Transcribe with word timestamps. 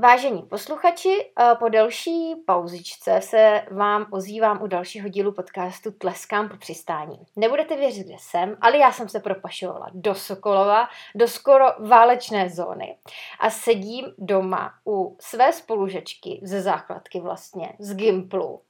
Vážení 0.00 0.42
posluchači, 0.42 1.30
eh, 1.40 1.54
po 1.58 1.68
delší 1.68 2.34
pauzičce 2.46 3.20
se 3.20 3.62
vám 3.70 4.06
ozývám 4.10 4.62
u 4.62 4.66
dalšího 4.66 5.08
dílu 5.08 5.32
podcastu 5.32 5.90
Tleskám 5.90 6.48
po 6.48 6.56
přistání. 6.56 7.18
Nebudete 7.36 7.76
věřit, 7.76 8.06
kde 8.06 8.14
jsem, 8.18 8.56
ale 8.60 8.78
já 8.78 8.92
jsem 8.92 9.08
se 9.08 9.20
propašovala 9.20 9.86
do 9.94 10.14
Sokolova, 10.14 10.88
do 11.14 11.28
skoro 11.28 11.64
válečné 11.78 12.50
zóny 12.50 12.96
a 13.40 13.50
sedím 13.50 14.06
doma 14.18 14.72
u 14.86 15.16
své 15.20 15.52
spolužečky 15.52 16.40
ze 16.42 16.62
základky 16.62 17.20
vlastně, 17.20 17.72
z 17.78 17.94
Gimplu, 17.94 18.62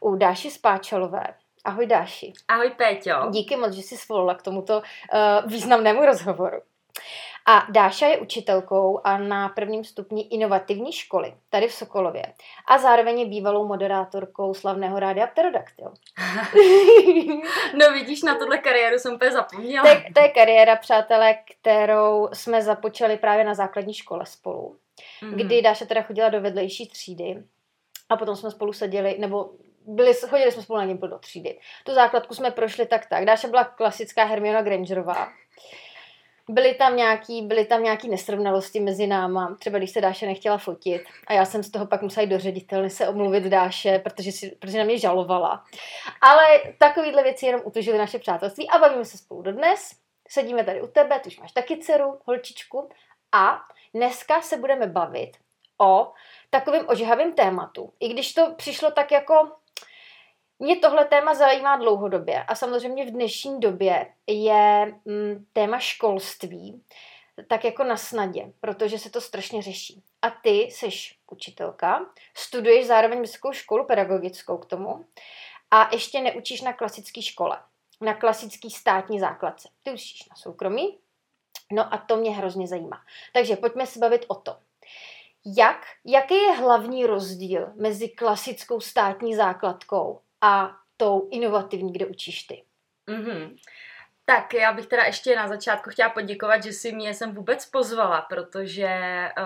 u 0.00 0.16
Dáši 0.16 0.50
Spáčalové. 0.50 1.34
Ahoj 1.64 1.86
Dáši. 1.86 2.32
Ahoj 2.48 2.70
Péťo. 2.70 3.30
Díky 3.30 3.56
moc, 3.56 3.72
že 3.72 3.82
jsi 3.82 3.96
svolila 3.96 4.34
k 4.34 4.42
tomuto 4.42 4.78
uh, 4.78 5.50
významnému 5.50 6.06
rozhovoru. 6.06 6.58
A 7.46 7.66
Dáša 7.70 8.06
je 8.06 8.18
učitelkou 8.18 9.00
a 9.04 9.18
na 9.18 9.48
prvním 9.48 9.84
stupni 9.84 10.22
inovativní 10.22 10.92
školy, 10.92 11.34
tady 11.50 11.68
v 11.68 11.74
Sokolově. 11.74 12.22
A 12.68 12.78
zároveň 12.78 13.20
je 13.20 13.26
bývalou 13.26 13.66
moderátorkou 13.66 14.54
slavného 14.54 15.00
rádia 15.00 15.26
Pterodaktyl. 15.26 15.94
no 17.74 17.92
vidíš, 17.92 18.22
na 18.22 18.34
tuhle 18.34 18.58
kariéru 18.58 18.98
jsem 18.98 19.14
úplně 19.14 19.32
zapomněla. 19.32 19.82
To 19.82 19.88
je, 19.88 20.04
to 20.14 20.20
je 20.20 20.28
kariéra, 20.28 20.76
přátelé, 20.76 21.34
kterou 21.34 22.28
jsme 22.32 22.62
započali 22.62 23.16
právě 23.16 23.44
na 23.44 23.54
základní 23.54 23.94
škole 23.94 24.26
spolu. 24.26 24.76
Mm. 25.22 25.34
Kdy 25.34 25.62
Dáša 25.62 25.84
teda 25.84 26.02
chodila 26.02 26.28
do 26.28 26.40
vedlejší 26.40 26.88
třídy 26.88 27.42
a 28.08 28.16
potom 28.16 28.36
jsme 28.36 28.50
spolu 28.50 28.72
seděli, 28.72 29.16
nebo 29.18 29.50
byli, 29.86 30.14
chodili 30.14 30.52
jsme 30.52 30.62
spolu 30.62 30.78
na 30.78 30.84
něm 30.84 30.98
do 30.98 31.18
třídy. 31.18 31.58
Tu 31.84 31.94
základku 31.94 32.34
jsme 32.34 32.50
prošli 32.50 32.86
tak 32.86 33.06
tak. 33.06 33.24
Dáša 33.24 33.48
byla 33.48 33.64
klasická 33.64 34.24
Hermiona 34.24 34.62
Grangerová 34.62 35.28
byly 36.48 36.74
tam 36.74 36.96
nějaký, 36.96 37.42
byly 37.42 37.64
tam 37.64 37.82
nějaký 37.82 38.08
nesrovnalosti 38.08 38.80
mezi 38.80 39.06
náma, 39.06 39.56
třeba 39.60 39.78
když 39.78 39.90
se 39.90 40.00
Dáše 40.00 40.26
nechtěla 40.26 40.58
fotit 40.58 41.02
a 41.26 41.32
já 41.32 41.44
jsem 41.44 41.62
z 41.62 41.70
toho 41.70 41.86
pak 41.86 42.02
musela 42.02 42.22
jít 42.22 42.30
do 42.30 42.38
ředitelny 42.38 42.90
se 42.90 43.08
omluvit 43.08 43.44
Dáše, 43.44 43.98
protože, 43.98 44.32
si, 44.32 44.50
protože 44.50 44.78
na 44.78 44.84
mě 44.84 44.98
žalovala. 44.98 45.64
Ale 46.20 46.44
takovýhle 46.78 47.22
věci 47.22 47.46
jenom 47.46 47.60
utužily 47.64 47.98
naše 47.98 48.18
přátelství 48.18 48.70
a 48.70 48.78
bavíme 48.78 49.04
se 49.04 49.18
spolu 49.18 49.42
dodnes. 49.42 49.90
Sedíme 50.28 50.64
tady 50.64 50.82
u 50.82 50.86
tebe, 50.86 51.20
ty 51.20 51.28
už 51.28 51.38
máš 51.38 51.52
taky 51.52 51.76
dceru, 51.76 52.18
holčičku 52.24 52.88
a 53.32 53.60
dneska 53.94 54.42
se 54.42 54.56
budeme 54.56 54.86
bavit 54.86 55.30
o 55.80 56.12
takovým 56.50 56.82
ožehavým 56.88 57.32
tématu. 57.32 57.92
I 58.00 58.08
když 58.08 58.34
to 58.34 58.54
přišlo 58.56 58.90
tak 58.90 59.12
jako 59.12 59.50
mě 60.58 60.76
tohle 60.76 61.04
téma 61.04 61.34
zajímá 61.34 61.76
dlouhodobě 61.76 62.42
a 62.42 62.54
samozřejmě 62.54 63.06
v 63.06 63.10
dnešní 63.10 63.60
době 63.60 64.06
je 64.26 64.94
mm, 65.04 65.46
téma 65.52 65.78
školství 65.78 66.82
tak 67.48 67.64
jako 67.64 67.84
na 67.84 67.96
snadě, 67.96 68.52
protože 68.60 68.98
se 68.98 69.10
to 69.10 69.20
strašně 69.20 69.62
řeší. 69.62 70.02
A 70.22 70.30
ty 70.30 70.50
jsi 70.50 70.88
učitelka, 71.30 72.06
studuješ 72.34 72.86
zároveň 72.86 73.20
vysokou 73.20 73.52
školu 73.52 73.86
pedagogickou 73.86 74.58
k 74.58 74.66
tomu 74.66 75.04
a 75.70 75.88
ještě 75.92 76.20
neučíš 76.20 76.60
na 76.60 76.72
klasické 76.72 77.22
škole, 77.22 77.58
na 78.00 78.14
klasický 78.14 78.70
státní 78.70 79.20
základce. 79.20 79.68
Ty 79.82 79.90
učíš 79.90 80.28
na 80.28 80.36
soukromí, 80.36 80.98
no 81.72 81.94
a 81.94 81.98
to 81.98 82.16
mě 82.16 82.30
hrozně 82.30 82.68
zajímá. 82.68 83.00
Takže 83.32 83.56
pojďme 83.56 83.86
se 83.86 83.98
bavit 83.98 84.24
o 84.28 84.34
to. 84.34 84.56
Jak, 85.56 85.86
jaký 86.04 86.34
je 86.34 86.52
hlavní 86.52 87.06
rozdíl 87.06 87.72
mezi 87.74 88.08
klasickou 88.08 88.80
státní 88.80 89.34
základkou 89.34 90.20
a 90.44 90.76
tou 90.96 91.28
inovativní, 91.30 91.92
kde 91.92 92.06
učíš 92.06 92.42
ty. 92.42 92.62
Mm-hmm. 93.08 93.56
Tak 94.26 94.54
já 94.54 94.72
bych 94.72 94.86
teda 94.86 95.04
ještě 95.04 95.36
na 95.36 95.48
začátku 95.48 95.90
chtěla 95.90 96.08
poděkovat, 96.08 96.62
že 96.62 96.72
si 96.72 96.92
mě 96.92 97.14
jsem 97.14 97.34
vůbec 97.34 97.66
pozvala, 97.66 98.20
protože 98.20 98.88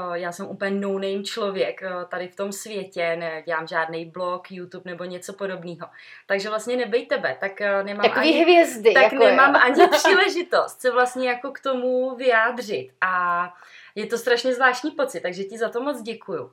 uh, 0.09 0.13
já 0.13 0.33
jsem 0.33 0.47
úplně 0.47 0.71
no-name 0.71 1.23
člověk 1.23 1.81
uh, 1.83 2.05
tady 2.09 2.29
v 2.29 2.37
tom 2.37 2.53
světě, 2.53 3.17
nedělám 3.17 3.67
žádný 3.67 4.07
blog, 4.07 4.51
YouTube 4.51 4.91
nebo 4.91 5.05
něco 5.05 5.33
podobného. 5.33 5.89
Takže 6.27 6.49
vlastně 6.49 6.77
nebej 6.77 7.07
tebe, 7.07 7.37
tak 7.41 7.53
uh, 7.61 7.87
nemám 7.87 8.03
Takový 8.03 8.29
ani, 8.29 8.43
hvězdy. 8.43 8.95
Tak 8.95 9.03
jako 9.03 9.25
nemám 9.25 9.55
je. 9.55 9.61
ani 9.61 9.89
příležitost 9.93 10.81
se 10.81 10.91
vlastně 10.91 11.29
jako 11.29 11.51
k 11.51 11.61
tomu 11.61 12.17
vyjádřit. 12.17 12.91
A 13.01 13.45
je 13.95 14.07
to 14.07 14.19
strašně 14.19 14.55
zvláštní 14.55 14.91
pocit, 14.91 15.21
takže 15.21 15.45
ti 15.45 15.59
za 15.59 15.69
to 15.69 15.81
moc 15.81 16.03
děkuju. 16.03 16.53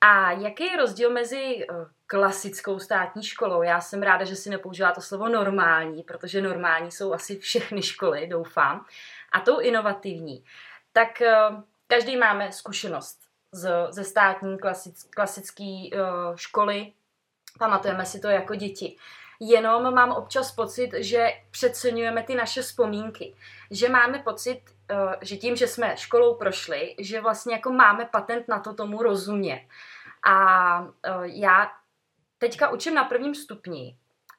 A 0.00 0.32
jaký 0.32 0.64
je 0.64 0.76
rozdíl 0.76 1.10
mezi 1.10 1.66
eh, 1.70 1.74
klasickou 2.06 2.78
státní 2.78 3.22
školou? 3.22 3.62
Já 3.62 3.80
jsem 3.80 4.02
ráda, 4.02 4.24
že 4.24 4.36
si 4.36 4.50
nepoužívá 4.50 4.92
to 4.92 5.00
slovo 5.00 5.28
normální, 5.28 6.02
protože 6.02 6.42
normální 6.42 6.90
jsou 6.90 7.12
asi 7.12 7.38
všechny 7.38 7.82
školy, 7.82 8.26
doufám, 8.26 8.86
a 9.32 9.40
tou 9.40 9.60
inovativní. 9.60 10.44
Tak 10.92 11.22
eh, 11.22 11.34
každý 11.86 12.16
máme 12.16 12.52
zkušenost 12.52 13.24
z, 13.54 13.86
ze 13.90 14.04
státní 14.04 14.58
klasic, 14.58 15.02
klasické 15.02 15.64
uh, 15.64 16.36
školy, 16.36 16.92
pamatujeme 17.58 18.06
si 18.06 18.20
to 18.20 18.28
jako 18.28 18.54
děti. 18.54 18.96
Jenom 19.40 19.94
mám 19.94 20.12
občas 20.12 20.52
pocit, 20.52 20.90
že 20.98 21.28
přeceňujeme 21.50 22.22
ty 22.22 22.34
naše 22.34 22.62
vzpomínky. 22.62 23.34
Že 23.70 23.88
máme 23.88 24.18
pocit, 24.18 24.60
že 25.20 25.36
tím, 25.36 25.56
že 25.56 25.68
jsme 25.68 25.96
školou 25.96 26.34
prošli, 26.34 26.94
že 26.98 27.20
vlastně 27.20 27.54
jako 27.54 27.72
máme 27.72 28.04
patent 28.04 28.48
na 28.48 28.60
to 28.60 28.74
tomu 28.74 29.02
rozumět. 29.02 29.66
A 30.26 30.80
uh, 30.80 30.88
já 31.22 31.70
teďka 32.38 32.70
učím 32.70 32.94
na 32.94 33.04
prvním 33.04 33.34
stupni 33.34 33.96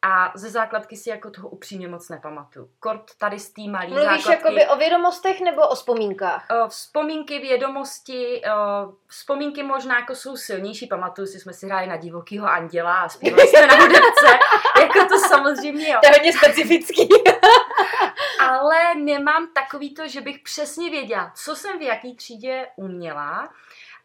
a 0.07 0.31
ze 0.35 0.49
základky 0.49 0.95
si 0.97 1.09
jako 1.09 1.31
toho 1.31 1.49
upřímně 1.49 1.87
moc 1.87 2.09
nepamatuju. 2.09 2.69
Kort 2.79 3.03
tady 3.17 3.39
z 3.39 3.49
té 3.49 3.61
malé 3.61 3.87
Mluvíš 3.87 4.05
základky. 4.05 4.31
jakoby 4.31 4.67
o 4.67 4.75
vědomostech 4.77 5.41
nebo 5.41 5.67
o 5.67 5.75
vzpomínkách? 5.75 6.47
Uh, 6.51 6.67
vzpomínky, 6.67 7.39
vědomosti, 7.39 8.41
uh, 8.45 8.93
vzpomínky 9.07 9.63
možná 9.63 9.99
jako 9.99 10.15
jsou 10.15 10.37
silnější. 10.37 10.87
Pamatuju 10.87 11.27
si, 11.27 11.39
jsme 11.39 11.53
si 11.53 11.65
hráli 11.65 11.87
na 11.87 11.95
divokýho 11.95 12.47
anděla 12.47 12.95
a 12.95 13.09
zpívali 13.09 13.47
jsme 13.47 13.67
na 13.67 13.75
hudebce. 13.75 14.27
jako 14.79 15.05
to 15.09 15.19
samozřejmě 15.19 15.89
jo. 15.89 15.99
To 16.03 16.07
je 16.07 16.13
hodně 16.13 16.33
specifický. 16.33 17.09
Ale 18.45 18.95
nemám 18.95 19.47
takový 19.53 19.93
to, 19.93 20.07
že 20.07 20.21
bych 20.21 20.39
přesně 20.39 20.89
věděla, 20.89 21.31
co 21.35 21.55
jsem 21.55 21.79
v 21.79 21.81
jaký 21.81 22.15
třídě 22.15 22.67
uměla 22.75 23.49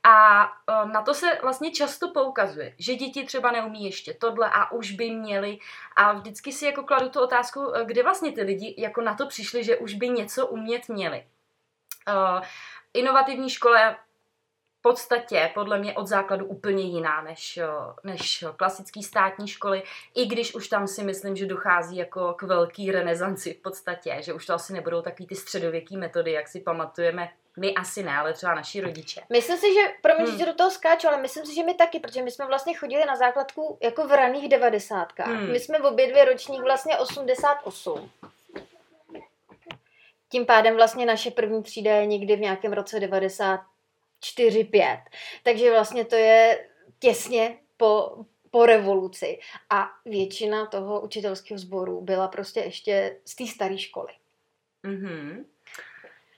a 0.05 0.45
e, 0.45 0.87
na 0.89 1.03
to 1.03 1.15
se 1.15 1.39
vlastně 1.43 1.71
často 1.71 2.09
poukazuje, 2.09 2.75
že 2.79 2.95
děti 2.95 3.25
třeba 3.25 3.51
neumí 3.51 3.85
ještě 3.85 4.15
tohle 4.15 4.51
a 4.53 4.73
už 4.73 4.91
by 4.91 5.11
měli. 5.11 5.59
A 5.97 6.13
vždycky 6.13 6.53
si 6.53 6.67
jako 6.67 6.83
kladu 6.83 7.09
tu 7.09 7.21
otázku, 7.21 7.75
e, 7.75 7.85
kde 7.85 8.03
vlastně 8.03 8.33
ty 8.33 8.43
lidi 8.43 8.75
jako 8.79 9.01
na 9.01 9.15
to 9.15 9.27
přišli, 9.27 9.65
že 9.65 9.77
už 9.77 9.95
by 9.95 10.09
něco 10.09 10.47
umět 10.47 10.89
měli. 10.89 11.27
Uh, 12.09 12.45
inovativní 12.95 13.51
škole 13.51 13.97
podstatě 14.83 15.51
podle 15.55 15.79
mě 15.79 15.95
od 15.95 16.07
základu 16.07 16.47
úplně 16.47 16.83
jiná 16.83 17.23
než, 17.23 17.59
než 18.05 18.45
klasický 18.57 19.03
státní 19.03 19.49
školy, 19.49 19.83
i 20.15 20.27
když 20.27 20.55
už 20.55 20.69
tam 20.69 20.87
si 20.87 21.03
myslím, 21.03 21.37
že 21.37 21.47
dochází 21.47 21.97
jako 21.97 22.35
k 22.35 22.43
velký 22.43 22.93
renesanci 22.93 23.55
v 23.55 23.63
podstatě, 23.63 24.17
že 24.21 24.33
už 24.33 24.47
to 24.47 24.55
asi 24.55 24.73
nebudou 24.73 25.03
takový 25.03 25.27
ty 25.27 25.37
středověký 25.37 25.97
metody, 25.97 26.33
jak 26.33 26.49
si 26.49 26.61
pamatujeme 26.61 27.29
my 27.57 27.75
asi 27.75 28.03
ne, 28.03 28.17
ale 28.17 28.33
třeba 28.33 28.55
naši 28.55 28.81
rodiče. 28.81 29.21
Myslím 29.31 29.57
si, 29.57 29.75
že, 29.75 29.81
promiň, 30.03 30.27
hmm. 30.27 30.39
že 30.39 30.47
do 30.47 30.55
toho 30.55 30.71
skáču, 30.71 31.09
ale 31.09 31.23
myslím 31.23 31.47
si, 31.47 31.55
že 31.55 31.63
my 31.63 31.75
taky, 31.75 32.01
protože 32.01 32.23
my 32.23 32.31
jsme 32.31 32.47
vlastně 32.47 32.75
chodili 32.75 33.05
na 33.05 33.17
základku 33.17 33.79
jako 33.83 34.09
v 34.09 34.11
raných 34.13 34.49
devadesátkách. 34.49 35.27
Hmm. 35.27 35.53
My 35.53 35.61
jsme 35.61 35.79
v 35.79 35.85
obě 35.85 36.11
dvě 36.11 36.25
ročník 36.25 36.63
vlastně 36.63 36.99
88. 36.99 38.11
Tím 40.29 40.47
pádem 40.47 40.77
vlastně 40.77 41.07
naše 41.07 41.31
první 41.31 41.63
třída 41.63 41.95
je 41.95 42.07
někdy 42.07 42.37
v 42.37 42.41
nějakém 42.41 42.73
roce 42.73 43.01
94-5. 44.21 45.03
Takže 45.43 45.71
vlastně 45.71 46.05
to 46.05 46.15
je 46.15 46.69
těsně 46.99 47.59
po, 47.77 48.25
po 48.51 48.67
revoluci. 48.67 49.39
A 49.71 49.91
většina 50.05 50.67
toho 50.67 51.01
učitelského 51.01 51.59
sboru 51.59 52.01
byla 52.01 52.29
prostě 52.29 52.61
ještě 52.61 53.17
z 53.25 53.35
té 53.35 53.47
staré 53.47 53.79
školy. 53.79 54.13
Mm-hmm. 54.85 55.45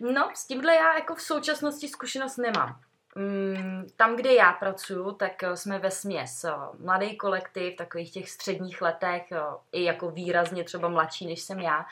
No, 0.00 0.30
s 0.34 0.46
tímhle 0.46 0.74
já 0.74 0.94
jako 0.94 1.14
v 1.14 1.22
současnosti 1.22 1.88
zkušenost 1.88 2.36
nemám. 2.36 2.80
Mm, 3.14 3.86
tam, 3.96 4.16
kde 4.16 4.34
já 4.34 4.52
pracuju, 4.52 5.12
tak 5.12 5.42
eh, 5.42 5.56
jsme 5.56 5.78
ve 5.78 5.90
směs 5.90 6.44
eh, 6.44 6.52
mladý 6.78 7.16
kolektiv, 7.16 7.76
takových 7.76 8.12
těch 8.12 8.30
středních 8.30 8.82
letech, 8.82 9.32
eh, 9.32 9.40
i 9.72 9.84
jako 9.84 10.10
výrazně 10.10 10.64
třeba 10.64 10.88
mladší, 10.88 11.26
než 11.26 11.42
jsem 11.42 11.60
já. 11.60 11.86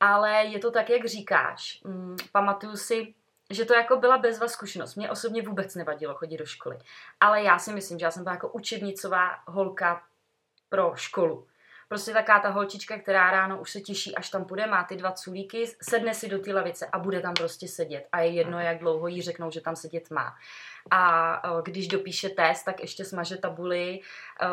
Ale 0.00 0.44
je 0.44 0.58
to 0.58 0.70
tak, 0.70 0.90
jak 0.90 1.06
říkáš. 1.06 1.80
Mm, 1.84 2.16
pamatuju 2.32 2.76
si, 2.76 3.14
že 3.50 3.64
to 3.64 3.74
jako 3.74 3.96
byla 3.96 4.18
bezva 4.18 4.48
zkušenost. 4.48 4.94
Mě 4.94 5.10
osobně 5.10 5.42
vůbec 5.42 5.74
nevadilo 5.74 6.14
chodit 6.14 6.36
do 6.36 6.46
školy. 6.46 6.78
Ale 7.20 7.42
já 7.42 7.58
si 7.58 7.72
myslím, 7.72 7.98
že 7.98 8.04
já 8.04 8.10
jsem 8.10 8.24
byla 8.24 8.34
jako 8.34 8.48
učebnicová 8.48 9.30
holka 9.46 10.02
pro 10.68 10.92
školu. 10.96 11.46
Prostě 11.88 12.12
taká 12.12 12.40
ta 12.40 12.48
holčička, 12.48 12.98
která 12.98 13.30
ráno 13.30 13.60
už 13.60 13.70
se 13.70 13.80
těší, 13.80 14.14
až 14.14 14.30
tam 14.30 14.44
půjde, 14.44 14.66
má 14.66 14.84
ty 14.84 14.96
dva 14.96 15.12
culíky, 15.12 15.66
sedne 15.82 16.14
si 16.14 16.28
do 16.28 16.38
té 16.38 16.54
lavice 16.54 16.86
a 16.86 16.98
bude 16.98 17.20
tam 17.20 17.34
prostě 17.34 17.68
sedět. 17.68 18.06
A 18.12 18.20
je 18.20 18.30
jedno, 18.30 18.60
jak 18.60 18.78
dlouho 18.78 19.08
jí 19.08 19.22
řeknou, 19.22 19.50
že 19.50 19.60
tam 19.60 19.76
sedět 19.76 20.10
má. 20.10 20.36
A 20.90 21.42
když 21.62 21.88
dopíše 21.88 22.28
test, 22.28 22.64
tak 22.64 22.80
ještě 22.80 23.04
smaže 23.04 23.36
tabuli, 23.36 24.00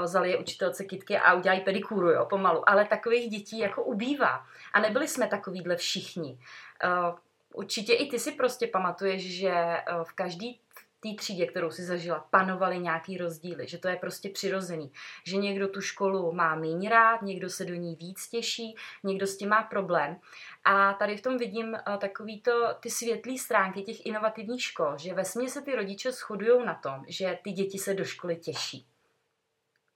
zalije 0.04 0.38
učitelce 0.38 0.84
kitky 0.84 1.18
a 1.18 1.34
udělají 1.34 1.62
pedikúru, 1.62 2.10
jo, 2.10 2.26
pomalu. 2.26 2.70
Ale 2.70 2.86
takových 2.86 3.30
dětí 3.30 3.60
jako 3.60 3.84
ubývá. 3.84 4.46
A 4.74 4.80
nebyli 4.80 5.08
jsme 5.08 5.28
takovýhle 5.28 5.76
všichni. 5.76 6.40
Určitě 7.56 7.94
i 7.94 8.10
ty 8.10 8.20
si 8.20 8.32
prostě 8.32 8.68
pamatuješ, 8.68 9.38
že 9.38 9.54
v 10.04 10.14
každý 10.14 10.60
té 11.00 11.16
třídě, 11.16 11.46
kterou 11.46 11.72
si 11.72 11.84
zažila, 11.84 12.28
panovaly 12.30 12.80
nějaký 12.80 13.18
rozdíly, 13.18 13.68
že 13.68 13.78
to 13.78 13.88
je 13.88 13.96
prostě 13.96 14.30
přirozený, 14.30 14.92
že 15.24 15.38
někdo 15.38 15.68
tu 15.68 15.82
školu 15.82 16.32
má 16.32 16.56
méně 16.56 16.90
rád, 16.90 17.22
někdo 17.22 17.50
se 17.50 17.66
do 17.66 17.76
ní 17.76 17.96
víc 17.96 18.30
těší, 18.30 18.76
někdo 19.04 19.28
s 19.28 19.38
tím 19.38 19.50
má 19.50 19.64
problém. 19.64 20.18
A 20.64 20.94
tady 20.94 21.18
v 21.18 21.22
tom 21.22 21.38
vidím 21.38 21.68
uh, 21.68 21.98
takový 21.98 22.42
to, 22.42 22.74
ty 22.80 22.90
světlé 22.90 23.38
stránky 23.38 23.82
těch 23.82 24.06
inovativních 24.06 24.64
škol, 24.64 24.98
že 24.98 25.14
ve 25.14 25.26
se 25.26 25.62
ty 25.62 25.76
rodiče 25.76 26.12
shodují 26.12 26.66
na 26.66 26.76
tom, 26.76 27.04
že 27.08 27.40
ty 27.44 27.52
děti 27.52 27.78
se 27.78 27.94
do 27.94 28.06
školy 28.06 28.36
těší. 28.36 28.86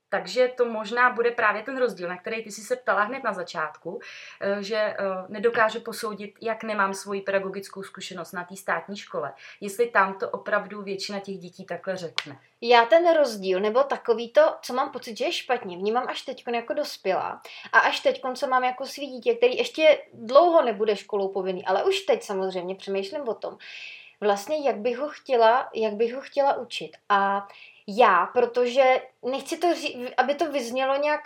Takže 0.10 0.52
to 0.58 0.66
možná 0.66 1.10
bude 1.10 1.32
právě 1.32 1.64
ten 1.64 1.78
rozdíl, 1.78 2.10
na 2.10 2.18
který 2.18 2.44
ty 2.44 2.52
jsi 2.52 2.62
se 2.62 2.76
ptala 2.76 3.04
hned 3.04 3.24
na 3.24 3.34
začátku, 3.34 4.00
eh, 4.42 4.64
že 4.64 4.76
eh, 4.76 4.96
nedokážu 5.30 5.82
posoudit, 5.82 6.34
jak 6.42 6.64
nemám 6.64 6.94
svoji 6.94 7.22
pedagogickou 7.22 7.84
zkušenost 7.84 8.32
na 8.32 8.44
té 8.44 8.56
státní 8.56 8.98
škole, 8.98 9.34
jestli 9.62 9.88
tam 9.88 10.14
to 10.14 10.30
opravdu 10.30 10.82
většina 10.82 11.20
těch 11.20 11.38
dětí 11.38 11.66
takhle 11.66 11.98
řekne. 11.98 12.40
Já 12.62 12.86
ten 12.86 13.14
rozdíl, 13.16 13.60
nebo 13.60 13.84
takový 13.84 14.32
to, 14.32 14.56
co 14.62 14.74
mám 14.74 14.92
pocit, 14.92 15.18
že 15.18 15.26
je 15.26 15.32
špatně, 15.32 15.78
vnímám 15.78 16.06
až 16.10 16.22
teď 16.22 16.44
jako 16.54 16.74
dospělá. 16.74 17.42
A 17.74 17.80
až 17.80 18.00
teď, 18.00 18.22
co 18.36 18.48
mám 18.48 18.64
jako 18.64 18.86
svý 18.86 19.08
dítě, 19.08 19.36
který 19.36 19.58
ještě 19.58 20.02
dlouho 20.14 20.62
nebude 20.62 20.96
školou 20.96 21.28
povinný, 21.28 21.66
ale 21.66 21.84
už 21.84 22.00
teď 22.00 22.24
samozřejmě 22.24 22.76
přemýšlím 22.76 23.28
o 23.28 23.34
tom, 23.34 23.58
vlastně 24.22 24.68
jak 24.68 24.78
bych 24.78 24.98
ho 24.98 25.10
chtěla, 25.10 25.70
jak 25.74 25.94
bych 25.94 26.14
ho 26.14 26.22
chtěla 26.22 26.58
učit. 26.58 26.98
A 27.10 27.48
já, 27.98 28.26
protože 28.26 29.02
nechci 29.32 29.58
to, 29.58 29.68
aby 30.18 30.36
to 30.36 30.52
vyznělo 30.52 30.98
nějak 30.98 31.22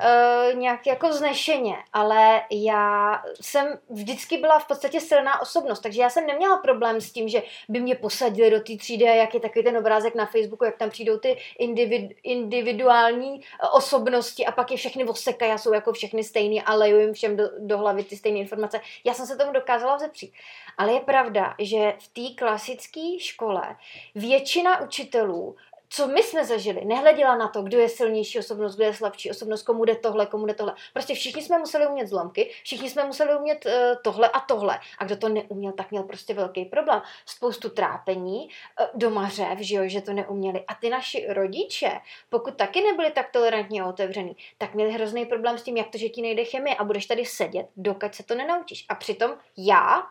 Uh, 0.00 0.58
nějak 0.58 0.86
jako 0.86 1.12
znešeně, 1.12 1.76
ale 1.92 2.42
já 2.50 3.22
jsem 3.40 3.78
vždycky 3.90 4.38
byla 4.38 4.58
v 4.58 4.66
podstatě 4.66 5.00
silná 5.00 5.40
osobnost, 5.40 5.80
takže 5.80 6.02
já 6.02 6.10
jsem 6.10 6.26
neměla 6.26 6.56
problém 6.56 7.00
s 7.00 7.12
tím, 7.12 7.28
že 7.28 7.42
by 7.68 7.80
mě 7.80 7.94
posadili 7.94 8.50
do 8.50 8.60
té 8.60 8.76
třídy 8.76 9.04
jak 9.04 9.34
je 9.34 9.40
takový 9.40 9.64
ten 9.64 9.76
obrázek 9.76 10.14
na 10.14 10.26
Facebooku, 10.26 10.64
jak 10.64 10.76
tam 10.76 10.90
přijdou 10.90 11.18
ty 11.18 11.38
individu, 11.58 12.08
individuální 12.22 13.40
eh, 13.40 13.68
osobnosti 13.68 14.46
a 14.46 14.52
pak 14.52 14.70
je 14.70 14.76
všechny 14.76 15.04
osekají 15.04 15.52
a 15.52 15.58
jsou 15.58 15.72
jako 15.72 15.92
všechny 15.92 16.24
stejný 16.24 16.62
a 16.62 16.74
leju 16.74 16.98
jim 16.98 17.12
všem 17.12 17.36
do, 17.36 17.44
do 17.58 17.78
hlavy 17.78 18.04
ty 18.04 18.16
stejné 18.16 18.38
informace. 18.38 18.80
Já 19.04 19.14
jsem 19.14 19.26
se 19.26 19.36
tomu 19.36 19.52
dokázala 19.52 19.96
vzepřít. 19.96 20.32
Ale 20.78 20.92
je 20.92 21.00
pravda, 21.00 21.54
že 21.58 21.94
v 21.98 22.08
té 22.08 22.34
klasické 22.34 23.00
škole 23.18 23.76
většina 24.14 24.80
učitelů 24.80 25.56
co 25.88 26.06
my 26.06 26.22
jsme 26.22 26.44
zažili, 26.44 26.84
nehleděla 26.84 27.36
na 27.36 27.48
to, 27.48 27.62
kdo 27.62 27.78
je 27.78 27.88
silnější 27.88 28.38
osobnost, 28.38 28.74
kdo 28.74 28.84
je 28.84 28.94
slabší 28.94 29.30
osobnost, 29.30 29.62
komu 29.62 29.84
jde 29.84 29.94
tohle, 29.94 30.26
komu 30.26 30.46
jde 30.46 30.54
tohle. 30.54 30.74
Prostě 30.92 31.14
všichni 31.14 31.42
jsme 31.42 31.58
museli 31.58 31.86
umět 31.86 32.06
zlomky, 32.06 32.50
všichni 32.62 32.90
jsme 32.90 33.04
museli 33.04 33.36
umět 33.36 33.66
uh, 33.66 33.72
tohle 34.02 34.28
a 34.28 34.40
tohle. 34.40 34.78
A 34.98 35.04
kdo 35.04 35.16
to 35.16 35.28
neuměl, 35.28 35.72
tak 35.72 35.90
měl 35.90 36.02
prostě 36.02 36.34
velký 36.34 36.64
problém. 36.64 37.02
Spoustu 37.26 37.70
trápení, 37.70 38.48
uh, 38.80 38.86
doma 38.94 39.28
řev, 39.28 39.58
že, 39.58 39.76
jo, 39.76 39.82
že 39.86 40.00
to 40.00 40.12
neuměli. 40.12 40.64
A 40.68 40.74
ty 40.74 40.90
naši 40.90 41.26
rodiče, 41.28 42.00
pokud 42.28 42.56
taky 42.56 42.80
nebyli 42.80 43.10
tak 43.10 43.30
tolerantní 43.30 43.80
a 43.80 43.86
otevřený, 43.86 44.36
tak 44.58 44.74
měli 44.74 44.92
hrozný 44.92 45.26
problém 45.26 45.58
s 45.58 45.62
tím, 45.62 45.76
jak 45.76 45.90
to, 45.90 45.98
že 45.98 46.08
ti 46.08 46.22
nejde 46.22 46.44
chemie 46.44 46.76
a 46.76 46.84
budeš 46.84 47.06
tady 47.06 47.24
sedět, 47.24 47.66
dokud 47.76 48.14
se 48.14 48.22
to 48.22 48.34
nenaučíš. 48.34 48.86
A 48.88 48.94
přitom 48.94 49.34
já 49.56 50.02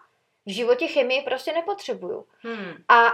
v 0.46 0.52
životě 0.52 0.88
chemii 0.88 1.22
prostě 1.22 1.54
nepotřebuju. 1.54 2.28
Hmm. 2.40 2.74
A 2.90 3.14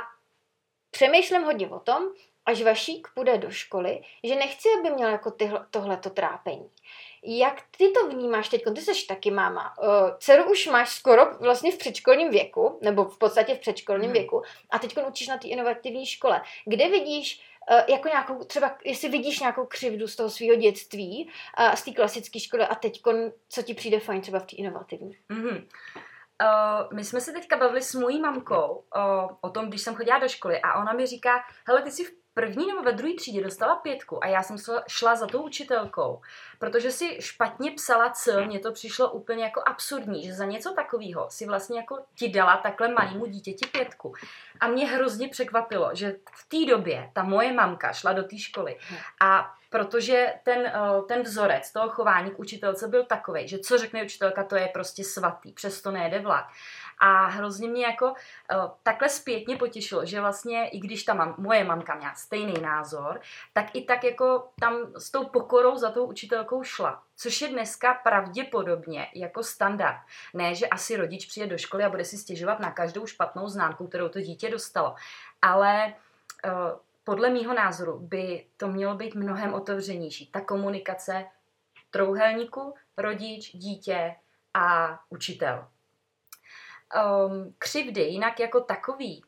přemýšlím 0.91 1.43
hodně 1.43 1.69
o 1.69 1.79
tom, 1.79 2.03
až 2.45 2.61
Vašík 2.61 3.07
půjde 3.15 3.37
do 3.37 3.51
školy, 3.51 4.01
že 4.23 4.35
nechci, 4.35 4.69
aby 4.79 4.89
měl 4.89 5.09
jako 5.09 5.31
tyhle, 5.31 5.65
tohleto 5.71 6.09
trápení. 6.09 6.69
Jak 7.23 7.61
ty 7.77 7.91
to 7.91 8.09
vnímáš 8.09 8.49
teď? 8.49 8.63
Ty 8.75 8.81
jsi 8.81 9.07
taky 9.07 9.31
máma. 9.31 9.73
Uh, 9.77 9.87
dceru 10.19 10.51
už 10.51 10.67
máš 10.67 10.89
skoro 10.89 11.37
vlastně 11.39 11.71
v 11.71 11.77
předškolním 11.77 12.29
věku, 12.29 12.79
nebo 12.81 13.05
v 13.05 13.17
podstatě 13.17 13.55
v 13.55 13.59
předškolním 13.59 14.05
hmm. 14.05 14.13
věku, 14.13 14.41
a 14.69 14.79
teď 14.79 14.97
učíš 15.07 15.27
na 15.27 15.37
té 15.37 15.47
inovativní 15.47 16.05
škole. 16.05 16.41
Kde 16.65 16.89
vidíš 16.89 17.41
uh, 17.71 17.79
jako 17.87 18.07
nějakou, 18.07 18.43
třeba 18.43 18.77
jestli 18.83 19.09
vidíš 19.09 19.39
nějakou 19.39 19.65
křivdu 19.65 20.07
z 20.07 20.15
toho 20.15 20.29
svého 20.29 20.55
dětství, 20.55 21.29
uh, 21.59 21.75
z 21.75 21.83
té 21.83 21.91
klasické 21.91 22.39
školy 22.39 22.63
a 22.63 22.75
teď 22.75 23.01
co 23.49 23.61
ti 23.61 23.73
přijde 23.73 23.99
fajn 23.99 24.21
třeba 24.21 24.39
v 24.39 24.45
té 24.45 24.55
inovativní? 24.55 25.17
Mm-hmm. 25.29 25.63
Uh, 26.41 26.93
my 26.93 27.03
jsme 27.03 27.21
se 27.21 27.31
teďka 27.31 27.57
bavili 27.57 27.81
s 27.81 27.95
mojí 27.95 28.21
mamkou 28.21 28.83
uh, 28.95 29.37
o 29.41 29.49
tom, 29.49 29.69
když 29.69 29.81
jsem 29.81 29.95
chodila 29.95 30.19
do 30.19 30.27
školy 30.27 30.61
a 30.61 30.81
ona 30.81 30.93
mi 30.93 31.07
říká, 31.07 31.43
hele, 31.67 31.81
ty 31.81 31.91
jsi 31.91 32.03
v 32.03 32.11
první 32.33 32.67
nebo 32.67 32.81
ve 32.81 32.91
druhé 32.91 33.13
třídě 33.13 33.43
dostala 33.43 33.75
pětku 33.75 34.23
a 34.23 34.27
já 34.27 34.43
jsem 34.43 34.57
šla 34.87 35.15
za 35.15 35.27
tou 35.27 35.41
učitelkou, 35.41 36.21
protože 36.59 36.91
si 36.91 37.21
špatně 37.21 37.71
psala 37.71 38.09
cel, 38.09 38.45
mně 38.45 38.59
to 38.59 38.71
přišlo 38.71 39.11
úplně 39.11 39.43
jako 39.43 39.61
absurdní, 39.65 40.25
že 40.25 40.33
za 40.33 40.45
něco 40.45 40.73
takového 40.73 41.27
si 41.29 41.45
vlastně 41.45 41.79
jako 41.79 41.99
ti 42.15 42.29
dala 42.29 42.57
takhle 42.57 42.87
malému 42.87 43.25
dítěti 43.25 43.65
pětku. 43.65 44.13
A 44.59 44.67
mě 44.67 44.87
hrozně 44.87 45.27
překvapilo, 45.27 45.89
že 45.93 46.15
v 46.31 46.49
té 46.49 46.71
době 46.71 47.09
ta 47.13 47.23
moje 47.23 47.53
mamka 47.53 47.93
šla 47.93 48.13
do 48.13 48.23
té 48.23 48.37
školy 48.37 48.77
a 49.21 49.53
protože 49.71 50.33
ten, 50.43 50.65
eh, 50.65 51.01
ten 51.07 51.21
vzorec 51.21 51.71
toho 51.71 51.89
chování 51.89 52.31
k 52.31 52.39
učitelce 52.39 52.87
byl 52.87 53.05
takový, 53.05 53.47
že 53.47 53.59
co 53.59 53.77
řekne 53.77 54.03
učitelka, 54.03 54.43
to 54.43 54.55
je 54.55 54.67
prostě 54.67 55.03
svatý, 55.03 55.53
přesto 55.53 55.91
nejde 55.91 56.19
vlak. 56.19 56.45
A 56.99 57.25
hrozně 57.25 57.69
mě 57.69 57.85
jako 57.85 58.05
uh, 58.05 58.15
takhle 58.83 59.09
zpětně 59.09 59.57
potěšilo, 59.57 60.05
že 60.05 60.21
vlastně, 60.21 60.69
i 60.69 60.79
když 60.79 61.03
ta 61.03 61.13
mam, 61.13 61.35
moje 61.37 61.63
mamka 61.63 61.95
měla 61.95 62.15
stejný 62.15 62.53
názor, 62.61 63.21
tak 63.53 63.75
i 63.75 63.81
tak 63.81 64.03
jako 64.03 64.47
tam 64.59 64.77
s 64.97 65.11
tou 65.11 65.25
pokorou 65.25 65.77
za 65.77 65.91
tou 65.91 66.05
učitelkou 66.05 66.63
šla. 66.63 67.03
Což 67.15 67.41
je 67.41 67.47
dneska 67.47 67.93
pravděpodobně 67.93 69.07
jako 69.15 69.43
standard. 69.43 69.97
Ne, 70.33 70.55
že 70.55 70.67
asi 70.67 70.95
rodič 70.95 71.25
přijde 71.25 71.47
do 71.47 71.57
školy 71.57 71.83
a 71.83 71.89
bude 71.89 72.05
si 72.05 72.17
stěžovat 72.17 72.59
na 72.59 72.71
každou 72.71 73.05
špatnou 73.05 73.47
známku, 73.47 73.87
kterou 73.87 74.09
to 74.09 74.21
dítě 74.21 74.49
dostalo. 74.49 74.95
Ale 75.41 75.93
uh, 76.45 76.51
podle 77.11 77.29
mýho 77.29 77.53
názoru 77.53 77.99
by 77.99 78.45
to 78.57 78.67
mělo 78.67 78.95
být 78.95 79.15
mnohem 79.15 79.53
otevřenější. 79.53 80.31
Ta 80.31 80.41
komunikace 80.41 81.25
trouhelníku, 81.89 82.73
rodič, 82.97 83.55
dítě 83.55 84.15
a 84.53 84.99
učitel 85.09 85.67
um, 86.95 87.55
křivdy 87.57 88.01
jinak 88.01 88.39
jako 88.39 88.61
takový. 88.61 89.23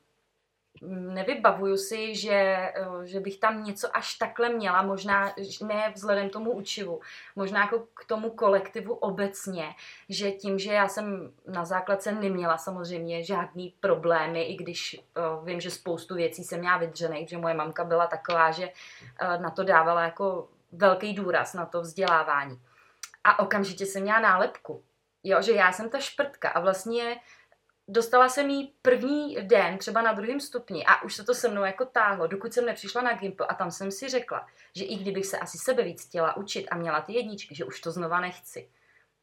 Nevybavuju 0.88 1.78
si, 1.78 2.16
že, 2.16 2.34
eh, 2.34 2.74
že 3.04 3.20
bych 3.20 3.40
tam 3.40 3.64
něco 3.64 3.98
až 3.98 4.16
takhle 4.16 4.50
měla, 4.50 4.82
možná 4.82 5.34
ne 5.62 5.92
vzhledem 5.96 6.30
tomu 6.30 6.52
učivu, 6.52 7.02
možná 7.36 7.62
jako 7.62 7.80
k 7.80 8.06
tomu 8.06 8.30
kolektivu 8.30 8.94
obecně, 8.94 9.76
že 10.10 10.32
tím, 10.32 10.60
že 10.60 10.74
já 10.74 10.88
jsem 10.88 11.34
na 11.48 11.66
základce 11.66 12.12
neměla 12.12 12.58
samozřejmě 12.58 13.24
žádný 13.24 13.74
problémy, 13.80 14.44
i 14.44 14.56
když 14.56 15.02
uh, 15.18 15.46
vím, 15.46 15.62
že 15.62 15.72
spoustu 15.72 16.16
věcí 16.16 16.44
jsem 16.44 16.60
měla 16.60 16.78
vydřený, 16.78 17.28
že 17.28 17.38
moje 17.38 17.54
mamka 17.54 17.84
byla 17.84 18.08
taková, 18.08 18.52
že 18.52 18.68
uh, 18.68 19.42
na 19.42 19.50
to 19.50 19.64
dávala 19.64 20.04
jako 20.04 20.50
velký 20.72 21.14
důraz, 21.14 21.54
na 21.54 21.66
to 21.66 21.82
vzdělávání. 21.82 22.62
A 23.24 23.40
okamžitě 23.40 23.86
jsem 23.86 24.02
měla 24.02 24.20
nálepku. 24.20 24.84
Jo, 25.24 25.42
že 25.42 25.52
já 25.52 25.72
jsem 25.72 25.90
ta 25.90 26.00
šprtka 26.00 26.50
a 26.50 26.60
vlastně 26.60 27.16
dostala 27.88 28.30
jsem 28.30 28.50
jí 28.50 28.74
první 28.82 29.38
den, 29.42 29.78
třeba 29.78 30.02
na 30.02 30.14
druhém 30.14 30.40
stupni 30.40 30.86
a 30.86 31.04
už 31.04 31.16
se 31.16 31.24
to 31.24 31.34
se 31.34 31.50
mnou 31.50 31.64
jako 31.64 31.86
táhlo, 31.86 32.28
dokud 32.28 32.54
jsem 32.54 32.66
nepřišla 32.66 33.02
na 33.02 33.14
Gimple. 33.14 33.48
A 33.48 33.54
tam 33.54 33.72
jsem 33.72 33.92
si 33.92 34.10
řekla, 34.10 34.48
že 34.76 34.84
i 34.84 34.96
kdybych 34.96 35.26
se 35.26 35.40
asi 35.40 35.58
sebe 35.58 35.84
víc 35.84 36.08
chtěla 36.08 36.38
učit 36.38 36.68
a 36.72 36.76
měla 36.76 37.02
ty 37.02 37.14
jedničky, 37.14 37.56
že 37.56 37.66
už 37.66 37.82
to 37.82 37.92
znova 37.92 38.20
nechci. 38.20 38.70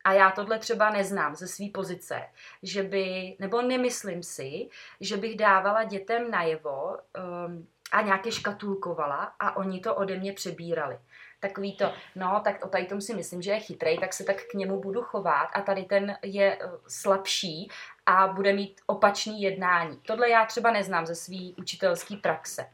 A 0.04 0.12
já 0.12 0.30
tohle 0.30 0.58
třeba 0.58 0.90
neznám 0.90 1.36
ze 1.36 1.48
své 1.48 1.66
pozice, 1.74 2.22
že 2.62 2.82
by, 2.82 3.36
nebo 3.38 3.62
nemyslím 3.62 4.22
si, 4.22 4.68
že 5.00 5.16
bych 5.16 5.36
dávala 5.36 5.84
dětem 5.84 6.30
najevo 6.30 6.98
um, 7.46 7.66
a 7.92 8.02
nějaké 8.02 8.32
škatulkovala 8.32 9.32
a 9.38 9.56
oni 9.56 9.80
to 9.80 9.94
ode 9.94 10.16
mě 10.16 10.32
přebírali. 10.32 10.98
Takový 11.40 11.76
to, 11.76 11.92
no, 12.16 12.40
tak 12.44 12.64
o 12.64 12.68
tady 12.68 12.86
tom 12.86 13.00
si 13.00 13.14
myslím, 13.14 13.42
že 13.42 13.50
je 13.50 13.60
chytrej, 13.60 13.98
tak 13.98 14.12
se 14.12 14.24
tak 14.24 14.36
k 14.50 14.54
němu 14.54 14.80
budu 14.80 15.02
chovat. 15.02 15.48
A 15.54 15.60
tady 15.60 15.84
ten 15.84 16.16
je 16.22 16.58
eh, 16.60 16.70
slabší 16.88 17.70
a 18.10 18.32
bude 18.32 18.52
mít 18.52 18.80
opačný 18.86 19.42
jednání. 19.42 19.96
Tohle 20.06 20.30
já 20.30 20.46
třeba 20.46 20.70
neznám 20.70 21.06
ze 21.06 21.14
své 21.14 21.36
učitelské 21.58 22.16
praxe. 22.16 22.66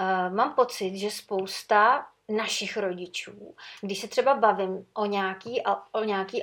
Uh, 0.00 0.34
mám 0.34 0.54
pocit, 0.54 0.96
že 0.96 1.10
spousta 1.10 2.06
našich 2.28 2.76
rodičů, 2.76 3.54
když 3.80 4.00
se 4.00 4.08
třeba 4.08 4.34
bavím 4.34 4.86
o 4.94 5.06
nějaký, 5.06 5.62
o 5.92 6.04
nějaký 6.04 6.42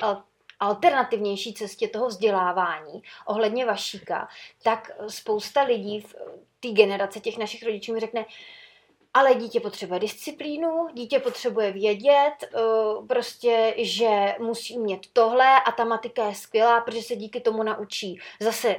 alternativnější 0.60 1.54
cestě 1.54 1.88
toho 1.88 2.08
vzdělávání 2.08 3.04
ohledně 3.26 3.66
vašíka, 3.66 4.28
tak 4.64 4.92
spousta 5.08 5.64
lidí 5.64 6.00
v 6.02 6.16
té 6.60 6.68
generace 6.68 7.20
těch 7.20 7.38
našich 7.38 7.64
rodičů 7.64 7.94
mi 7.94 8.00
řekne, 8.00 8.26
ale 9.16 9.36
dítě 9.36 9.60
potřebuje 9.60 10.00
disciplínu, 10.00 10.88
dítě 10.94 11.20
potřebuje 11.20 11.72
vědět, 11.72 12.36
eh, 12.44 12.48
prostě, 13.08 13.74
že 13.78 14.36
musí 14.40 14.78
umět 14.78 15.02
tohle 15.14 15.62
a 15.62 15.72
ta 15.72 15.84
matika 15.84 16.28
je 16.28 16.36
skvělá, 16.36 16.82
protože 16.82 17.02
se 17.02 17.16
díky 17.16 17.42
tomu 17.42 17.64
naučí 17.64 18.20
zase 18.40 18.76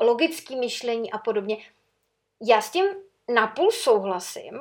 logické 0.00 0.56
myšlení 0.56 1.12
a 1.12 1.18
podobně. 1.18 1.56
Já 2.42 2.60
s 2.60 2.70
tím 2.70 2.86
napůl 3.34 3.70
souhlasím, 3.70 4.60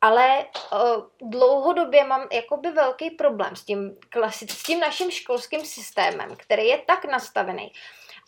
ale 0.00 0.46
uh, 0.72 1.30
dlouhodobě 1.30 2.04
mám 2.04 2.28
jakoby 2.32 2.70
velký 2.70 3.10
problém 3.10 3.56
s 3.56 3.64
tím, 3.64 3.96
klasic, 4.08 4.50
s 4.50 4.62
tím 4.62 4.80
naším 4.80 5.10
školským 5.10 5.64
systémem, 5.64 6.36
který 6.36 6.66
je 6.66 6.78
tak 6.78 7.04
nastavený, 7.04 7.72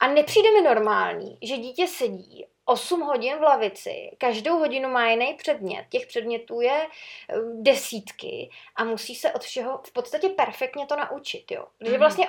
A 0.01 0.09
nepřijde 0.09 0.51
mi 0.53 0.61
normální, 0.61 1.39
že 1.43 1.57
dítě 1.57 1.87
sedí 1.87 2.47
8 2.65 3.01
hodin 3.01 3.39
v 3.39 3.43
lavici, 3.43 4.11
každou 4.19 4.59
hodinu 4.59 4.89
má 4.89 5.09
jiný 5.11 5.35
předmět, 5.35 5.87
těch 5.91 6.07
předmětů 6.07 6.61
je 6.61 6.87
eh, 6.87 7.35
desítky 7.55 8.51
a 8.77 8.85
musí 8.85 9.15
se 9.15 9.33
od 9.33 9.43
všeho 9.43 9.81
v 9.87 9.93
podstatě 9.93 10.29
perfektně 10.29 10.87
to 10.87 10.97
naučit, 10.97 11.51
jo. 11.51 11.67
Protože 11.79 11.91
mhm. 11.91 12.01
vlastně 12.01 12.29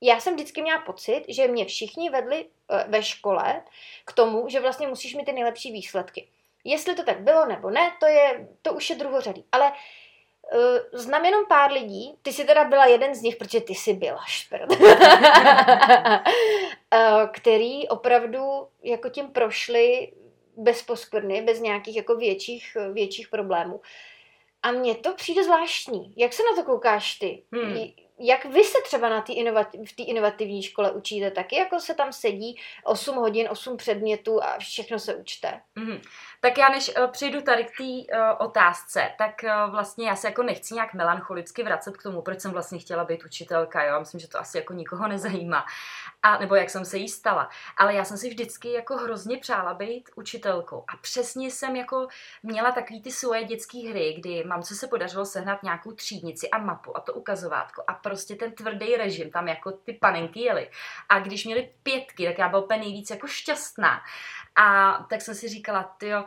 já 0.00 0.20
jsem 0.20 0.34
vždycky 0.34 0.62
měla 0.62 0.80
pocit, 0.80 1.24
že 1.28 1.48
mě 1.48 1.64
všichni 1.64 2.10
vedli 2.10 2.46
eh, 2.70 2.84
ve 2.88 3.02
škole 3.02 3.62
k 4.04 4.12
tomu, 4.12 4.48
že 4.48 4.60
vlastně 4.60 4.88
musíš 4.88 5.14
mít 5.14 5.24
ty 5.24 5.32
nejlepší 5.32 5.72
výsledky. 5.72 6.28
Jestli 6.64 6.94
to 6.94 7.02
tak 7.02 7.20
bylo 7.20 7.46
nebo 7.46 7.70
ne, 7.70 7.92
to, 8.00 8.06
je, 8.06 8.48
to 8.62 8.72
už 8.72 8.90
je 8.90 8.96
druhořadý. 8.96 9.44
Ale 9.52 9.72
Uh, 10.54 11.00
znám 11.00 11.24
jenom 11.24 11.46
pár 11.46 11.72
lidí, 11.72 12.14
ty 12.22 12.32
jsi 12.32 12.44
teda 12.44 12.64
byla 12.64 12.86
jeden 12.86 13.14
z 13.14 13.22
nich, 13.22 13.36
protože 13.36 13.60
ty 13.60 13.74
jsi 13.74 13.92
byla 13.92 14.24
šprt, 14.26 14.70
uh, 14.70 14.86
který 17.32 17.88
opravdu 17.88 18.68
jako 18.82 19.08
tím 19.08 19.28
prošli 19.28 20.12
bez 20.56 20.82
poskvrny, 20.82 21.42
bez 21.42 21.60
nějakých 21.60 21.96
jako 21.96 22.16
větších, 22.16 22.76
větších 22.92 23.28
problémů. 23.28 23.80
A 24.62 24.72
mně 24.72 24.94
to 24.94 25.14
přijde 25.14 25.44
zvláštní. 25.44 26.14
Jak 26.16 26.32
se 26.32 26.42
na 26.42 26.62
to 26.62 26.70
koukáš 26.70 27.14
ty? 27.14 27.42
Hmm 27.52 27.88
jak 28.18 28.44
vy 28.44 28.64
se 28.64 28.78
třeba 28.84 29.08
na 29.08 29.20
tý 29.20 29.32
inovativ, 29.32 29.80
v 29.92 29.96
té 29.96 30.02
inovativní 30.02 30.62
škole 30.62 30.92
učíte? 30.92 31.30
Taky 31.30 31.56
jako 31.56 31.80
se 31.80 31.94
tam 31.94 32.12
sedí 32.12 32.60
8 32.84 33.16
hodin, 33.16 33.48
8 33.50 33.76
předmětů 33.76 34.42
a 34.42 34.58
všechno 34.58 34.98
se 34.98 35.14
učte? 35.14 35.60
Mm-hmm. 35.76 36.00
Tak 36.40 36.58
já 36.58 36.68
než 36.68 36.90
uh, 36.98 37.06
přijdu 37.06 37.42
tady 37.42 37.64
k 37.64 37.76
té 37.76 37.84
uh, 37.84 38.36
otázce, 38.38 39.10
tak 39.18 39.34
uh, 39.44 39.70
vlastně 39.70 40.08
já 40.08 40.16
se 40.16 40.28
jako 40.28 40.42
nechci 40.42 40.74
nějak 40.74 40.94
melancholicky 40.94 41.62
vracet 41.62 41.96
k 41.96 42.02
tomu, 42.02 42.22
proč 42.22 42.40
jsem 42.40 42.50
vlastně 42.50 42.78
chtěla 42.78 43.04
být 43.04 43.24
učitelka, 43.24 43.84
jo? 43.84 44.00
Myslím, 44.00 44.20
že 44.20 44.28
to 44.28 44.40
asi 44.40 44.58
jako 44.58 44.72
nikoho 44.72 45.08
nezajímá. 45.08 45.66
A, 46.22 46.38
nebo 46.38 46.54
jak 46.54 46.70
jsem 46.70 46.84
se 46.84 46.98
jí 46.98 47.08
stala. 47.08 47.48
Ale 47.76 47.94
já 47.94 48.04
jsem 48.04 48.16
si 48.16 48.28
vždycky 48.28 48.72
jako 48.72 48.96
hrozně 48.96 49.38
přála 49.38 49.74
být 49.74 50.10
učitelkou. 50.14 50.84
A 50.88 50.96
přesně 50.96 51.50
jsem 51.50 51.76
jako 51.76 52.08
měla 52.42 52.72
takový 52.72 53.02
ty 53.02 53.12
svoje 53.12 53.44
dětské 53.44 53.78
hry, 53.90 54.14
kdy 54.18 54.44
mamce 54.44 54.74
se 54.74 54.86
podařilo 54.86 55.24
sehnat 55.24 55.62
nějakou 55.62 55.92
třídnici 55.92 56.50
a 56.50 56.58
mapu 56.58 56.96
a 56.96 57.00
to 57.00 57.14
ukazovátko. 57.14 57.84
A 57.86 57.94
prostě 57.94 58.34
ten 58.34 58.52
tvrdý 58.52 58.96
režim, 58.96 59.30
tam 59.30 59.48
jako 59.48 59.72
ty 59.72 59.92
panenky 59.92 60.40
jeli. 60.40 60.70
A 61.08 61.18
když 61.18 61.44
měli 61.44 61.70
pětky, 61.82 62.26
tak 62.26 62.38
já 62.38 62.48
byla 62.48 62.62
úplně 62.62 62.80
nejvíc 62.80 63.10
jako 63.10 63.26
šťastná. 63.26 64.00
A 64.56 64.98
tak 65.10 65.22
jsem 65.22 65.34
si 65.34 65.48
říkala, 65.48 65.96
jo, 66.02 66.24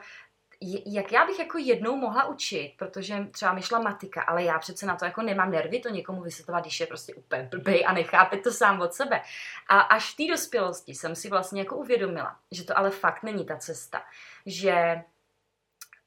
jak 0.85 1.11
já 1.11 1.25
bych 1.25 1.39
jako 1.39 1.57
jednou 1.57 1.95
mohla 1.95 2.27
učit, 2.27 2.73
protože 2.77 3.27
třeba 3.31 3.53
mi 3.53 3.61
šla 3.61 3.79
matika, 3.79 4.21
ale 4.21 4.43
já 4.43 4.59
přece 4.59 4.85
na 4.85 4.95
to 4.95 5.05
jako 5.05 5.21
nemám 5.21 5.51
nervy 5.51 5.79
to 5.79 5.89
někomu 5.89 6.21
vysvětlovat, 6.21 6.61
když 6.61 6.79
je 6.79 6.87
prostě 6.87 7.15
úplně 7.15 7.47
blbý 7.51 7.85
a 7.85 7.93
nechápe 7.93 8.37
to 8.37 8.51
sám 8.51 8.81
od 8.81 8.93
sebe. 8.93 9.21
A 9.67 9.79
až 9.79 10.13
v 10.13 10.17
té 10.17 10.23
dospělosti 10.31 10.95
jsem 10.95 11.15
si 11.15 11.29
vlastně 11.29 11.61
jako 11.61 11.75
uvědomila, 11.75 12.35
že 12.51 12.63
to 12.63 12.77
ale 12.77 12.89
fakt 12.89 13.23
není 13.23 13.45
ta 13.45 13.57
cesta, 13.57 14.03
že 14.45 15.03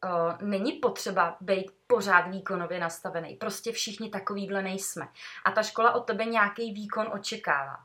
uh, 0.05 0.49
není 0.49 0.73
potřeba 0.73 1.37
být 1.41 1.71
pořád 1.87 2.21
výkonově 2.21 2.81
nastavený. 2.81 3.37
Prostě 3.37 3.73
všichni 3.73 4.11
takovýhle 4.11 4.63
nejsme. 4.63 5.09
A 5.45 5.51
ta 5.51 5.63
škola 5.63 5.93
od 5.93 6.01
tebe 6.01 6.25
nějaký 6.25 6.73
výkon 6.73 7.11
očekává. 7.13 7.77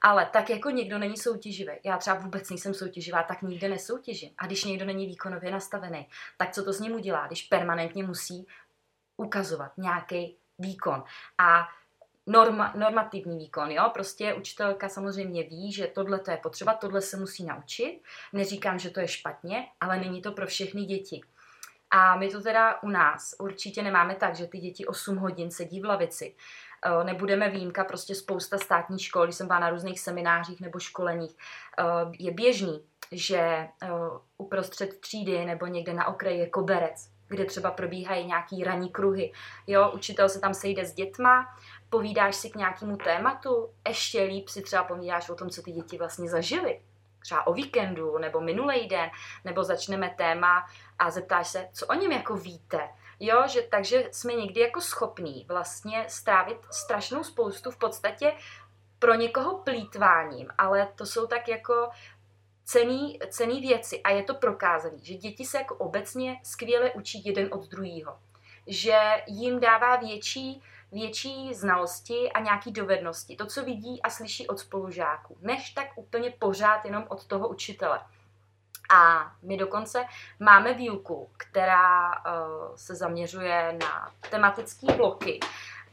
Ale 0.00 0.26
tak 0.32 0.50
jako 0.50 0.70
někdo 0.70 0.98
není 0.98 1.16
soutěživý, 1.16 1.72
já 1.84 1.98
třeba 1.98 2.16
vůbec 2.16 2.50
nejsem 2.50 2.74
soutěživá, 2.74 3.22
tak 3.22 3.42
nikde 3.42 3.68
nesoutěžím. 3.68 4.30
A 4.38 4.46
když 4.46 4.64
někdo 4.64 4.84
není 4.84 5.06
výkonově 5.06 5.50
nastavený, 5.50 6.08
tak 6.36 6.52
co 6.52 6.64
to 6.64 6.72
s 6.72 6.80
ním 6.80 6.92
udělá, 6.92 7.26
když 7.26 7.42
permanentně 7.42 8.04
musí 8.04 8.46
ukazovat 9.16 9.72
nějaký 9.76 10.36
výkon. 10.58 11.04
A 11.38 11.68
norma, 12.26 12.72
normativní 12.76 13.38
výkon, 13.38 13.70
jo, 13.70 13.90
prostě 13.94 14.34
učitelka 14.34 14.88
samozřejmě 14.88 15.42
ví, 15.42 15.72
že 15.72 15.86
tohle 15.86 16.18
to 16.18 16.30
je 16.30 16.36
potřeba, 16.36 16.74
tohle 16.74 17.00
se 17.00 17.16
musí 17.16 17.44
naučit. 17.44 18.02
Neříkám, 18.32 18.78
že 18.78 18.90
to 18.90 19.00
je 19.00 19.08
špatně, 19.08 19.66
ale 19.80 19.98
není 19.98 20.22
to 20.22 20.32
pro 20.32 20.46
všechny 20.46 20.84
děti. 20.84 21.20
A 21.90 22.16
my 22.16 22.28
to 22.28 22.40
teda 22.40 22.82
u 22.82 22.88
nás 22.88 23.34
určitě 23.38 23.82
nemáme 23.82 24.14
tak, 24.14 24.34
že 24.34 24.46
ty 24.46 24.58
děti 24.58 24.86
8 24.86 25.16
hodin 25.16 25.50
sedí 25.50 25.80
v 25.80 25.84
lavici. 25.84 26.34
Eh, 26.84 27.04
nebudeme 27.04 27.50
výjimka, 27.50 27.84
prostě 27.84 28.14
spousta 28.14 28.58
státních 28.58 29.02
škol, 29.02 29.24
když 29.24 29.36
jsem 29.36 29.46
byla 29.46 29.58
na 29.58 29.70
různých 29.70 30.00
seminářích 30.00 30.60
nebo 30.60 30.78
školeních, 30.78 31.36
eh, 31.78 31.84
je 32.18 32.30
běžný, 32.30 32.84
že 33.12 33.38
eh, 33.38 33.88
uprostřed 34.38 35.00
třídy 35.00 35.44
nebo 35.44 35.66
někde 35.66 35.92
na 35.92 36.06
okraji 36.06 36.38
je 36.38 36.50
koberec, 36.50 37.08
kde 37.28 37.44
třeba 37.44 37.70
probíhají 37.70 38.26
nějaký 38.26 38.64
ranní 38.64 38.88
kruhy. 38.88 39.32
Jo, 39.66 39.90
učitel 39.94 40.28
se 40.28 40.40
tam 40.40 40.54
sejde 40.54 40.86
s 40.86 40.94
dětma, 40.94 41.56
povídáš 41.90 42.36
si 42.36 42.50
k 42.50 42.54
nějakému 42.54 42.96
tématu, 42.96 43.70
ještě 43.88 44.22
líp 44.22 44.48
si 44.48 44.62
třeba 44.62 44.84
povídáš 44.84 45.30
o 45.30 45.34
tom, 45.34 45.50
co 45.50 45.62
ty 45.62 45.72
děti 45.72 45.98
vlastně 45.98 46.30
zažily 46.30 46.80
třeba 47.20 47.46
o 47.46 47.52
víkendu 47.52 48.18
nebo 48.18 48.40
minulý 48.40 48.88
den, 48.88 49.10
nebo 49.44 49.64
začneme 49.64 50.14
téma 50.18 50.66
a 50.98 51.10
zeptáš 51.10 51.48
se, 51.48 51.68
co 51.72 51.86
o 51.86 51.94
něm 51.94 52.12
jako 52.12 52.36
víte. 52.36 52.88
Jo, 53.20 53.44
že 53.48 53.62
takže 53.62 54.08
jsme 54.12 54.34
někdy 54.34 54.60
jako 54.60 54.80
schopní 54.80 55.44
vlastně 55.48 56.04
strávit 56.08 56.58
strašnou 56.70 57.24
spoustu 57.24 57.70
v 57.70 57.76
podstatě 57.76 58.32
pro 58.98 59.14
někoho 59.14 59.58
plítváním, 59.58 60.48
ale 60.58 60.88
to 60.94 61.06
jsou 61.06 61.26
tak 61.26 61.48
jako 61.48 61.90
cený, 62.64 63.18
cený 63.28 63.60
věci 63.60 64.02
a 64.02 64.10
je 64.10 64.22
to 64.22 64.34
prokázané, 64.34 64.98
že 65.02 65.14
děti 65.14 65.44
se 65.44 65.58
jako 65.58 65.74
obecně 65.74 66.40
skvěle 66.42 66.90
učí 66.90 67.22
jeden 67.24 67.48
od 67.50 67.68
druhého. 67.68 68.18
Že 68.66 69.00
jim 69.26 69.60
dává 69.60 69.96
větší 69.96 70.62
větší 70.92 71.54
znalosti 71.54 72.32
a 72.32 72.40
nějaký 72.40 72.72
dovednosti. 72.72 73.36
To, 73.36 73.46
co 73.46 73.64
vidí 73.64 74.02
a 74.02 74.10
slyší 74.10 74.46
od 74.46 74.60
spolužáků, 74.60 75.36
než 75.40 75.70
tak 75.70 75.86
úplně 75.96 76.30
pořád 76.30 76.84
jenom 76.84 77.04
od 77.08 77.26
toho 77.26 77.48
učitele. 77.48 78.00
A 78.88 79.32
my 79.42 79.56
dokonce 79.56 80.04
máme 80.40 80.74
výuku, 80.74 81.30
která 81.36 82.08
uh, 82.08 82.76
se 82.76 82.94
zaměřuje 82.94 83.78
na 83.80 84.12
tematické 84.30 84.92
bloky. 84.92 85.40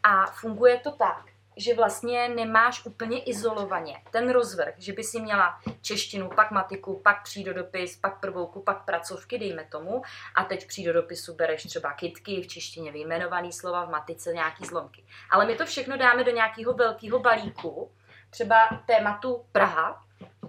A 0.04 0.26
funguje 0.26 0.80
to 0.80 0.92
tak, 0.92 1.26
že 1.58 1.76
vlastně 1.76 2.30
nemáš 2.30 2.86
úplně 2.86 3.20
izolovaně 3.24 4.02
ten 4.12 4.30
rozvrh, 4.30 4.74
že 4.78 4.94
by 4.94 5.04
si 5.04 5.20
měla 5.20 5.60
češtinu, 5.82 6.30
pak 6.30 6.52
matiku, 6.52 7.00
pak 7.04 7.24
přírodopis, 7.24 7.98
pak 7.98 8.20
prvouku, 8.20 8.62
pak 8.62 8.86
pracovky, 8.86 9.38
dejme 9.38 9.66
tomu, 9.66 10.02
a 10.36 10.44
teď 10.44 10.64
v 10.64 10.68
přírodopisu 10.68 11.36
bereš 11.36 11.64
třeba 11.64 11.94
kitky, 11.94 12.42
v 12.42 12.48
češtině 12.48 12.92
vyjmenovaný 12.92 13.54
slova, 13.54 13.86
v 13.86 13.90
matice 13.90 14.34
nějaký 14.34 14.66
zlomky. 14.66 15.04
Ale 15.30 15.46
my 15.46 15.56
to 15.56 15.66
všechno 15.66 15.98
dáme 15.98 16.24
do 16.24 16.32
nějakého 16.32 16.74
velkého 16.74 17.20
balíku, 17.20 17.92
třeba 18.30 18.56
tématu 18.86 19.46
Praha, 19.52 20.05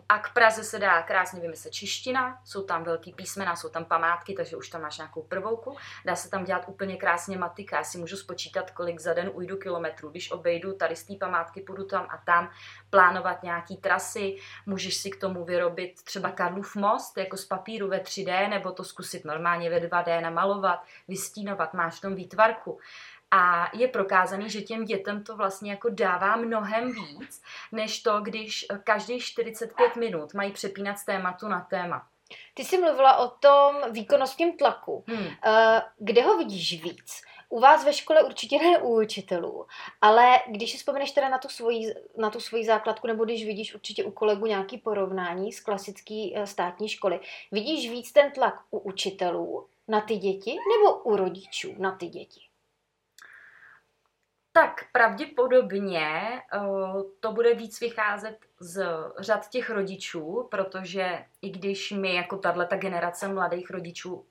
a 0.09 0.19
k 0.19 0.33
Praze 0.33 0.65
se 0.65 0.79
dá 0.79 1.03
krásně 1.03 1.41
vymyslet 1.41 1.75
čeština, 1.75 2.41
jsou 2.45 2.63
tam 2.63 2.85
velký 2.85 3.13
písmena, 3.13 3.57
jsou 3.57 3.69
tam 3.69 3.85
památky, 3.85 4.35
takže 4.35 4.57
už 4.57 4.69
tam 4.69 4.83
máš 4.83 4.99
nějakou 4.99 5.23
prvouku. 5.23 5.77
Dá 6.05 6.17
se 6.17 6.31
tam 6.31 6.45
dělat 6.45 6.65
úplně 6.67 6.97
krásně 6.97 7.39
matika. 7.39 7.77
Já 7.77 7.85
si 7.85 7.99
můžu 7.99 8.17
spočítat, 8.17 8.71
kolik 8.71 9.01
za 9.01 9.15
den 9.15 9.31
ujdu 9.35 9.57
kilometrů. 9.57 10.11
Když 10.11 10.31
obejdu 10.31 10.73
tady 10.73 10.97
z 10.97 11.05
té 11.05 11.15
památky, 11.15 11.61
půjdu 11.61 11.85
tam 11.85 12.07
a 12.11 12.23
tam, 12.27 12.51
plánovat 12.91 13.43
nějaký 13.43 13.77
trasy, 13.77 14.37
můžeš 14.67 14.97
si 14.97 15.11
k 15.11 15.21
tomu 15.21 15.45
vyrobit 15.45 16.03
třeba 16.03 16.31
Karlův 16.31 16.77
most 16.77 17.19
jako 17.19 17.37
z 17.37 17.45
papíru 17.45 17.89
ve 17.89 17.99
3D, 17.99 18.49
nebo 18.49 18.73
to 18.73 18.85
zkusit 18.85 19.25
normálně 19.25 19.71
ve 19.71 19.81
2D 19.81 20.21
namalovat, 20.21 20.85
vystínovat, 21.09 21.75
máš 21.75 21.99
v 21.99 22.01
tom 22.01 22.15
výtvarku. 22.15 22.79
A 23.31 23.71
je 23.77 23.89
prokázaný, 23.89 24.51
že 24.51 24.61
těm 24.61 24.85
dětem 24.85 25.25
to 25.25 25.37
vlastně 25.37 25.71
jako 25.71 25.89
dává 25.89 26.37
mnohem 26.37 26.93
víc, 26.93 27.43
než 27.73 28.03
to, 28.03 28.21
když 28.21 28.67
každý 28.85 29.21
45 29.21 29.97
minut 29.97 30.35
mají 30.35 30.53
přepínat 30.53 30.99
z 30.99 31.05
tématu 31.05 31.49
na 31.49 31.61
téma. 31.61 32.07
Ty 32.55 32.65
jsi 32.65 32.79
mluvila 32.79 33.17
o 33.17 33.29
tom 33.29 33.77
výkonnostním 33.91 34.57
tlaku. 34.57 35.05
Hmm. 35.09 35.27
Eh, 35.47 35.83
kde 35.99 36.23
ho 36.23 36.39
vidíš 36.39 36.83
víc? 36.83 37.23
U 37.49 37.61
vás 37.61 37.85
ve 37.85 37.93
škole 37.93 38.23
určitě 38.23 38.59
ne 38.59 38.79
u 38.79 39.01
učitelů, 39.03 39.67
ale 40.01 40.39
když 40.49 40.73
si 40.73 40.79
vzpomeneš 40.79 41.11
teda 41.11 41.29
na 41.29 41.39
tu, 41.39 41.49
svoji, 41.49 41.95
na 42.17 42.31
tu 42.31 42.41
svoji 42.41 42.65
základku, 42.65 43.07
nebo 43.07 43.25
když 43.25 43.47
vidíš 43.47 43.75
určitě 43.75 44.05
u 44.05 44.11
kolegu 44.11 44.47
nějaký 44.47 44.79
porovnání 44.79 45.53
z 45.53 45.61
klasické 45.61 46.29
eh, 46.35 46.47
státní 46.47 46.89
školy, 46.89 47.21
vidíš 47.53 47.91
víc 47.91 48.13
ten 48.13 48.31
tlak 48.31 48.55
u 48.71 48.79
učitelů 48.79 49.67
na 49.89 50.01
ty 50.01 50.17
děti 50.17 50.51
nebo 50.51 50.99
u 50.99 51.17
rodičů 51.17 51.75
na 51.79 51.97
ty 51.97 52.07
děti? 52.07 52.41
Tak 54.57 54.85
pravděpodobně 54.93 56.43
uh, 56.61 57.03
to 57.21 57.33
bude 57.33 57.55
víc 57.55 57.81
vycházet 57.81 58.39
z 58.61 58.87
řad 59.19 59.49
těch 59.49 59.71
rodičů, 59.71 60.49
protože 60.51 61.25
i 61.43 61.51
když 61.51 61.93
my 61.93 62.15
jako 62.15 62.39
tato 62.39 62.77
generace 62.77 63.29
mladých 63.29 63.71
rodičů 63.71 64.27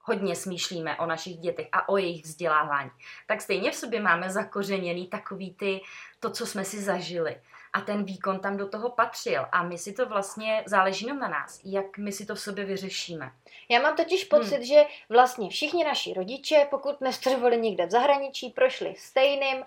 hodně 0.00 0.36
smýšlíme 0.36 0.96
o 0.96 1.06
našich 1.06 1.36
dětech 1.36 1.68
a 1.72 1.88
o 1.88 1.96
jejich 1.96 2.24
vzdělávání, 2.24 2.90
tak 3.28 3.40
stejně 3.40 3.70
v 3.70 3.74
sobě 3.74 4.00
máme 4.00 4.30
zakořeněný 4.30 5.06
takový 5.06 5.54
ty, 5.54 5.80
to, 6.20 6.30
co 6.30 6.46
jsme 6.46 6.64
si 6.64 6.82
zažili. 6.82 7.40
A 7.72 7.80
ten 7.80 8.04
výkon 8.04 8.38
tam 8.38 8.56
do 8.56 8.68
toho 8.68 8.90
patřil. 8.90 9.46
A 9.52 9.62
my 9.62 9.78
si 9.78 9.92
to 9.92 10.06
vlastně, 10.06 10.62
záleží 10.66 11.04
jenom 11.04 11.18
na 11.18 11.28
nás, 11.28 11.60
jak 11.64 11.98
my 11.98 12.12
si 12.12 12.26
to 12.26 12.34
v 12.34 12.40
sobě 12.40 12.64
vyřešíme. 12.64 13.30
Já 13.68 13.82
mám 13.82 13.96
totiž 13.96 14.24
pocit, 14.24 14.54
hmm. 14.54 14.64
že 14.64 14.84
vlastně 15.08 15.48
všichni 15.48 15.84
naši 15.84 16.14
rodiče, 16.14 16.66
pokud 16.70 17.00
nestudovali 17.00 17.60
někde 17.60 17.86
v 17.86 17.90
zahraničí, 17.90 18.50
prošli 18.50 18.94
stejným 18.98 19.56
uh, 19.56 19.64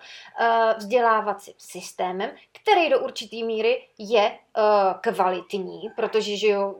vzdělávacím 0.76 1.54
systémem, 1.58 2.30
který 2.52 2.90
do 2.90 3.00
určitý 3.00 3.44
míry 3.44 3.88
je 3.98 4.30
uh, 4.30 4.64
kvalitní, 5.00 5.90
protože 5.96 6.36
že 6.36 6.48
jo, 6.48 6.74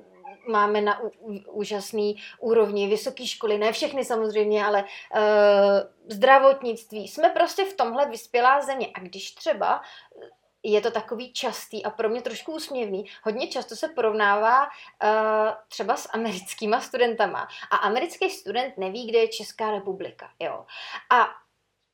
máme 0.49 0.81
na 0.81 1.01
úžasný 1.53 2.17
úrovni 2.41 2.89
vysoké 2.89 3.27
školy, 3.27 3.59
ne 3.59 3.73
všechny 3.73 4.05
samozřejmě, 4.05 4.65
ale 4.65 4.83
uh, 4.83 5.21
zdravotnictví. 6.09 7.09
Jsme 7.09 7.29
prostě 7.29 7.65
v 7.65 7.77
tomhle 7.77 8.07
vyspělá 8.07 8.61
země. 8.61 8.89
A 8.95 9.01
když 9.01 9.31
třeba 9.31 9.83
je 10.65 10.81
to 10.81 10.91
takový 10.91 11.33
častý 11.33 11.85
a 11.85 11.91
pro 11.91 12.09
mě 12.09 12.23
trošku 12.23 12.53
úsměvný. 12.53 13.05
Hodně 13.23 13.49
často 13.49 13.77
se 13.77 13.89
porovnává 13.89 14.65
uh, 14.65 14.69
třeba 15.69 15.97
s 15.97 16.09
americkýma 16.13 16.81
studentama. 16.81 17.49
A 17.71 17.77
americký 17.77 18.31
student 18.31 18.79
neví, 18.79 19.07
kde 19.07 19.19
je 19.19 19.29
Česká 19.29 19.71
republika. 19.71 20.31
Jo. 20.41 20.67
A 21.13 21.29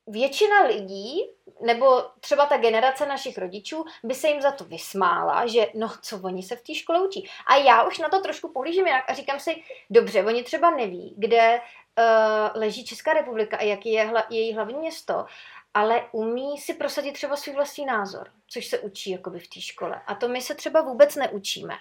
většina 0.07 0.63
lidí, 0.63 1.21
nebo 1.61 2.03
třeba 2.21 2.47
ta 2.47 2.57
generace 2.57 3.07
našich 3.07 3.39
rodičů, 3.39 3.85
by 4.05 4.15
se 4.15 4.29
jim 4.29 4.41
za 4.41 4.51
to 4.51 4.65
vysmála, 4.65 5.47
že 5.47 5.67
no, 5.75 5.91
co 6.03 6.21
oni 6.25 6.43
se 6.43 6.57
v 6.57 6.63
té 6.63 6.75
škole 6.75 7.01
učí. 7.01 7.29
A 7.47 7.57
já 7.57 7.83
už 7.83 7.99
na 7.99 8.09
to 8.09 8.21
trošku 8.21 8.53
pohlížím 8.53 8.87
jinak 8.87 9.05
a 9.09 9.15
říkám 9.15 9.41
si, 9.41 9.63
dobře, 9.91 10.25
oni 10.25 10.43
třeba 10.43 10.71
neví, 10.71 11.15
kde 11.19 11.61
uh, 11.61 12.61
leží 12.61 12.85
Česká 12.85 13.13
republika 13.13 13.57
a 13.57 13.63
jaký 13.63 13.93
je 13.93 14.05
hla, 14.05 14.25
její 14.31 14.55
hlavní 14.55 14.79
město, 14.79 15.27
ale 15.75 16.09
umí 16.13 16.59
si 16.59 16.75
prosadit 16.75 17.13
třeba 17.13 17.37
svůj 17.37 17.55
vlastní 17.55 17.85
názor, 17.85 18.31
což 18.49 18.67
se 18.67 18.79
učí 18.79 19.11
jakoby 19.11 19.39
v 19.39 19.49
té 19.49 19.61
škole. 19.61 20.01
A 20.07 20.15
to 20.15 20.29
my 20.29 20.43
se 20.43 20.55
třeba 20.55 20.81
vůbec 20.81 21.17
neučíme. 21.17 21.75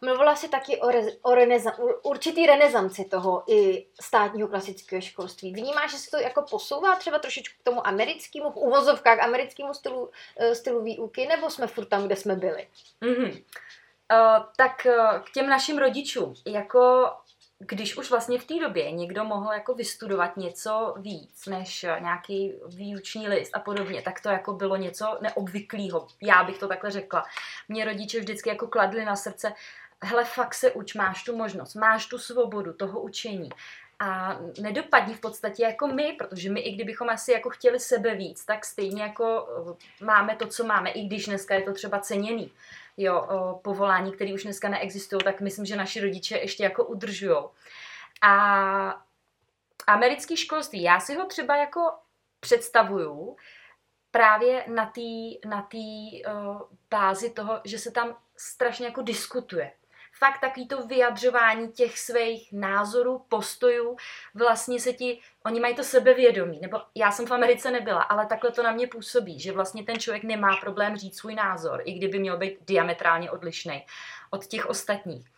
Mluvila 0.00 0.36
si 0.36 0.48
taky 0.48 0.80
o, 0.80 0.90
re, 0.90 1.00
o 1.22 1.34
reneza, 1.34 1.72
určitý 2.02 2.46
renesanci 2.46 3.04
toho 3.04 3.52
i 3.52 3.86
státního 4.00 4.48
klasického 4.48 5.02
školství. 5.02 5.54
Vnímáš, 5.54 5.90
že 5.90 5.98
se 5.98 6.10
to 6.10 6.16
jako 6.16 6.42
posouvá 6.42 6.96
třeba 6.96 7.18
trošičku 7.18 7.54
k 7.60 7.64
tomu 7.64 7.86
americkému, 7.86 8.50
v 8.50 8.56
uvozovkách 8.56 9.20
americkému 9.20 9.74
stylu, 9.74 10.10
eh, 10.36 10.54
stylu 10.54 10.82
výuky, 10.82 11.26
nebo 11.26 11.50
jsme 11.50 11.66
furt 11.66 11.86
tam, 11.86 12.06
kde 12.06 12.16
jsme 12.16 12.34
byli? 12.34 12.68
Mm-hmm. 13.02 13.42
Uh, 14.12 14.44
tak 14.56 14.86
uh, 14.86 15.18
k 15.18 15.30
těm 15.32 15.48
našim 15.48 15.78
rodičům, 15.78 16.34
jako 16.46 17.10
když 17.58 17.96
už 17.96 18.10
vlastně 18.10 18.38
v 18.38 18.44
té 18.44 18.54
době 18.60 18.90
někdo 18.90 19.24
mohl 19.24 19.52
jako 19.52 19.74
vystudovat 19.74 20.36
něco 20.36 20.94
víc 20.98 21.46
než 21.46 21.82
nějaký 21.82 22.52
výuční 22.66 23.28
list 23.28 23.50
a 23.54 23.60
podobně, 23.60 24.02
tak 24.02 24.20
to 24.20 24.28
jako 24.28 24.52
bylo 24.52 24.76
něco 24.76 25.18
neobvyklého. 25.20 26.08
Já 26.22 26.44
bych 26.44 26.58
to 26.58 26.68
takhle 26.68 26.90
řekla. 26.90 27.24
Mě 27.68 27.84
rodiče 27.84 28.20
vždycky 28.20 28.48
jako 28.48 28.66
kladli 28.66 29.04
na 29.04 29.16
srdce, 29.16 29.52
hele, 30.02 30.24
fakt 30.24 30.54
se 30.54 30.72
uč, 30.72 30.94
máš 30.94 31.24
tu 31.24 31.36
možnost, 31.36 31.74
máš 31.74 32.06
tu 32.06 32.18
svobodu 32.18 32.72
toho 32.72 33.00
učení. 33.00 33.50
A 33.98 34.38
nedopadní 34.60 35.14
v 35.14 35.20
podstatě 35.20 35.62
jako 35.62 35.86
my, 35.86 36.16
protože 36.18 36.50
my, 36.50 36.60
i 36.60 36.74
kdybychom 36.74 37.08
asi 37.08 37.32
jako 37.32 37.50
chtěli 37.50 37.80
sebe 37.80 38.14
víc, 38.14 38.44
tak 38.44 38.64
stejně 38.64 39.02
jako 39.02 39.48
eh, 40.00 40.04
máme 40.04 40.36
to, 40.36 40.46
co 40.46 40.64
máme, 40.64 40.90
i 40.90 41.06
když 41.06 41.26
dneska 41.26 41.54
je 41.54 41.62
to 41.62 41.72
třeba 41.72 41.98
ceněný 41.98 42.52
jo, 42.96 43.26
povolání, 43.64 44.12
které 44.12 44.34
už 44.34 44.42
dneska 44.42 44.68
neexistují, 44.68 45.22
tak 45.24 45.40
myslím, 45.40 45.66
že 45.66 45.76
naši 45.76 46.00
rodiče 46.00 46.38
ještě 46.38 46.62
jako 46.62 46.84
udržují. 46.84 47.36
A 48.22 49.04
americký 49.86 50.36
školství, 50.36 50.82
já 50.82 51.00
si 51.00 51.14
ho 51.14 51.26
třeba 51.26 51.56
jako 51.56 51.80
představuju 52.40 53.36
právě 54.10 54.64
na 54.68 54.86
té 54.86 55.48
na 55.48 55.68
bázi 56.90 57.30
toho, 57.30 57.60
že 57.64 57.78
se 57.78 57.90
tam 57.90 58.16
strašně 58.36 58.86
jako 58.86 59.02
diskutuje 59.02 59.72
fakt 60.18 60.40
takový 60.40 60.68
to 60.68 60.86
vyjadřování 60.86 61.72
těch 61.72 61.98
svých 61.98 62.52
názorů, 62.52 63.24
postojů, 63.28 63.96
vlastně 64.34 64.80
se 64.80 64.92
ti, 64.92 65.20
oni 65.44 65.60
mají 65.60 65.74
to 65.74 65.84
sebevědomí, 65.84 66.60
nebo 66.60 66.80
já 66.94 67.12
jsem 67.12 67.26
v 67.26 67.30
Americe 67.30 67.70
nebyla, 67.70 68.02
ale 68.02 68.26
takhle 68.26 68.50
to 68.50 68.62
na 68.62 68.72
mě 68.72 68.86
působí, 68.86 69.40
že 69.40 69.52
vlastně 69.52 69.84
ten 69.84 69.98
člověk 69.98 70.24
nemá 70.24 70.56
problém 70.56 70.96
říct 70.96 71.18
svůj 71.18 71.34
názor, 71.34 71.82
i 71.84 71.92
kdyby 71.92 72.18
měl 72.18 72.36
být 72.36 72.58
diametrálně 72.60 73.30
odlišný 73.30 73.86
od 74.30 74.46
těch 74.46 74.66
ostatních. 74.66 75.30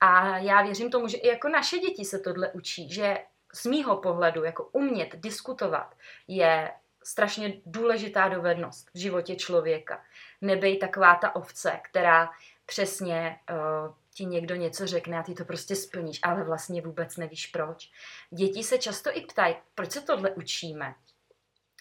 A 0.00 0.38
já 0.38 0.62
věřím 0.62 0.90
tomu, 0.90 1.08
že 1.08 1.16
i 1.16 1.28
jako 1.28 1.48
naše 1.48 1.78
děti 1.78 2.04
se 2.04 2.18
tohle 2.18 2.50
učí, 2.52 2.92
že 2.92 3.18
z 3.54 3.66
mýho 3.66 3.96
pohledu 3.96 4.44
jako 4.44 4.68
umět 4.72 5.16
diskutovat 5.16 5.94
je 6.28 6.72
strašně 7.04 7.52
důležitá 7.66 8.28
dovednost 8.28 8.90
v 8.94 8.98
životě 8.98 9.36
člověka. 9.36 10.04
Nebej 10.40 10.78
taková 10.78 11.14
ta 11.14 11.36
ovce, 11.36 11.80
která 11.82 12.30
přesně 12.66 13.38
uh, 13.50 13.94
ti 14.14 14.24
někdo 14.24 14.54
něco 14.54 14.86
řekne 14.86 15.18
a 15.18 15.22
ty 15.22 15.34
to 15.34 15.44
prostě 15.44 15.76
splníš, 15.76 16.20
ale 16.22 16.44
vlastně 16.44 16.82
vůbec 16.82 17.16
nevíš 17.16 17.46
proč. 17.46 17.90
Děti 18.30 18.64
se 18.64 18.78
často 18.78 19.10
i 19.12 19.20
ptají, 19.20 19.54
proč 19.74 19.90
se 19.90 20.00
tohle 20.00 20.30
učíme. 20.30 20.94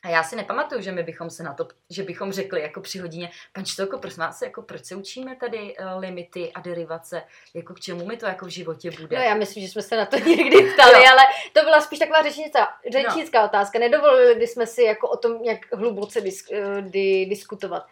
A 0.03 0.09
já 0.09 0.23
si 0.23 0.35
nepamatuju, 0.35 0.81
že 0.81 0.91
my 0.91 1.03
bychom 1.03 1.29
se 1.29 1.43
na 1.43 1.53
to, 1.53 1.67
že 1.89 2.03
bychom 2.03 2.31
řekli 2.31 2.61
jako 2.61 2.81
při 2.81 2.99
hodině, 2.99 3.31
pan 3.53 3.65
Čtelko, 3.65 3.97
prosím 3.97 4.19
vás, 4.19 4.41
jako 4.41 4.61
proč 4.61 4.85
se 4.85 4.95
učíme 4.95 5.35
tady 5.35 5.77
uh, 5.77 5.99
limity 5.99 6.51
a 6.53 6.61
derivace, 6.61 7.23
jako 7.53 7.73
k 7.73 7.79
čemu 7.79 8.05
mi 8.05 8.17
to 8.17 8.25
jako 8.25 8.45
v 8.45 8.49
životě 8.49 8.91
bude? 8.91 9.17
No 9.17 9.23
já 9.23 9.35
myslím, 9.35 9.63
že 9.63 9.69
jsme 9.69 9.81
se 9.81 9.97
na 9.97 10.05
to 10.05 10.17
někdy 10.29 10.73
ptali, 10.73 11.07
ale 11.11 11.21
to 11.53 11.63
byla 11.63 11.81
spíš 11.81 11.99
taková 11.99 12.23
řečnická, 12.23 12.67
řečnická 12.91 13.41
no. 13.41 13.45
otázka. 13.45 13.79
Nedovolili 13.79 14.47
jsme 14.47 14.67
si 14.67 14.83
jako 14.83 15.09
o 15.09 15.17
tom 15.17 15.41
nějak 15.41 15.73
hluboce 15.73 16.21
disk, 16.21 16.49
uh, 16.51 16.81
di, 16.81 17.25
diskutovat. 17.25 17.87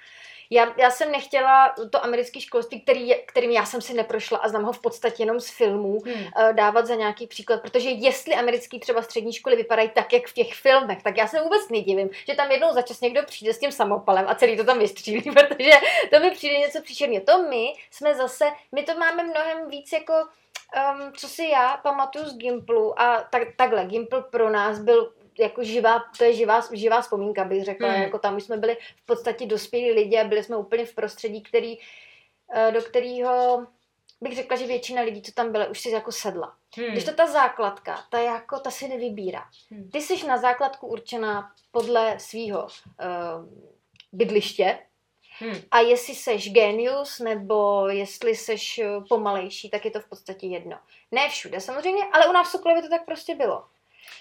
Já, 0.54 0.74
já 0.78 0.92
jsem 0.92 1.12
nechtěla 1.12 1.74
to 1.90 2.06
americké 2.06 2.42
školství, 2.42 2.82
který, 2.82 3.14
kterým 3.26 3.52
já 3.52 3.66
jsem 3.66 3.82
si 3.82 3.94
neprošla 3.94 4.38
a 4.38 4.50
znám 4.50 4.64
ho 4.64 4.74
v 4.74 4.80
podstatě 4.80 5.24
jenom 5.24 5.40
z 5.40 5.50
filmů, 5.50 6.00
hmm. 6.06 6.14
uh, 6.16 6.54
dávat 6.54 6.88
za 6.88 6.96
nějaký 6.96 7.28
příklad, 7.28 7.62
protože 7.62 7.90
jestli 7.90 8.34
americký 8.34 8.80
třeba 8.80 9.02
střední 9.02 9.34
školy 9.34 9.56
vypadají 9.56 9.90
tak, 9.90 10.14
jak 10.14 10.28
v 10.28 10.34
těch 10.34 10.54
filmech, 10.54 11.04
tak 11.04 11.18
já 11.18 11.28
se 11.28 11.42
vůbec 11.42 11.70
nedivím, 11.70 12.10
že 12.28 12.36
tam 12.36 12.52
jednou 12.52 12.74
za 12.74 12.82
čas 12.82 13.02
někdo 13.02 13.24
přijde 13.24 13.54
s 13.54 13.60
tím 13.60 13.72
samopalem 13.72 14.26
a 14.28 14.36
celý 14.36 14.58
to 14.58 14.64
tam 14.64 14.80
vystřílí, 14.80 15.22
protože 15.32 15.72
to 16.10 16.20
mi 16.20 16.32
přijde 16.32 16.58
něco 16.58 16.82
příšerného. 16.82 17.24
To 17.26 17.42
my 17.42 17.74
jsme 17.92 18.16
zase, 18.16 18.46
my 18.72 18.84
to 18.84 18.96
máme 18.96 19.24
mnohem 19.24 19.70
víc 19.70 19.92
jako 19.92 20.14
um, 20.14 21.14
co 21.14 21.28
si 21.28 21.46
já 21.46 21.78
pamatuju 21.78 22.26
z 22.26 22.38
Gimplu 22.38 23.02
a 23.02 23.28
tak, 23.30 23.48
takhle, 23.56 23.86
Gimpl 23.86 24.22
pro 24.22 24.50
nás 24.50 24.80
byl 24.80 25.14
jako 25.40 25.64
živá, 25.64 26.04
to 26.18 26.24
je 26.24 26.34
živá, 26.34 26.62
živá 26.74 27.02
vzpomínka, 27.02 27.44
bych 27.44 27.66
řekla. 27.66 27.90
Hmm. 27.90 28.02
Jako 28.02 28.20
tam 28.20 28.40
jsme 28.40 28.58
byli 28.58 28.78
v 28.96 29.06
podstatě 29.06 29.46
dospělí 29.46 29.92
lidi 29.92 30.20
a 30.20 30.24
byli 30.24 30.44
jsme 30.44 30.58
úplně 30.58 30.86
v 30.86 30.96
prostředí, 30.96 31.42
který, 31.42 31.78
eh, 32.54 32.72
do 32.72 32.82
kterého 32.82 33.68
bych 34.22 34.36
řekla, 34.36 34.58
že 34.58 34.68
většina 34.68 35.02
lidí, 35.02 35.22
co 35.22 35.32
tam 35.32 35.52
byla, 35.52 35.66
už 35.66 35.80
si 35.80 35.90
jako 35.90 36.12
sedla. 36.12 36.56
Hmm. 36.78 36.88
Když 36.88 37.04
to 37.04 37.14
ta 37.14 37.28
základka, 37.28 38.00
ta 38.10 38.20
jako, 38.20 38.60
ta 38.60 38.72
si 38.72 38.88
nevybírá. 38.88 39.44
Hmm. 39.72 39.90
Ty 39.90 40.02
jsi 40.02 40.28
na 40.28 40.38
základku 40.38 40.88
určená 40.88 41.52
podle 41.72 42.20
svého 42.20 42.64
uh, 42.64 42.70
bydliště, 44.12 44.78
Hmm. 45.42 45.62
A 45.72 45.80
jestli 45.80 46.16
seš 46.16 46.52
genius 46.52 47.20
nebo 47.20 47.88
jestli 47.88 48.36
seš 48.36 48.80
eh, 48.80 48.88
pomalejší, 49.10 49.70
tak 49.70 49.86
je 49.86 49.92
to 49.92 50.00
v 50.00 50.10
podstatě 50.10 50.48
jedno. 50.48 50.80
Ne 51.12 51.30
všude 51.30 51.62
samozřejmě, 51.62 52.04
ale 52.14 52.28
u 52.28 52.32
nás 52.32 52.48
v 52.48 52.52
Sokolově 52.52 52.84
to 52.84 52.90
tak 52.90 53.06
prostě 53.06 53.36
bylo. 53.36 53.66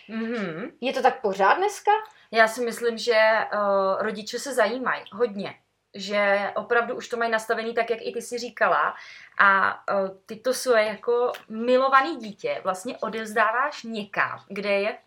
Mm-hmm. 0.08 0.72
Je 0.80 0.92
to 0.92 1.02
tak 1.02 1.20
pořád 1.20 1.54
dneska? 1.54 1.90
Já 2.30 2.48
si 2.48 2.64
myslím, 2.64 2.98
že 2.98 3.20
uh, 3.52 4.02
rodiče 4.02 4.38
se 4.38 4.54
zajímají 4.54 5.04
hodně 5.12 5.54
že 5.94 6.50
opravdu 6.54 6.94
už 6.96 7.08
to 7.08 7.16
mají 7.16 7.30
nastavený 7.30 7.74
tak, 7.74 7.90
jak 7.90 7.98
i 8.02 8.12
ty 8.12 8.22
si 8.22 8.38
říkala 8.38 8.94
a 9.38 9.80
uh, 9.94 10.08
ty 10.26 10.36
to 10.36 10.54
svoje 10.54 10.84
jako 10.84 11.32
milovaný 11.48 12.16
dítě 12.16 12.60
vlastně 12.64 12.98
odevzdáváš 12.98 13.82
někam, 13.82 14.44
kde 14.48 14.70
je, 14.70 14.98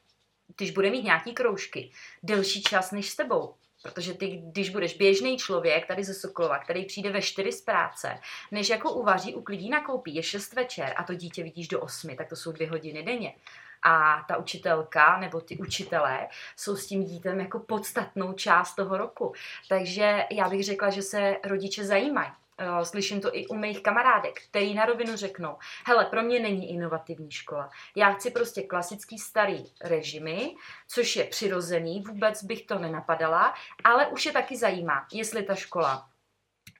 když 0.57 0.71
bude 0.71 0.89
mít 0.89 1.03
nějaký 1.03 1.33
kroužky, 1.33 1.91
delší 2.23 2.63
čas 2.63 2.91
než 2.91 3.09
s 3.09 3.15
tebou. 3.15 3.55
Protože 3.83 4.13
ty, 4.13 4.27
když 4.27 4.69
budeš 4.69 4.97
běžný 4.97 5.37
člověk 5.37 5.87
tady 5.87 6.03
ze 6.03 6.13
Sokolova, 6.13 6.59
který 6.59 6.85
přijde 6.85 7.11
ve 7.11 7.21
čtyři 7.21 7.51
z 7.51 7.61
práce, 7.61 8.19
než 8.51 8.69
jako 8.69 8.91
uvaří, 8.91 9.35
uklidí, 9.35 9.69
nakoupí, 9.69 10.15
je 10.15 10.23
šest 10.23 10.53
večer 10.53 10.93
a 10.97 11.03
to 11.03 11.13
dítě 11.13 11.43
vidíš 11.43 11.67
do 11.67 11.81
osmi, 11.81 12.15
tak 12.15 12.29
to 12.29 12.35
jsou 12.35 12.51
dvě 12.51 12.69
hodiny 12.69 13.03
denně 13.03 13.35
a 13.83 14.25
ta 14.27 14.37
učitelka 14.37 15.17
nebo 15.19 15.41
ty 15.41 15.57
učitelé 15.57 16.27
jsou 16.57 16.75
s 16.75 16.87
tím 16.87 17.03
dítem 17.03 17.39
jako 17.39 17.59
podstatnou 17.59 18.33
část 18.33 18.75
toho 18.75 18.97
roku. 18.97 19.33
Takže 19.69 20.25
já 20.31 20.49
bych 20.49 20.63
řekla, 20.63 20.89
že 20.89 21.01
se 21.01 21.37
rodiče 21.43 21.85
zajímají. 21.85 22.31
Eh, 22.57 22.85
slyším 22.85 23.21
to 23.21 23.35
i 23.35 23.47
u 23.47 23.55
mých 23.55 23.83
kamarádek, 23.83 24.41
který 24.49 24.73
na 24.73 24.85
rovinu 24.85 25.15
řeknou, 25.15 25.57
hele, 25.85 26.05
pro 26.05 26.21
mě 26.21 26.39
není 26.39 26.69
inovativní 26.69 27.31
škola. 27.31 27.69
Já 27.95 28.11
chci 28.11 28.31
prostě 28.31 28.61
klasický 28.61 29.19
starý 29.19 29.63
režimy, 29.83 30.55
což 30.87 31.15
je 31.15 31.23
přirozený, 31.23 32.01
vůbec 32.01 32.43
bych 32.43 32.65
to 32.65 32.79
nenapadala, 32.79 33.53
ale 33.83 34.07
už 34.07 34.25
je 34.25 34.31
taky 34.31 34.57
zajímá, 34.57 35.07
jestli 35.13 35.43
ta 35.43 35.55
škola 35.55 36.09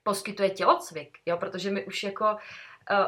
poskytuje 0.03 0.49
tělocvik, 0.49 1.17
jo, 1.25 1.37
protože 1.37 1.71
my 1.71 1.85
už 1.85 2.03
jako 2.03 2.25
Uh, 2.25 2.39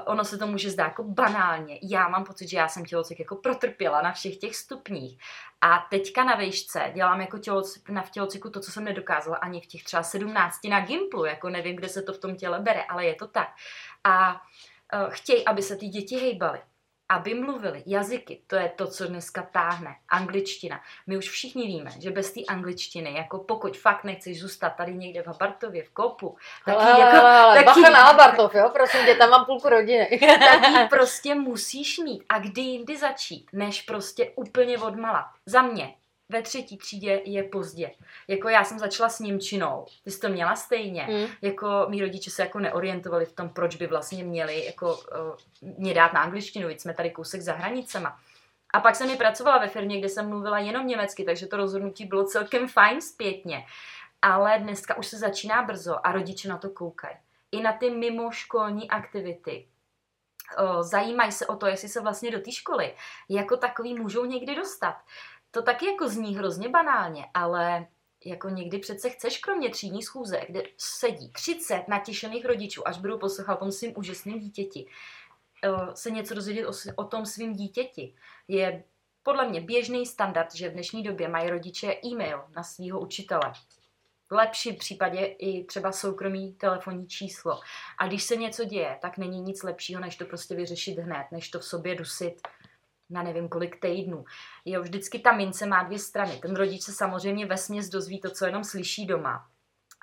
ono 0.05 0.25
se 0.25 0.37
to 0.37 0.47
může 0.47 0.71
zdát 0.71 0.83
jako 0.83 1.03
banálně. 1.03 1.79
Já 1.83 2.07
mám 2.07 2.23
pocit, 2.23 2.47
že 2.47 2.57
já 2.57 2.67
jsem 2.67 2.85
tělocvik 2.85 3.19
jako 3.19 3.35
protrpěla 3.35 4.01
na 4.01 4.11
všech 4.11 4.37
těch 4.37 4.55
stupních. 4.55 5.17
A 5.61 5.87
teďka 5.89 6.23
na 6.23 6.35
vejšce 6.35 6.91
dělám 6.93 7.21
jako 7.21 7.37
tělocvik, 7.37 7.89
na 7.89 8.01
v 8.01 8.09
tělocviku 8.09 8.49
to, 8.49 8.59
co 8.59 8.71
jsem 8.71 8.83
nedokázala 8.83 9.37
ani 9.37 9.61
v 9.61 9.65
těch 9.65 9.83
třeba 9.83 10.03
17 10.03 10.63
na 10.69 10.79
Gimplu, 10.79 11.25
jako 11.25 11.49
nevím, 11.49 11.75
kde 11.75 11.89
se 11.89 12.01
to 12.01 12.13
v 12.13 12.17
tom 12.17 12.35
těle 12.35 12.59
bere, 12.59 12.83
ale 12.83 13.05
je 13.05 13.15
to 13.15 13.27
tak. 13.27 13.49
A 14.03 14.33
uh, 14.33 15.09
chtějí, 15.09 15.45
aby 15.45 15.61
se 15.61 15.75
ty 15.75 15.87
děti 15.87 16.17
hejbaly 16.17 16.61
aby 17.09 17.33
mluvili 17.33 17.83
jazyky, 17.85 18.41
to 18.47 18.55
je 18.55 18.69
to, 18.75 18.87
co 18.87 19.07
dneska 19.07 19.47
táhne. 19.51 19.95
Angličtina. 20.09 20.81
My 21.07 21.17
už 21.17 21.29
všichni 21.29 21.67
víme, 21.67 21.91
že 21.99 22.11
bez 22.11 22.31
té 22.31 22.39
angličtiny, 22.47 23.13
jako 23.13 23.37
pokud 23.37 23.77
fakt 23.77 24.03
nechceš 24.03 24.41
zůstat 24.41 24.69
tady 24.69 24.93
někde 24.93 25.21
v 25.21 25.27
Habartově, 25.27 25.83
v 25.83 25.89
Kopu, 25.89 26.37
tak 26.65 26.75
ale, 26.75 26.99
jako, 26.99 27.25
ale, 27.25 27.55
taky, 27.55 27.65
bacha 27.65 27.89
na 27.89 28.03
Habartov, 28.03 28.55
jo, 28.55 28.69
prosím 28.73 29.05
tě, 29.05 29.15
tam 29.15 29.29
mám 29.29 29.45
půlku 29.45 29.69
rodiny. 29.69 30.19
tak 30.39 30.89
prostě 30.89 31.35
musíš 31.35 31.97
mít. 31.97 32.23
A 32.29 32.39
kdy 32.39 32.61
jindy 32.61 32.97
začít, 32.97 33.47
než 33.53 33.81
prostě 33.81 34.31
úplně 34.35 34.77
odmala. 34.77 35.25
Za 35.45 35.61
mě, 35.61 35.93
ve 36.29 36.41
třetí 36.41 36.77
třídě 36.77 37.21
je 37.25 37.43
pozdě. 37.43 37.91
Jako 38.27 38.49
já 38.49 38.63
jsem 38.63 38.79
začala 38.79 39.09
s 39.09 39.19
Němčinou, 39.19 39.85
ty 40.03 40.11
jsi 40.11 40.19
to 40.19 40.29
měla 40.29 40.55
stejně. 40.55 41.07
Mm. 41.09 41.27
Jako 41.41 41.85
mý 41.89 42.01
rodiče 42.01 42.31
se 42.31 42.41
jako 42.41 42.59
neorientovali 42.59 43.25
v 43.25 43.33
tom, 43.33 43.49
proč 43.49 43.75
by 43.75 43.87
vlastně 43.87 44.23
měli 44.23 44.65
jako 44.65 44.95
uh, 44.95 45.73
mě 45.77 45.93
dát 45.93 46.13
na 46.13 46.21
angličtinu, 46.21 46.67
víc 46.67 46.81
jsme 46.81 46.93
tady 46.93 47.11
kousek 47.11 47.41
za 47.41 47.53
hranicema. 47.53 48.19
A 48.73 48.79
pak 48.79 48.95
jsem 48.95 49.07
mi 49.07 49.17
pracovala 49.17 49.57
ve 49.57 49.67
firmě, 49.67 49.99
kde 49.99 50.09
jsem 50.09 50.29
mluvila 50.29 50.59
jenom 50.59 50.87
německy, 50.87 51.23
takže 51.23 51.47
to 51.47 51.57
rozhodnutí 51.57 52.05
bylo 52.05 52.25
celkem 52.25 52.67
fajn 52.67 53.01
zpětně. 53.01 53.65
Ale 54.21 54.59
dneska 54.59 54.97
už 54.97 55.07
se 55.07 55.17
začíná 55.17 55.63
brzo 55.63 56.07
a 56.07 56.11
rodiče 56.11 56.49
na 56.49 56.57
to 56.57 56.69
koukají. 56.69 57.15
I 57.51 57.61
na 57.61 57.73
ty 57.73 57.89
mimoškolní 57.89 58.89
aktivity. 58.89 59.67
Uh, 60.59 60.81
zajímají 60.81 61.31
se 61.31 61.47
o 61.47 61.55
to, 61.55 61.67
jestli 61.67 61.89
se 61.89 62.01
vlastně 62.01 62.31
do 62.31 62.39
té 62.39 62.51
školy 62.51 62.93
jako 63.29 63.57
takový 63.57 63.93
můžou 63.93 64.25
někdy 64.25 64.55
dostat 64.55 64.95
to 65.55 65.61
taky 65.61 65.85
jako 65.85 66.09
zní 66.09 66.37
hrozně 66.37 66.69
banálně, 66.69 67.25
ale 67.33 67.87
jako 68.25 68.49
někdy 68.49 68.79
přece 68.79 69.09
chceš 69.09 69.37
kromě 69.37 69.69
třídní 69.69 70.03
schůze, 70.03 70.41
kde 70.47 70.63
sedí 70.77 71.31
30 71.31 71.87
natěšených 71.87 72.45
rodičů, 72.45 72.87
až 72.87 72.97
budou 72.97 73.17
poslouchat 73.17 73.55
o 73.55 73.59
tom 73.59 73.71
svým 73.71 73.93
úžasným 73.95 74.39
dítěti, 74.39 74.87
eh, 75.63 75.69
se 75.93 76.11
něco 76.11 76.35
dozvědět 76.35 76.67
o, 76.67 76.71
o 76.95 77.03
tom 77.03 77.25
svým 77.25 77.53
dítěti. 77.53 78.15
Je 78.47 78.83
podle 79.23 79.49
mě 79.49 79.61
běžný 79.61 80.05
standard, 80.05 80.55
že 80.55 80.69
v 80.69 80.73
dnešní 80.73 81.03
době 81.03 81.27
mají 81.27 81.49
rodiče 81.49 81.95
e-mail 82.05 82.43
na 82.55 82.63
svého 82.63 82.99
učitele. 82.99 83.53
V 84.29 84.31
lepším 84.31 84.75
případě 84.75 85.19
i 85.25 85.63
třeba 85.63 85.91
soukromý 85.91 86.53
telefonní 86.53 87.07
číslo. 87.07 87.59
A 87.97 88.07
když 88.07 88.23
se 88.23 88.35
něco 88.35 88.63
děje, 88.63 88.97
tak 89.01 89.17
není 89.17 89.41
nic 89.41 89.63
lepšího, 89.63 90.01
než 90.01 90.15
to 90.15 90.25
prostě 90.25 90.55
vyřešit 90.55 90.99
hned, 90.99 91.25
než 91.31 91.49
to 91.49 91.59
v 91.59 91.65
sobě 91.65 91.95
dusit 91.95 92.41
na 93.09 93.23
nevím 93.23 93.49
kolik 93.49 93.79
týdnů. 93.79 94.25
Jo, 94.65 94.81
vždycky 94.81 95.19
ta 95.19 95.31
mince 95.31 95.65
má 95.65 95.83
dvě 95.83 95.99
strany. 95.99 96.39
Ten 96.41 96.55
rodič 96.55 96.83
se 96.83 96.93
samozřejmě 96.93 97.45
vesměs 97.45 97.89
dozví 97.89 98.21
to, 98.21 98.29
co 98.29 98.45
jenom 98.45 98.63
slyší 98.63 99.05
doma. 99.05 99.47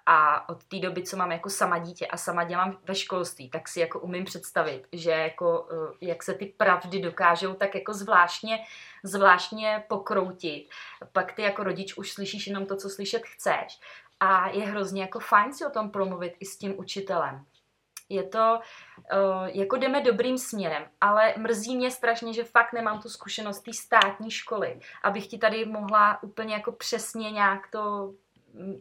A 0.07 0.49
od 0.49 0.65
té 0.65 0.79
doby, 0.79 1.03
co 1.03 1.17
mám 1.17 1.33
jako 1.33 1.51
sama 1.51 1.79
dítě 1.79 2.07
a 2.07 2.17
sama 2.17 2.45
dělám 2.45 2.79
ve 2.85 2.95
školství, 2.95 3.51
tak 3.51 3.69
si 3.69 3.81
jako 3.81 4.01
umím 4.01 4.25
představit, 4.25 4.87
že 4.93 5.11
jako, 5.11 5.69
eh, 5.73 5.97
jak 6.01 6.23
se 6.23 6.35
ty 6.35 6.47
pravdy 6.47 7.01
dokážou 7.01 7.55
tak 7.55 7.75
jako 7.75 7.95
zvláštně, 7.95 8.59
zvláštně 9.03 9.85
pokroutit. 9.89 10.69
Pak 11.13 11.33
ty 11.33 11.43
jako 11.43 11.63
rodič 11.63 11.97
už 11.97 12.13
slyšíš 12.13 12.47
jenom 12.47 12.67
to, 12.67 12.77
co 12.77 12.89
slyšet 12.89 13.23
chceš. 13.27 13.81
A 14.21 14.49
je 14.49 14.67
hrozně 14.67 15.03
jako 15.03 15.21
fajn 15.21 15.55
si 15.55 15.67
o 15.67 15.71
tom 15.71 15.91
promluvit 15.91 16.35
i 16.41 16.47
s 16.47 16.59
tím 16.59 16.79
učitelem. 16.79 17.45
Je 18.13 18.23
to, 18.23 18.61
uh, 19.13 19.47
jako 19.47 19.77
jdeme 19.77 20.01
dobrým 20.01 20.39
směrem, 20.39 20.85
ale 21.01 21.35
mrzí 21.37 21.77
mě 21.77 21.91
strašně, 21.91 22.33
že 22.33 22.45
fakt 22.45 22.73
nemám 22.73 23.01
tu 23.03 23.09
zkušenost 23.09 23.61
té 23.61 23.73
státní 23.73 24.31
školy, 24.31 24.81
abych 25.03 25.27
ti 25.27 25.39
tady 25.39 25.65
mohla 25.65 26.23
úplně 26.23 26.55
jako 26.55 26.73
přesně 26.73 27.31
nějak 27.31 27.71
to 27.71 28.13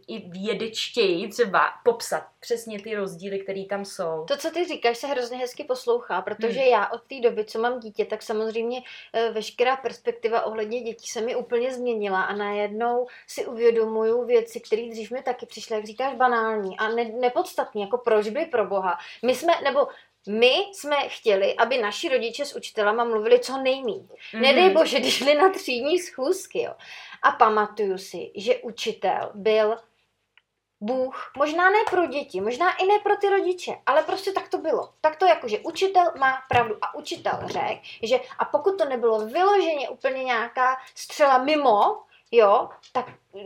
i 0.08 0.30
vědečtěji 0.30 1.28
třeba 1.28 1.62
popsat 1.84 2.24
přesně 2.40 2.82
ty 2.82 2.96
rozdíly, 2.96 3.40
které 3.40 3.66
tam 3.70 3.86
jsou. 3.86 4.26
To, 4.28 4.38
co 4.38 4.52
ty 4.52 4.66
říkáš, 4.66 4.98
se 4.98 5.08
hrozně 5.08 5.38
hezky 5.38 5.64
poslouchá, 5.64 6.22
protože 6.22 6.60
hmm. 6.60 6.70
já 6.70 6.90
od 6.92 7.02
té 7.02 7.20
doby, 7.20 7.46
co 7.46 7.60
mám 7.60 7.80
dítě, 7.80 8.06
tak 8.06 8.22
samozřejmě 8.22 8.82
eh, 9.14 9.32
veškerá 9.32 9.76
perspektiva 9.76 10.42
ohledně 10.42 10.82
dětí 10.82 11.08
se 11.08 11.22
mi 11.22 11.36
úplně 11.36 11.74
změnila 11.74 12.22
a 12.22 12.36
najednou 12.36 13.08
si 13.28 13.46
uvědomuju 13.46 14.26
věci, 14.26 14.60
které 14.60 14.90
dřív 14.90 15.12
mi 15.12 15.24
taky 15.24 15.46
přišly, 15.46 15.76
jak 15.76 15.86
říkáš, 15.86 16.16
banální 16.16 16.78
a 16.78 16.90
ne, 16.90 17.04
nepodstatní, 17.04 17.82
jako 17.82 17.98
proč 17.98 18.30
by 18.30 18.46
pro 18.46 18.68
boha. 18.68 18.98
My 19.26 19.36
jsme, 19.36 19.54
nebo 19.64 19.88
my 20.30 20.54
jsme 20.74 21.10
chtěli, 21.10 21.56
aby 21.56 21.78
naši 21.78 22.10
rodiče 22.10 22.46
s 22.46 22.56
učitelama 22.56 23.04
mluvili 23.04 23.40
co 23.40 23.58
nejméně. 23.58 24.08
Mm-hmm. 24.08 24.42
Nedej 24.42 24.70
bože, 24.70 25.00
když 25.00 25.18
šli 25.18 25.36
na 25.36 25.50
třídní 25.50 26.00
schůzky, 26.00 26.62
jo. 26.62 26.74
A 27.24 27.32
pamatuju 27.32 27.98
si, 27.98 28.32
že 28.36 28.58
učitel 28.58 29.32
byl 29.34 29.78
Bůh, 30.84 31.32
možná 31.38 31.70
ne 31.70 31.78
pro 31.90 32.06
děti, 32.06 32.42
možná 32.42 32.72
i 32.72 32.86
ne 32.86 33.00
pro 33.04 33.18
ty 33.18 33.30
rodiče, 33.30 33.72
ale 33.86 34.04
prostě 34.04 34.32
tak 34.32 34.50
to 34.50 34.58
bylo. 34.58 34.94
Tak 35.02 35.16
to 35.16 35.26
jako, 35.26 35.48
že 35.48 35.60
učitel 35.60 36.12
má 36.20 36.38
pravdu 36.50 36.78
a 36.82 36.96
učitel 36.96 37.40
řekl, 37.46 37.82
že 38.04 38.20
a 38.40 38.46
pokud 38.46 38.78
to 38.78 38.86
nebylo 38.86 39.26
vyloženě 39.26 39.90
úplně 39.90 40.24
nějaká 40.24 40.78
střela 40.96 41.38
mimo, 41.38 42.04
jo, 42.32 42.70
tak 42.94 43.06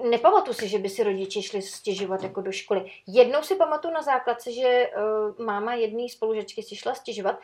nepamatuju 0.10 0.54
si, 0.54 0.67
že 0.69 0.80
by 0.80 0.89
si 0.89 1.04
rodiče 1.04 1.41
šli 1.41 1.62
stěžovat 1.62 2.24
jako 2.24 2.41
do 2.41 2.52
školy. 2.52 2.91
Jednou 3.08 3.43
si 3.43 3.56
pamatuju 3.56 3.93
na 3.93 4.02
základce, 4.02 4.52
že 4.52 4.89
uh, 4.89 5.45
máma 5.45 5.74
jedné 5.74 6.10
spolužačky 6.10 6.63
si 6.63 6.76
šla 6.76 6.95
stěžovat, 6.95 7.39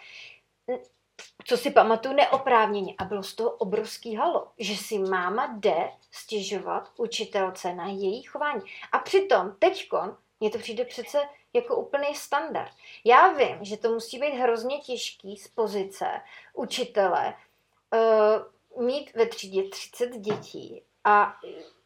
co 1.46 1.58
si 1.58 1.72
pamatuju 1.72 2.16
neoprávněně 2.16 2.94
a 2.98 3.04
bylo 3.04 3.24
z 3.24 3.34
toho 3.34 3.50
obrovský 3.50 4.16
halo, 4.16 4.48
že 4.58 4.76
si 4.76 5.00
máma 5.00 5.48
jde 5.48 5.92
stěžovat 6.12 6.92
učitelce 6.98 7.74
na 7.74 7.88
její 7.88 8.24
chování. 8.24 8.62
A 8.92 9.00
přitom 9.00 9.56
teďkon 9.60 10.18
mně 10.40 10.50
to 10.50 10.58
přijde 10.58 10.86
přece 10.86 11.18
jako 11.54 11.76
úplný 11.76 12.16
standard. 12.16 12.72
Já 13.04 13.32
vím, 13.32 13.58
že 13.62 13.78
to 13.78 13.90
musí 13.90 14.20
být 14.20 14.34
hrozně 14.34 14.78
těžký 14.78 15.38
z 15.38 15.48
pozice 15.48 16.06
učitele 16.54 17.34
uh, 18.76 18.86
mít 18.86 19.14
ve 19.16 19.26
třídě 19.26 19.70
30 19.70 20.10
dětí 20.10 20.84
a 21.04 21.38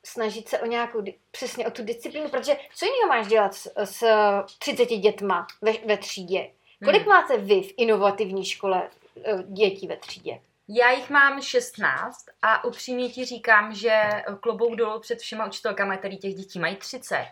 snažit 0.04 0.50
se 0.50 0.60
o 0.60 0.66
nějakou, 0.66 1.04
přesně 1.32 1.68
o 1.68 1.72
tu 1.72 1.84
disciplínu, 1.84 2.30
protože 2.30 2.58
co 2.76 2.86
jiného 2.86 3.08
máš 3.08 3.28
dělat 3.28 3.54
s, 3.54 3.72
s 3.84 4.04
30 4.60 4.86
dětma 4.86 5.48
ve, 5.62 5.74
ve 5.86 5.98
třídě? 5.98 6.52
Kolik 6.84 7.02
hmm. 7.02 7.10
máte 7.10 7.38
vy 7.38 7.62
v 7.62 7.74
inovativní 7.78 8.46
škole 8.46 8.90
eh, 9.24 9.44
dětí 9.48 9.88
ve 9.88 9.98
třídě? 9.98 10.40
Já 10.68 10.92
jich 10.92 11.10
mám 11.10 11.42
16 11.42 12.26
a 12.42 12.64
upřímně 12.64 13.10
ti 13.10 13.26
říkám, 13.26 13.74
že 13.74 14.02
klobouk 14.40 14.76
dolů 14.76 15.00
před 15.00 15.20
všema 15.20 15.46
učitelkama, 15.46 15.98
který 15.98 16.18
těch 16.18 16.34
dětí 16.34 16.60
mají 16.60 16.76
30, 16.76 17.28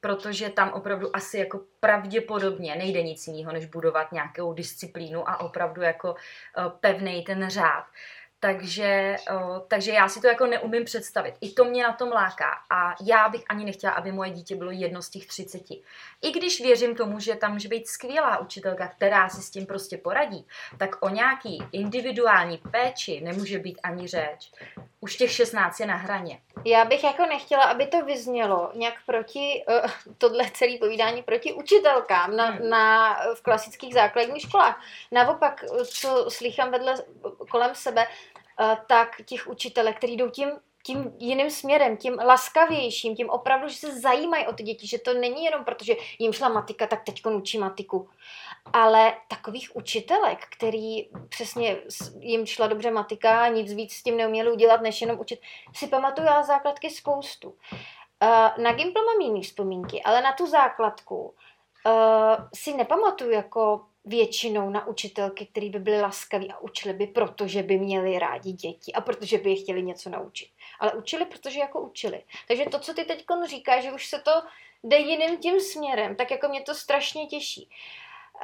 protože 0.00 0.50
tam 0.50 0.72
opravdu 0.72 1.16
asi 1.16 1.38
jako 1.38 1.60
pravděpodobně 1.80 2.76
nejde 2.76 3.02
nic 3.02 3.26
jiného, 3.26 3.52
než 3.52 3.66
budovat 3.66 4.12
nějakou 4.12 4.52
disciplínu 4.52 5.28
a 5.28 5.40
opravdu 5.40 5.82
jako 5.82 6.14
eh, 6.14 6.62
pevný 6.80 7.24
ten 7.24 7.50
řád. 7.50 7.84
Takže, 8.46 9.16
takže 9.68 9.92
já 9.92 10.08
si 10.08 10.20
to 10.20 10.26
jako 10.26 10.46
neumím 10.46 10.84
představit. 10.84 11.34
I 11.40 11.50
to 11.50 11.64
mě 11.64 11.82
na 11.82 11.92
tom 11.92 12.08
láká. 12.12 12.50
A 12.70 12.94
já 13.02 13.28
bych 13.28 13.44
ani 13.48 13.64
nechtěla, 13.64 13.92
aby 13.92 14.12
moje 14.12 14.30
dítě 14.30 14.56
bylo 14.56 14.70
jedno 14.70 15.02
z 15.02 15.08
těch 15.08 15.26
třiceti. 15.26 15.82
I 16.22 16.30
když 16.32 16.60
věřím 16.60 16.96
tomu, 16.96 17.20
že 17.20 17.34
tam 17.34 17.52
může 17.52 17.68
být 17.68 17.88
skvělá 17.88 18.38
učitelka, 18.38 18.88
která 18.88 19.28
si 19.28 19.42
s 19.42 19.50
tím 19.50 19.66
prostě 19.66 19.98
poradí, 19.98 20.46
tak 20.78 20.96
o 21.00 21.08
nějaký 21.08 21.62
individuální 21.72 22.60
péči 22.70 23.20
nemůže 23.20 23.58
být 23.58 23.80
ani 23.82 24.06
řeč. 24.06 24.52
Už 25.00 25.16
těch 25.16 25.32
16 25.32 25.80
je 25.80 25.86
na 25.86 25.96
hraně. 25.96 26.40
Já 26.64 26.84
bych 26.84 27.04
jako 27.04 27.26
nechtěla, 27.26 27.62
aby 27.62 27.86
to 27.86 28.04
vyznělo 28.04 28.70
nějak 28.74 28.94
proti, 29.06 29.64
uh, 29.68 29.90
tohle 30.18 30.50
celé 30.54 30.78
povídání 30.78 31.22
proti 31.22 31.52
učitelkám 31.52 32.36
na, 32.36 32.46
hmm. 32.46 32.70
na, 32.70 33.16
v 33.34 33.42
klasických 33.42 33.94
základních 33.94 34.42
školách. 34.42 34.80
Naopak, 35.12 35.64
co 35.84 36.30
slychám 36.30 36.70
vedle 36.70 36.94
kolem 37.50 37.74
sebe, 37.74 38.06
tak 38.86 39.10
těch 39.24 39.46
učitelek, 39.46 39.96
který 39.96 40.16
jdou 40.16 40.30
tím 40.30 40.50
tím 40.86 41.12
jiným 41.18 41.50
směrem, 41.50 41.96
tím 41.96 42.18
laskavějším, 42.24 43.16
tím 43.16 43.30
opravdu, 43.30 43.68
že 43.68 43.76
se 43.76 44.00
zajímají 44.00 44.46
o 44.46 44.52
ty 44.52 44.62
děti, 44.62 44.86
že 44.86 44.98
to 44.98 45.14
není 45.14 45.44
jenom 45.44 45.64
proto, 45.64 45.84
že 45.84 45.94
jim 46.18 46.32
šla 46.32 46.48
matika, 46.48 46.86
tak 46.86 47.04
teď 47.04 47.26
učí 47.26 47.58
matiku. 47.58 48.08
Ale 48.72 49.16
takových 49.28 49.76
učitelek, 49.76 50.38
který 50.50 51.08
přesně 51.28 51.76
jim 52.20 52.46
šla 52.46 52.66
dobře 52.66 52.90
matika 52.90 53.42
a 53.42 53.48
nic 53.48 53.72
víc 53.72 53.92
s 53.92 54.02
tím 54.02 54.16
neuměli 54.16 54.52
udělat, 54.52 54.80
než 54.80 55.00
jenom 55.00 55.20
učit, 55.20 55.40
si 55.74 55.86
pamatuju 55.86 56.26
já 56.26 56.42
základky 56.42 56.90
spoustu. 56.90 57.54
Na 58.58 58.72
Gimpl 58.72 59.00
mám 59.04 59.20
jiný 59.20 59.42
vzpomínky, 59.42 60.02
ale 60.02 60.22
na 60.22 60.32
tu 60.32 60.46
základku 60.46 61.34
si 62.54 62.74
nepamatuju 62.74 63.30
jako 63.30 63.86
většinou 64.06 64.70
na 64.70 64.86
učitelky, 64.86 65.46
které 65.46 65.70
by 65.70 65.78
byly 65.78 66.00
laskaví 66.00 66.52
a 66.52 66.58
učili 66.58 66.94
by, 66.94 67.06
protože 67.06 67.62
by 67.62 67.78
měli 67.78 68.18
rádi 68.18 68.52
děti 68.52 68.92
a 68.92 69.00
protože 69.00 69.38
by 69.38 69.50
je 69.50 69.56
chtěli 69.56 69.82
něco 69.82 70.10
naučit. 70.10 70.48
Ale 70.80 70.92
učili, 70.92 71.24
protože 71.24 71.60
jako 71.60 71.80
učili. 71.80 72.22
Takže 72.48 72.64
to, 72.64 72.78
co 72.78 72.94
ty 72.94 73.04
teď 73.04 73.24
říkáš, 73.46 73.82
že 73.82 73.92
už 73.92 74.06
se 74.06 74.18
to 74.18 74.32
jde 74.82 74.98
jiným 74.98 75.38
tím 75.38 75.60
směrem, 75.60 76.16
tak 76.16 76.30
jako 76.30 76.48
mě 76.48 76.60
to 76.60 76.74
strašně 76.74 77.26
těší. 77.26 77.68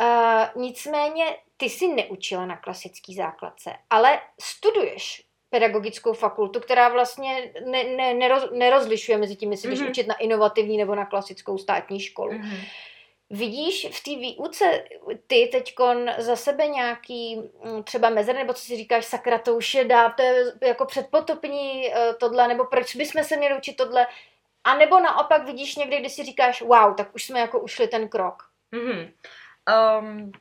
Uh, 0.01 0.63
nicméně 0.63 1.37
ty 1.57 1.69
si 1.69 1.89
neučila 1.89 2.47
na 2.47 2.57
klasický 2.57 3.15
základce, 3.15 3.77
ale 3.91 4.21
studuješ 4.41 5.25
pedagogickou 5.51 6.13
fakultu, 6.13 6.61
která 6.61 6.89
vlastně 6.89 7.53
ne, 7.67 7.85
ne, 7.85 8.15
neroz, 8.15 8.45
nerozlišuje 8.53 9.19
mezi 9.19 9.37
tím, 9.37 9.53
jestli 9.53 9.71
mm-hmm. 9.71 9.91
učit 9.91 10.07
na 10.07 10.15
inovativní 10.15 10.77
nebo 10.77 10.95
na 10.95 11.07
klasickou 11.07 11.59
státní 11.59 12.01
školu. 12.01 12.33
Mm-hmm. 12.33 12.67
Vidíš 13.33 13.89
v 13.93 14.03
té 14.03 14.11
výuce 14.11 14.85
ty 15.27 15.49
teď 15.53 15.75
za 16.19 16.37
sebe 16.37 16.67
nějaký 16.67 17.37
mm, 17.37 17.83
třeba 17.83 18.11
mezer, 18.11 18.35
nebo 18.35 18.53
co 18.53 18.65
si 18.65 18.77
říkáš, 18.77 19.05
sakra, 19.05 19.39
to 19.39 19.55
už 19.55 19.75
je 19.75 19.85
dá, 19.85 20.11
to 20.11 20.23
je 20.23 20.53
jako 20.63 20.85
předpotopní 20.85 21.95
eh, 21.95 22.15
tohle, 22.15 22.49
nebo 22.49 22.65
proč 22.65 22.97
bychom 22.97 23.25
se 23.25 23.37
měli 23.37 23.59
učit 23.59 23.77
tohle, 23.77 24.07
a 24.65 24.77
nebo 24.77 25.01
naopak 25.01 25.45
vidíš 25.45 25.77
někdy, 25.77 26.01
kdy 26.01 26.11
si 26.11 26.25
říkáš, 26.25 26.63
wow, 26.63 26.95
tak 26.95 27.15
už 27.15 27.25
jsme 27.25 27.41
jako 27.41 27.61
ušli 27.61 27.89
ten 27.89 28.09
krok. 28.09 28.43
Mm-hmm. 28.73 29.13
Um, 29.99 30.33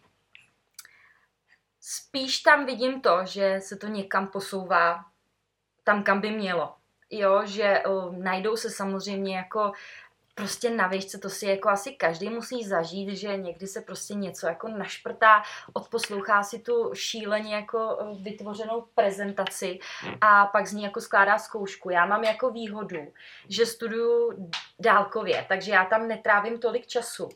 spíš 1.81 2.39
tam 2.39 2.65
vidím 2.65 3.01
to, 3.01 3.19
že 3.25 3.59
se 3.61 3.75
to 3.75 3.87
někam 3.87 4.27
posouvá 4.27 5.05
tam, 5.83 6.03
kam 6.03 6.21
by 6.21 6.31
mělo. 6.31 6.75
Jo, 7.09 7.41
že 7.45 7.83
uh, 7.87 8.17
najdou 8.17 8.57
se 8.57 8.69
samozřejmě 8.69 9.37
jako 9.37 9.71
prostě 10.35 10.69
na 10.69 10.87
výšce, 10.87 11.17
to 11.17 11.29
si 11.29 11.45
jako 11.45 11.69
asi 11.69 11.91
každý 11.91 12.29
musí 12.29 12.63
zažít, 12.63 13.09
že 13.09 13.37
někdy 13.37 13.67
se 13.67 13.81
prostě 13.81 14.13
něco 14.13 14.47
jako 14.47 14.67
našprtá, 14.67 15.43
odposlouchá 15.73 16.43
si 16.43 16.59
tu 16.59 16.91
šíleně 16.93 17.55
jako 17.55 17.97
vytvořenou 18.21 18.85
prezentaci 18.95 19.79
a 20.21 20.45
pak 20.45 20.67
z 20.67 20.73
ní 20.73 20.83
jako 20.83 21.01
skládá 21.01 21.37
zkoušku. 21.37 21.89
Já 21.89 22.05
mám 22.05 22.23
jako 22.23 22.51
výhodu, 22.51 23.13
že 23.49 23.65
studuju 23.65 24.49
dálkově, 24.79 25.45
takže 25.49 25.71
já 25.71 25.85
tam 25.85 26.07
netrávím 26.07 26.59
tolik 26.59 26.87
času. 26.87 27.29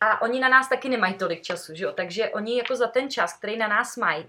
A 0.00 0.22
oni 0.22 0.40
na 0.40 0.48
nás 0.48 0.68
taky 0.68 0.88
nemají 0.88 1.14
tolik 1.14 1.42
času, 1.42 1.74
že 1.74 1.84
jo? 1.84 1.92
takže 1.92 2.28
oni 2.28 2.58
jako 2.58 2.76
za 2.76 2.86
ten 2.86 3.10
čas, 3.10 3.38
který 3.38 3.56
na 3.56 3.68
nás 3.68 3.96
mají, 3.96 4.26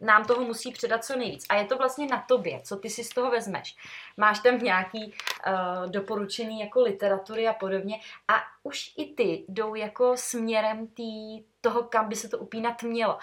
nám 0.00 0.24
toho 0.24 0.44
musí 0.44 0.72
předat 0.72 1.04
co 1.04 1.16
nejvíc. 1.16 1.46
A 1.48 1.54
je 1.54 1.64
to 1.64 1.76
vlastně 1.76 2.06
na 2.06 2.24
tobě, 2.28 2.60
co 2.64 2.76
ty 2.76 2.90
si 2.90 3.04
z 3.04 3.08
toho 3.08 3.30
vezmeš. 3.30 3.76
Máš 4.16 4.38
tam 4.40 4.58
nějaký 4.58 5.14
uh, 5.46 5.90
doporučený 5.90 6.60
jako 6.60 6.80
literatury 6.80 7.48
a 7.48 7.52
podobně 7.52 8.00
a 8.28 8.34
už 8.62 8.94
i 8.96 9.14
ty 9.14 9.44
jdou 9.48 9.74
jako 9.74 10.16
směrem 10.16 10.86
tý, 10.86 11.44
toho, 11.60 11.82
kam 11.82 12.08
by 12.08 12.16
se 12.16 12.28
to 12.28 12.38
upínat 12.38 12.82
mělo. 12.82 13.18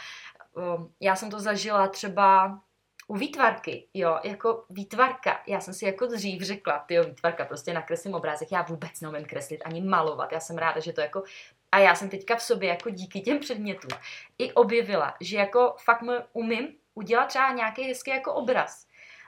Uh, 0.53 0.87
já 0.99 1.15
jsem 1.15 1.29
to 1.29 1.39
zažila 1.39 1.87
třeba 1.87 2.59
u 3.07 3.15
výtvarky, 3.15 3.87
jo, 3.93 4.19
jako 4.23 4.65
výtvarka, 4.69 5.39
já 5.47 5.59
jsem 5.59 5.73
si 5.73 5.85
jako 5.85 6.05
dřív 6.05 6.41
řekla, 6.41 6.79
ty 6.79 6.99
výtvarka, 6.99 7.45
prostě 7.45 7.73
nakreslím 7.73 8.13
obrázek, 8.13 8.51
já 8.51 8.61
vůbec 8.61 9.01
neumím 9.01 9.25
kreslit 9.25 9.61
ani 9.65 9.81
malovat, 9.81 10.31
já 10.31 10.39
jsem 10.39 10.57
ráda, 10.57 10.79
že 10.79 10.93
to 10.93 11.01
jako 11.01 11.23
a 11.71 11.79
já 11.79 11.95
jsem 11.95 12.09
teďka 12.09 12.35
v 12.35 12.43
sobě 12.43 12.69
jako 12.69 12.89
díky 12.89 13.21
těm 13.21 13.39
předmětům 13.39 13.99
i 14.37 14.53
objevila, 14.53 15.13
že 15.21 15.37
jako 15.37 15.75
fakt 15.83 16.03
umím 16.33 16.67
udělat 16.93 17.25
třeba 17.25 17.51
nějaký 17.51 17.83
hezký 17.83 18.11
jako 18.11 18.33
obraz. 18.33 18.87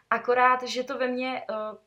Akorát, 0.09 0.63
že 0.63 0.83
to 0.83 0.97
ve 0.97 1.07
mně 1.07 1.41
uh, 1.49 1.77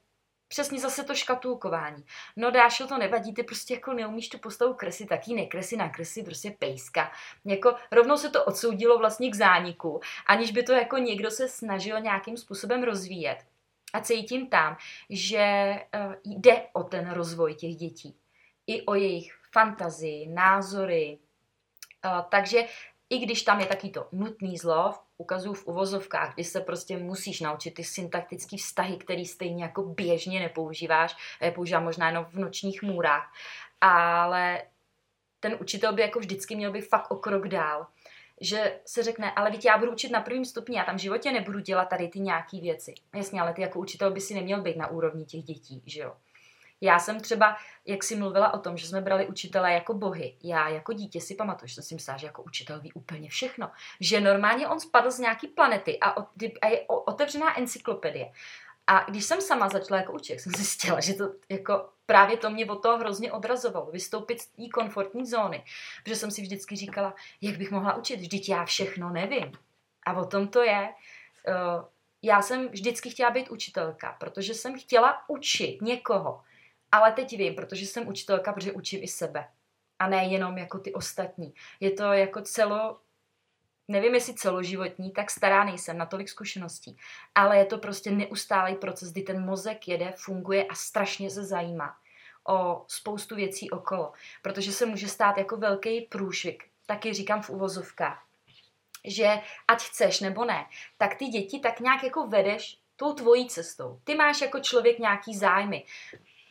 přesně 0.48 0.80
zase 0.80 1.04
to 1.04 1.14
škatulkování. 1.14 2.04
No 2.36 2.50
Dášo, 2.50 2.86
to 2.86 2.98
nevadí, 2.98 3.34
ty 3.34 3.42
prostě 3.42 3.74
jako 3.74 3.92
neumíš 3.92 4.28
tu 4.28 4.38
postavu 4.38 4.74
kreslit, 4.74 5.08
taky 5.08 5.34
nekresy, 5.34 5.76
nakresy, 5.76 6.22
prostě 6.22 6.50
pejska. 6.58 7.12
Jako 7.44 7.74
rovnou 7.92 8.16
se 8.16 8.30
to 8.30 8.44
odsoudilo 8.44 8.98
vlastně 8.98 9.30
k 9.30 9.34
zániku, 9.34 10.00
aniž 10.26 10.52
by 10.52 10.62
to 10.62 10.72
jako 10.72 10.98
někdo 10.98 11.30
se 11.30 11.48
snažil 11.48 12.00
nějakým 12.00 12.36
způsobem 12.36 12.82
rozvíjet. 12.82 13.38
A 13.92 14.00
cítím 14.00 14.46
tam, 14.46 14.76
že 15.10 15.74
uh, 16.06 16.14
jde 16.24 16.62
o 16.72 16.82
ten 16.82 17.10
rozvoj 17.10 17.54
těch 17.54 17.76
dětí. 17.76 18.16
I 18.66 18.82
o 18.82 18.94
jejich 18.94 19.41
fantazii, 19.52 20.28
názory. 20.28 21.18
Uh, 22.04 22.20
takže 22.30 22.64
i 23.10 23.18
když 23.18 23.42
tam 23.42 23.60
je 23.60 23.66
taky 23.66 23.90
to 23.90 24.08
nutný 24.12 24.58
zlo, 24.58 24.94
ukazuju 25.16 25.54
v 25.54 25.66
uvozovkách, 25.66 26.34
kdy 26.34 26.44
se 26.44 26.60
prostě 26.60 26.96
musíš 26.96 27.40
naučit 27.40 27.74
ty 27.74 27.84
syntaktické 27.84 28.56
vztahy, 28.56 28.96
které 28.96 29.24
stejně 29.24 29.62
jako 29.62 29.82
běžně 29.82 30.40
nepoužíváš, 30.40 31.16
je 31.42 31.50
používám 31.50 31.84
možná 31.84 32.08
jenom 32.08 32.24
v 32.24 32.34
nočních 32.34 32.82
můrách, 32.82 33.32
ale 33.80 34.62
ten 35.40 35.56
učitel 35.60 35.92
by 35.92 36.02
jako 36.02 36.18
vždycky 36.18 36.56
měl 36.56 36.72
být 36.72 36.88
fakt 36.88 37.10
o 37.10 37.16
krok 37.16 37.48
dál 37.48 37.86
že 38.42 38.80
se 38.86 39.02
řekne, 39.02 39.32
ale 39.32 39.50
víte, 39.50 39.68
já 39.68 39.78
budu 39.78 39.92
učit 39.92 40.10
na 40.10 40.20
prvním 40.20 40.44
stupni, 40.44 40.76
já 40.76 40.84
tam 40.84 40.96
v 40.96 41.00
životě 41.00 41.32
nebudu 41.32 41.58
dělat 41.58 41.84
tady 41.84 42.08
ty 42.08 42.20
nějaké 42.20 42.60
věci. 42.60 42.94
Jasně, 43.14 43.40
ale 43.40 43.52
ty 43.52 43.62
jako 43.62 43.78
učitel 43.78 44.10
by 44.10 44.20
si 44.20 44.34
neměl 44.34 44.62
být 44.62 44.76
na 44.76 44.90
úrovni 44.90 45.24
těch 45.24 45.42
dětí, 45.42 45.82
že 45.86 46.00
jo. 46.00 46.16
Já 46.82 46.98
jsem 46.98 47.20
třeba, 47.20 47.56
jak 47.86 48.04
jsi 48.04 48.16
mluvila 48.16 48.54
o 48.54 48.58
tom, 48.58 48.76
že 48.76 48.86
jsme 48.86 49.00
brali 49.00 49.26
učitele 49.26 49.72
jako 49.72 49.94
bohy, 49.94 50.36
já 50.42 50.68
jako 50.68 50.92
dítě 50.92 51.20
si 51.20 51.34
pamatuju, 51.34 51.68
že 51.68 51.74
jsem 51.74 51.84
si 51.84 51.94
myslela, 51.94 52.18
že 52.18 52.26
jako 52.26 52.42
učitel 52.42 52.80
ví 52.80 52.92
úplně 52.92 53.28
všechno. 53.28 53.70
Že 54.00 54.20
normálně 54.20 54.68
on 54.68 54.80
spadl 54.80 55.10
z 55.10 55.18
nějaký 55.18 55.48
planety 55.48 55.98
a, 56.00 56.10
a 56.62 56.66
je 56.66 56.84
otevřená 56.88 57.58
encyklopedie. 57.58 58.32
A 58.86 59.04
když 59.10 59.24
jsem 59.24 59.40
sama 59.40 59.68
začala 59.68 60.00
jako 60.00 60.12
učit, 60.12 60.40
jsem 60.40 60.52
zjistila, 60.52 61.00
že 61.00 61.14
to 61.14 61.32
jako 61.48 61.88
právě 62.06 62.36
to 62.36 62.50
mě 62.50 62.66
od 62.66 62.82
toho 62.82 62.98
hrozně 62.98 63.32
odrazovalo, 63.32 63.90
vystoupit 63.90 64.40
z 64.40 64.46
té 64.46 64.62
komfortní 64.74 65.26
zóny. 65.26 65.64
Protože 66.04 66.16
jsem 66.16 66.30
si 66.30 66.42
vždycky 66.42 66.76
říkala, 66.76 67.14
jak 67.40 67.56
bych 67.56 67.70
mohla 67.70 67.96
učit, 67.96 68.16
vždyť 68.16 68.48
já 68.48 68.64
všechno 68.64 69.10
nevím. 69.10 69.52
A 70.06 70.12
o 70.12 70.24
tom 70.24 70.48
to 70.48 70.62
je. 70.62 70.88
Uh, 71.48 71.84
já 72.22 72.42
jsem 72.42 72.68
vždycky 72.68 73.10
chtěla 73.10 73.30
být 73.30 73.50
učitelka, 73.50 74.16
protože 74.20 74.54
jsem 74.54 74.78
chtěla 74.80 75.28
učit 75.28 75.82
někoho. 75.82 76.42
Ale 76.92 77.12
teď 77.12 77.36
vím, 77.36 77.54
protože 77.54 77.86
jsem 77.86 78.08
učitelka, 78.08 78.52
protože 78.52 78.72
učím 78.72 79.02
i 79.02 79.08
sebe. 79.08 79.48
A 79.98 80.08
ne 80.08 80.24
jenom 80.24 80.58
jako 80.58 80.78
ty 80.78 80.92
ostatní. 80.92 81.54
Je 81.80 81.90
to 81.90 82.02
jako 82.02 82.42
celo, 82.42 83.00
nevím 83.88 84.14
jestli 84.14 84.34
celoživotní, 84.34 85.12
tak 85.12 85.30
stará 85.30 85.64
nejsem 85.64 85.98
na 85.98 86.06
tolik 86.06 86.28
zkušeností. 86.28 86.96
Ale 87.34 87.58
je 87.58 87.64
to 87.64 87.78
prostě 87.78 88.10
neustálý 88.10 88.74
proces, 88.74 89.12
kdy 89.12 89.22
ten 89.22 89.44
mozek 89.44 89.88
jede, 89.88 90.12
funguje 90.16 90.64
a 90.64 90.74
strašně 90.74 91.30
se 91.30 91.44
zajímá 91.44 91.96
o 92.48 92.84
spoustu 92.88 93.34
věcí 93.34 93.70
okolo. 93.70 94.12
Protože 94.42 94.72
se 94.72 94.86
může 94.86 95.08
stát 95.08 95.38
jako 95.38 95.56
velký 95.56 96.00
průšvik. 96.00 96.64
Taky 96.86 97.12
říkám 97.12 97.42
v 97.42 97.50
uvozovkách 97.50 98.26
že 99.04 99.40
ať 99.68 99.82
chceš 99.82 100.20
nebo 100.20 100.44
ne, 100.44 100.66
tak 100.98 101.14
ty 101.14 101.24
děti 101.24 101.60
tak 101.60 101.80
nějak 101.80 102.04
jako 102.04 102.26
vedeš 102.26 102.78
tou 102.96 103.12
tvojí 103.12 103.48
cestou. 103.48 104.00
Ty 104.04 104.14
máš 104.14 104.40
jako 104.40 104.60
člověk 104.60 104.98
nějaký 104.98 105.34
zájmy 105.36 105.84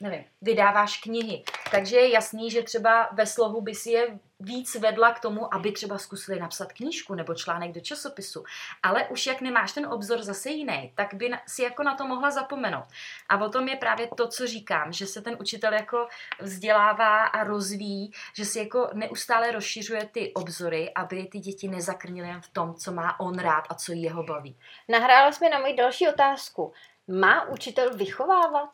nevím, 0.02 0.24
vydáváš 0.42 0.98
knihy. 0.98 1.44
Takže 1.72 1.96
je 1.96 2.12
jasný, 2.12 2.52
že 2.52 2.64
třeba 2.64 3.10
ve 3.14 3.26
slohu 3.26 3.62
by 3.62 3.76
si 3.76 3.92
je 3.92 4.20
víc 4.40 4.76
vedla 4.76 5.14
k 5.14 5.20
tomu, 5.20 5.54
aby 5.54 5.72
třeba 5.72 5.98
zkusili 5.98 6.40
napsat 6.40 6.74
knížku 6.74 7.16
nebo 7.16 7.36
článek 7.36 7.72
do 7.72 7.80
časopisu. 7.80 8.44
Ale 8.84 9.08
už 9.08 9.26
jak 9.26 9.42
nemáš 9.42 9.72
ten 9.72 9.86
obzor 9.86 10.24
zase 10.24 10.50
jiný, 10.50 10.94
tak 10.96 11.14
by 11.14 11.32
si 11.48 11.62
jako 11.64 11.84
na 11.84 11.96
to 11.96 12.08
mohla 12.08 12.32
zapomenout. 12.32 12.86
A 13.30 13.46
o 13.46 13.50
tom 13.50 13.68
je 13.68 13.76
právě 13.76 14.08
to, 14.18 14.28
co 14.28 14.48
říkám, 14.48 14.94
že 14.94 15.08
se 15.08 15.22
ten 15.22 15.38
učitel 15.40 15.74
jako 15.74 16.08
vzdělává 16.40 17.26
a 17.26 17.44
rozvíjí, 17.44 18.12
že 18.36 18.46
si 18.46 18.60
jako 18.60 18.90
neustále 18.94 19.52
rozšiřuje 19.52 20.06
ty 20.06 20.34
obzory, 20.34 20.94
aby 20.94 21.26
ty 21.26 21.40
děti 21.40 21.68
nezakrnily 21.68 22.28
jen 22.28 22.42
v 22.42 22.50
tom, 22.50 22.76
co 22.76 22.92
má 22.92 23.20
on 23.20 23.40
rád 23.40 23.64
a 23.70 23.74
co 23.74 23.94
jeho 23.94 24.24
baví. 24.24 24.58
Nahrála 24.90 25.32
jsme 25.32 25.50
na 25.50 25.60
moji 25.60 25.76
další 25.76 26.08
otázku. 26.08 26.74
Má 27.08 27.50
učitel 27.50 27.98
vychovávat? 27.98 28.70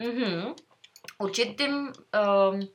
Mm-hmm. 0.00 0.54
Určitým 1.18 1.72
um, 1.72 2.68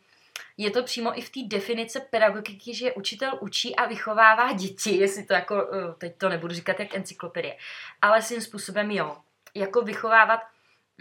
je 0.58 0.72
to 0.72 0.84
přímo 0.84 1.18
i 1.18 1.22
v 1.22 1.30
té 1.30 1.40
definice 1.48 2.00
pedagogiky, 2.00 2.76
že 2.76 2.94
učitel 2.94 3.38
učí 3.42 3.76
a 3.76 3.86
vychovává 3.86 4.54
děti, 4.54 4.98
jestli 4.98 5.26
to 5.26 5.34
jako, 5.34 5.56
uh, 5.56 5.94
teď 5.98 6.18
to 6.18 6.30
nebudu 6.30 6.54
říkat 6.54 6.80
jak 6.80 6.96
encyklopedie, 6.96 7.58
ale 8.02 8.22
svým 8.22 8.42
způsobem 8.42 8.92
jo. 8.92 9.18
Jako 9.56 9.82
vychovávat, 9.82 10.40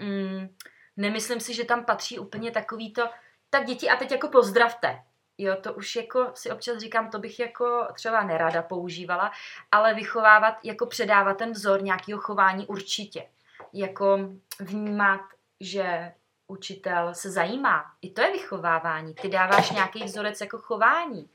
um, 0.02 0.56
nemyslím 0.96 1.40
si, 1.40 1.54
že 1.54 1.64
tam 1.64 1.84
patří 1.84 2.18
úplně 2.18 2.50
takový 2.50 2.92
to, 2.92 3.08
tak 3.50 3.64
děti 3.64 3.88
a 3.88 3.96
teď 3.96 4.10
jako 4.10 4.28
pozdravte. 4.28 5.02
Jo, 5.38 5.56
to 5.60 5.74
už 5.74 5.96
jako 5.96 6.30
si 6.34 6.50
občas 6.50 6.78
říkám, 6.78 7.10
to 7.10 7.18
bych 7.18 7.40
jako 7.40 7.86
třeba 7.94 8.22
nerada 8.22 8.62
používala, 8.62 9.32
ale 9.72 9.94
vychovávat, 9.94 10.54
jako 10.64 10.86
předávat 10.86 11.38
ten 11.38 11.52
vzor 11.52 11.82
nějakého 11.82 12.20
chování 12.20 12.66
určitě. 12.66 13.26
Jako 13.72 14.18
vnímat 14.60 15.20
že 15.60 16.12
učitel 16.46 17.14
se 17.14 17.30
zajímá. 17.30 17.84
I 18.02 18.10
to 18.10 18.20
je 18.20 18.32
vychovávání. 18.32 19.14
Ty 19.14 19.28
dáváš 19.28 19.70
nějaký 19.70 20.04
vzorec 20.04 20.40
jako 20.40 20.58
chování. 20.58 21.30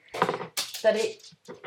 Tady, 0.81 1.17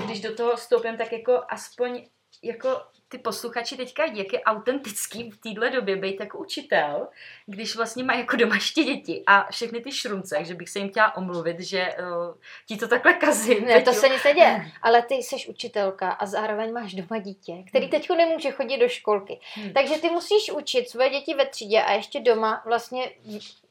když 0.04 0.20
do 0.20 0.34
toho 0.34 0.56
vstoupím, 0.56 0.96
tak 0.96 1.12
jako 1.12 1.42
aspoň 1.48 2.08
jako 2.42 2.80
ty 3.08 3.18
posluchači 3.18 3.76
teďka 3.76 4.04
jak 4.04 4.32
je 4.32 4.42
autentický 4.42 5.30
v 5.30 5.36
téhle 5.36 5.70
době 5.70 5.96
být 5.96 6.20
jako 6.20 6.38
učitel, 6.38 7.08
když 7.46 7.76
vlastně 7.76 8.04
má 8.04 8.14
jako 8.14 8.36
doma 8.36 8.54
ještě 8.54 8.84
děti 8.84 9.22
a 9.26 9.50
všechny 9.50 9.80
ty 9.80 9.92
šrumce, 9.92 10.44
že 10.44 10.54
bych 10.54 10.68
se 10.68 10.78
jim 10.78 10.90
chtěla 10.90 11.16
omluvit, 11.16 11.60
že 11.60 11.96
uh, 11.98 12.34
ti 12.66 12.76
to 12.76 12.88
takhle 12.88 13.14
kazím. 13.14 13.64
Ne, 13.64 13.82
to 13.82 13.92
se 13.92 14.08
nic 14.08 14.24
neděje, 14.24 14.70
ale 14.82 15.02
ty 15.02 15.14
jsi 15.14 15.36
učitelka 15.48 16.10
a 16.10 16.26
zároveň 16.26 16.72
máš 16.72 16.94
doma 16.94 17.18
dítě, 17.18 17.64
který 17.68 17.84
hmm. 17.84 17.90
teď 17.90 18.10
nemůže 18.10 18.50
chodit 18.50 18.78
do 18.78 18.88
školky. 18.88 19.40
Hmm. 19.54 19.72
Takže 19.72 19.94
ty 19.94 20.10
musíš 20.10 20.52
učit 20.52 20.88
svoje 20.88 21.10
děti 21.10 21.34
ve 21.34 21.46
třídě 21.46 21.82
a 21.82 21.92
ještě 21.92 22.20
doma 22.20 22.62
vlastně 22.66 23.10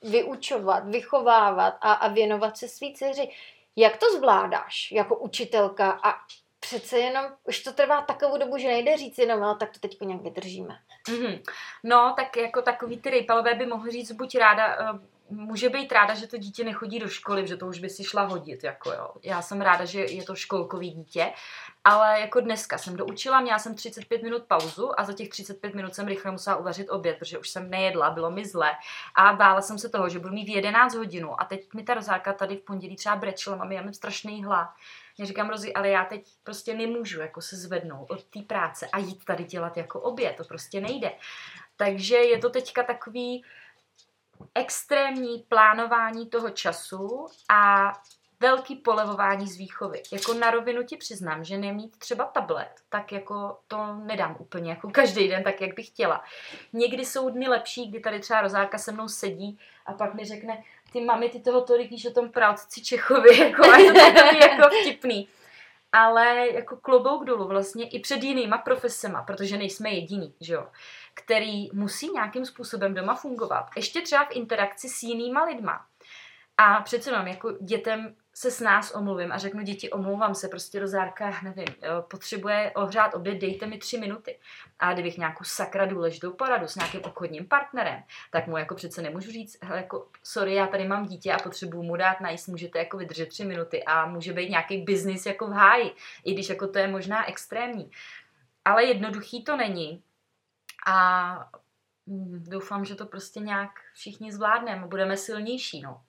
vyučovat, 0.04 0.88
vychovávat 0.88 1.78
a, 1.82 1.94
a 1.94 2.08
věnovat 2.08 2.58
se 2.58 2.68
svý 2.68 2.94
dceři 2.94 3.30
Jak 3.76 3.98
to 3.98 4.06
zvládáš 4.18 4.92
jako 4.92 5.16
učitelka 5.16 6.00
a 6.04 6.14
přece 6.68 6.98
jenom 7.00 7.26
už 7.44 7.60
to 7.60 7.74
trvá 7.74 8.02
takovou 8.02 8.38
dobu, 8.38 8.58
že 8.58 8.68
nejde 8.68 8.98
říct 8.98 9.18
jenom, 9.18 9.44
ale 9.44 9.56
tak 9.56 9.72
to 9.72 9.80
teď 9.80 10.02
nějak 10.02 10.22
vydržíme. 10.22 10.80
Mm-hmm. 11.10 11.42
No, 11.84 12.14
tak 12.18 12.38
jako 12.38 12.62
takový 12.62 13.02
ty 13.02 13.10
rejpalové 13.10 13.54
by 13.54 13.66
mohl 13.66 13.92
říct, 13.92 14.12
buď 14.12 14.36
ráda, 14.36 14.92
uh, 14.92 15.00
může 15.30 15.70
být 15.70 15.92
ráda, 15.92 16.14
že 16.14 16.28
to 16.28 16.38
dítě 16.38 16.64
nechodí 16.64 17.00
do 17.00 17.08
školy, 17.08 17.48
že 17.48 17.58
to 17.58 17.68
už 17.68 17.80
by 17.80 17.90
si 17.90 18.04
šla 18.04 18.22
hodit, 18.22 18.64
jako 18.64 18.92
jo. 18.92 19.14
Já 19.24 19.42
jsem 19.42 19.62
ráda, 19.62 19.86
že 19.86 20.00
je 20.00 20.24
to 20.24 20.36
školkový 20.36 20.92
dítě, 20.92 21.34
ale 21.84 22.20
jako 22.20 22.40
dneska 22.40 22.78
jsem 22.78 22.96
doučila, 22.96 23.42
měla 23.42 23.60
jsem 23.60 23.76
35 23.76 24.24
minut 24.24 24.44
pauzu 24.44 25.00
a 25.00 25.04
za 25.04 25.14
těch 25.14 25.30
35 25.30 25.76
minut 25.76 25.96
jsem 25.96 26.08
rychle 26.08 26.32
musela 26.32 26.56
uvařit 26.56 26.90
oběd, 26.90 27.20
protože 27.20 27.38
už 27.38 27.50
jsem 27.50 27.70
nejedla, 27.70 28.10
bylo 28.10 28.32
mi 28.32 28.46
zle 28.46 28.72
a 29.16 29.34
bála 29.34 29.62
jsem 29.62 29.78
se 29.78 29.90
toho, 29.90 30.10
že 30.10 30.20
budu 30.20 30.34
mít 30.34 30.46
v 30.46 30.56
11 30.56 30.96
hodinu 30.96 31.42
a 31.42 31.46
teď 31.46 31.74
mi 31.74 31.84
ta 31.84 31.94
rozárka 31.94 32.34
tady 32.34 32.58
v 32.58 32.62
pondělí 32.62 32.96
třeba 32.96 33.16
brečela, 33.16 33.56
mami, 33.56 33.76
já 33.76 33.82
mám 33.82 33.94
strašný 33.94 34.44
hlad. 34.44 34.70
Já 35.20 35.26
říkám, 35.26 35.50
Rozi, 35.50 35.74
ale 35.74 35.90
já 35.90 36.06
teď 36.06 36.28
prostě 36.44 36.74
nemůžu 36.74 37.22
jako 37.22 37.42
se 37.42 37.56
zvednout 37.56 38.12
od 38.12 38.24
té 38.24 38.40
práce 38.42 38.88
a 38.88 38.98
jít 38.98 39.26
tady 39.26 39.44
dělat 39.44 39.78
jako 39.78 40.02
oběd, 40.02 40.36
to 40.36 40.44
prostě 40.44 40.82
nejde. 40.82 41.12
Takže 41.76 42.16
je 42.18 42.38
to 42.38 42.50
teďka 42.50 42.84
takový 42.84 43.44
extrémní 44.56 45.46
plánování 45.50 46.30
toho 46.30 46.50
času 46.50 47.28
a 47.50 47.92
velký 48.40 48.76
polevování 48.76 49.48
z 49.48 49.58
výchovy. 49.58 50.04
Jako 50.12 50.34
na 50.34 50.52
rovinu 50.52 50.84
ti 50.84 50.98
přiznám, 50.98 51.44
že 51.44 51.58
nemít 51.58 51.98
třeba 51.98 52.26
tablet, 52.26 52.72
tak 52.90 53.12
jako 53.12 53.60
to 53.68 53.96
nedám 53.96 54.36
úplně 54.40 54.70
jako 54.70 54.90
každý 54.90 55.28
den, 55.28 55.44
tak 55.44 55.62
jak 55.62 55.76
bych 55.76 55.88
chtěla. 55.88 56.24
Někdy 56.74 57.06
jsou 57.06 57.30
dny 57.30 57.48
lepší, 57.48 57.90
kdy 57.90 58.00
tady 58.00 58.20
třeba 58.20 58.42
Rozáka 58.42 58.78
se 58.78 58.92
mnou 58.92 59.08
sedí 59.08 59.60
a 59.86 59.94
pak 59.94 60.14
mi 60.14 60.26
řekne, 60.26 60.64
ty 60.98 61.06
mami, 61.06 61.30
ty 61.30 61.40
toho 61.40 61.62
tolik 61.62 61.92
o 62.10 62.14
tom 62.14 62.30
prátci 62.30 62.82
Čechovi, 62.82 63.38
jako, 63.40 63.70
a 63.70 63.78
je 63.78 63.94
to 63.94 64.00
jako 64.00 64.70
vtipný. 64.82 65.28
Ale 65.92 66.48
jako 66.54 66.78
klobouk 66.78 67.26
dolů 67.26 67.48
vlastně 67.48 67.90
i 67.90 68.00
před 68.00 68.24
jinýma 68.24 68.58
profesema, 68.58 69.24
protože 69.24 69.58
nejsme 69.58 69.90
jediní, 69.90 70.34
že 70.42 70.54
jo, 70.54 70.68
který 71.14 71.70
musí 71.74 72.12
nějakým 72.14 72.46
způsobem 72.46 72.94
doma 72.94 73.16
fungovat. 73.16 73.66
Ještě 73.76 74.02
třeba 74.02 74.26
v 74.26 74.32
interakci 74.32 74.90
s 74.90 75.04
jinýma 75.04 75.44
lidma. 75.44 75.86
A 76.58 76.82
přece 76.82 77.10
jenom 77.10 77.28
jako 77.28 77.52
dětem 77.52 78.16
se 78.38 78.52
s 78.52 78.60
nás 78.60 78.92
omluvím 78.92 79.32
a 79.32 79.38
řeknu 79.38 79.62
děti, 79.62 79.90
omlouvám 79.90 80.36
se, 80.36 80.48
prostě 80.48 80.80
rozárka, 80.80 81.34
nevím, 81.44 81.68
potřebuje 82.08 82.72
ohřát 82.76 83.14
oběd, 83.14 83.38
dejte 83.38 83.66
mi 83.66 83.78
tři 83.78 83.98
minuty. 83.98 84.40
A 84.80 84.94
kdybych 84.94 85.18
nějakou 85.18 85.44
sakra 85.44 85.86
důležitou 85.86 86.32
poradu 86.32 86.68
s 86.68 86.76
nějakým 86.76 87.02
obchodním 87.02 87.48
partnerem, 87.48 88.04
tak 88.32 88.48
mu 88.48 88.58
jako 88.58 88.76
přece 88.76 89.02
nemůžu 89.02 89.32
říct, 89.32 89.58
hele, 89.64 89.78
jako, 89.78 90.08
sorry, 90.24 90.56
já 90.56 90.68
tady 90.68 90.88
mám 90.88 91.06
dítě 91.06 91.34
a 91.34 91.38
potřebuju 91.38 91.84
mu 91.84 91.96
dát 91.96 92.22
najíst, 92.22 92.48
můžete 92.48 92.80
jako 92.80 92.98
vydržet 92.98 93.30
tři 93.30 93.46
minuty 93.46 93.84
a 93.84 94.06
může 94.06 94.34
být 94.34 94.50
nějaký 94.50 94.82
biznis 94.82 95.26
jako 95.26 95.48
v 95.48 95.52
háji, 95.52 95.92
i 96.24 96.34
když 96.34 96.50
jako 96.50 96.68
to 96.68 96.80
je 96.80 96.88
možná 96.88 97.30
extrémní. 97.30 97.92
Ale 98.66 98.86
jednoduchý 98.86 99.44
to 99.44 99.58
není. 99.58 100.04
A 100.88 101.50
hm, 102.08 102.44
doufám, 102.48 102.86
že 102.86 102.96
to 102.96 103.06
prostě 103.06 103.40
nějak 103.40 103.72
všichni 103.94 104.32
zvládneme 104.32 104.88
budeme 104.88 105.18
silnější, 105.18 105.82
no. 105.82 106.02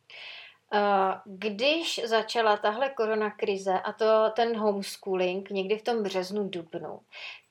Eh, 0.74 1.20
když 1.24 2.00
začala 2.04 2.56
tahle 2.56 2.88
koronakrize 2.88 3.80
a 3.84 3.92
to 3.92 4.30
ten 4.36 4.56
homeschooling 4.56 5.50
někdy 5.50 5.78
v 5.78 5.82
tom 5.82 6.02
březnu, 6.02 6.48
dubnu, 6.48 7.00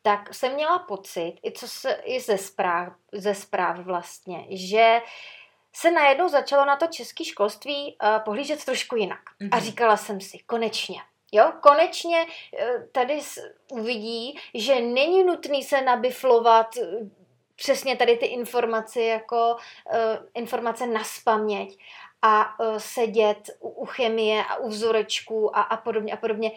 tak 0.02 0.34
jsem 0.34 0.54
měla 0.54 0.80
pocit, 0.80 1.34
i, 1.46 1.52
co 1.52 1.68
se, 1.68 1.92
i 1.92 2.20
ze, 2.20 2.38
zpráv, 2.38 2.94
ze 3.12 3.36
zpráv 3.36 3.80
vlastně, 3.80 4.46
že 4.50 5.02
se 5.76 5.92
najednou 5.92 6.30
začalo 6.30 6.66
na 6.66 6.76
to 6.76 6.88
české 6.88 7.26
školství 7.26 7.98
uh, 8.04 8.24
pohlížet 8.24 8.66
trošku 8.66 8.96
jinak. 8.96 9.20
Mm-hmm. 9.20 9.50
A 9.52 9.56
mhm. 9.56 9.66
říkala 9.66 9.98
jsem 9.98 10.22
si, 10.22 10.40
konečně. 10.40 11.02
Jo, 11.32 11.54
konečně 11.62 12.26
uh, 12.26 12.84
tady 12.92 13.20
uvidí, 13.72 14.40
že 14.54 14.82
není 14.82 15.24
nutný 15.24 15.64
se 15.64 15.82
nabiflovat 15.82 16.68
přesně 17.56 17.96
tady 17.96 18.18
ty 18.18 18.26
informace 18.26 19.02
jako 19.02 19.56
uh, 19.56 20.26
informace 20.34 20.88
na 20.88 21.04
spaměť, 21.04 21.78
a 22.22 22.60
uh, 22.60 22.78
sedět 22.78 23.50
u, 23.60 23.70
u 23.70 23.86
chemie 23.86 24.44
a 24.44 24.56
u 24.56 24.70
vzorečků 24.70 25.58
a, 25.58 25.62
a 25.62 25.78
podobně 25.78 26.14
a 26.14 26.18
podobně. 26.18 26.52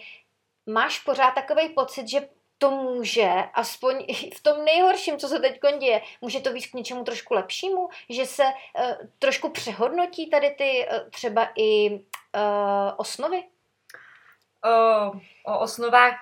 Máš 0.67 0.99
pořád 0.99 1.31
takový 1.31 1.69
pocit, 1.69 2.09
že 2.09 2.29
to 2.59 2.71
může, 2.71 3.31
aspoň 3.55 4.07
v 4.37 4.43
tom 4.43 4.65
nejhorším, 4.65 5.19
co 5.19 5.29
se 5.29 5.39
teď 5.39 5.61
děje, 5.79 6.03
může 6.21 6.41
to 6.41 6.51
být 6.51 6.67
k 6.67 6.75
něčemu 6.75 7.05
trošku 7.05 7.35
lepšímu, 7.35 7.89
že 8.09 8.27
se 8.27 8.45
uh, 8.45 8.93
trošku 9.19 9.51
přehodnotí 9.51 10.31
tady 10.31 10.51
ty 10.51 10.89
uh, 10.93 11.11
třeba 11.11 11.49
i 11.57 11.91
uh, 11.91 12.01
osnovy? 12.97 13.43
O, 14.65 15.11
o 15.53 15.59
osnovách, 15.59 16.15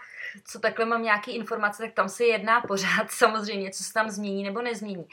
co 0.51 0.61
takhle 0.61 0.85
mám 0.85 1.03
nějaké 1.03 1.31
informace, 1.31 1.83
tak 1.83 1.95
tam 1.95 2.09
se 2.09 2.25
jedná 2.25 2.61
pořád 2.61 3.07
samozřejmě, 3.11 3.71
co 3.71 3.85
se 3.85 3.93
tam 3.93 4.11
změní 4.11 4.45
nebo 4.45 4.63
nezmění. 4.63 5.09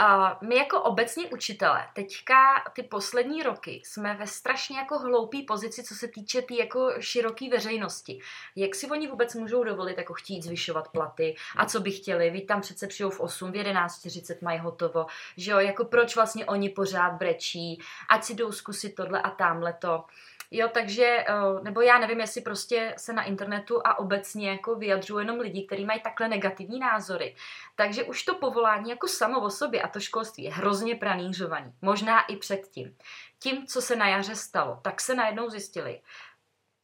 Uh, 0.00 0.48
my 0.48 0.56
jako 0.56 0.82
obecní 0.82 1.26
učitele 1.26 1.86
teďka 1.94 2.36
ty 2.72 2.82
poslední 2.82 3.42
roky 3.42 3.82
jsme 3.84 4.14
ve 4.14 4.26
strašně 4.26 4.78
jako 4.78 4.98
hloupý 4.98 5.42
pozici, 5.42 5.82
co 5.82 5.94
se 5.94 6.08
týče 6.08 6.42
té 6.42 6.46
tý 6.46 6.58
jako 6.58 6.92
široké 7.00 7.48
veřejnosti. 7.50 8.20
Jak 8.56 8.74
si 8.74 8.90
oni 8.90 9.08
vůbec 9.08 9.34
můžou 9.34 9.64
dovolit 9.64 9.98
jako 9.98 10.14
chtít 10.14 10.42
zvyšovat 10.42 10.88
platy 10.88 11.36
a 11.56 11.66
co 11.66 11.80
by 11.80 11.90
chtěli, 11.90 12.30
vy 12.30 12.40
tam 12.40 12.60
přece 12.60 12.86
přijou 12.86 13.10
v 13.10 13.20
8, 13.20 13.52
v 13.52 13.54
11.40 13.54 14.36
mají 14.42 14.58
hotovo, 14.58 15.06
že 15.36 15.50
jo, 15.50 15.58
jako 15.58 15.84
proč 15.84 16.16
vlastně 16.16 16.46
oni 16.46 16.68
pořád 16.68 17.10
brečí, 17.10 17.82
ať 18.08 18.24
si 18.24 18.34
jdou 18.34 18.52
zkusit 18.52 18.94
tohle 18.94 19.22
a 19.22 19.30
tamhle 19.30 19.72
to. 19.72 20.04
Jo, 20.50 20.68
takže, 20.72 21.04
eh, 21.04 21.34
nebo 21.62 21.80
já 21.80 21.98
nevím, 21.98 22.20
jestli 22.20 22.40
prostě 22.40 22.94
se 22.98 23.12
na 23.12 23.22
internetu 23.22 23.80
a 23.84 23.98
obecně 23.98 24.50
jako 24.50 24.74
vyjadřují 24.74 25.26
jenom 25.26 25.40
lidi, 25.40 25.66
kteří 25.66 25.84
mají 25.84 26.00
takhle 26.00 26.28
negativní 26.28 26.78
názory. 26.78 27.36
Takže 27.76 28.04
už 28.04 28.22
to 28.22 28.34
povolání 28.34 28.90
jako 28.90 29.08
samo 29.08 29.40
o 29.40 29.50
sobě 29.50 29.82
a 29.82 29.88
to 29.88 30.00
školství 30.00 30.44
je 30.44 30.52
hrozně 30.52 30.96
pranířovaný. 30.96 31.72
Možná 31.82 32.20
i 32.20 32.36
předtím. 32.36 32.96
Tím, 33.38 33.66
co 33.66 33.82
se 33.82 33.96
na 33.96 34.08
jaře 34.08 34.36
stalo, 34.36 34.80
tak 34.82 35.00
se 35.00 35.14
najednou 35.14 35.50
zjistili 35.50 36.00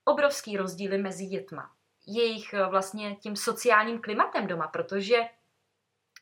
obrovský 0.05 0.57
rozdíly 0.57 0.99
mezi 0.99 1.27
dětma. 1.27 1.71
Jejich 2.07 2.55
eh, 2.55 2.67
vlastně 2.67 3.17
tím 3.17 3.37
sociálním 3.37 4.01
klimatem 4.01 4.47
doma, 4.47 4.69
protože 4.69 5.17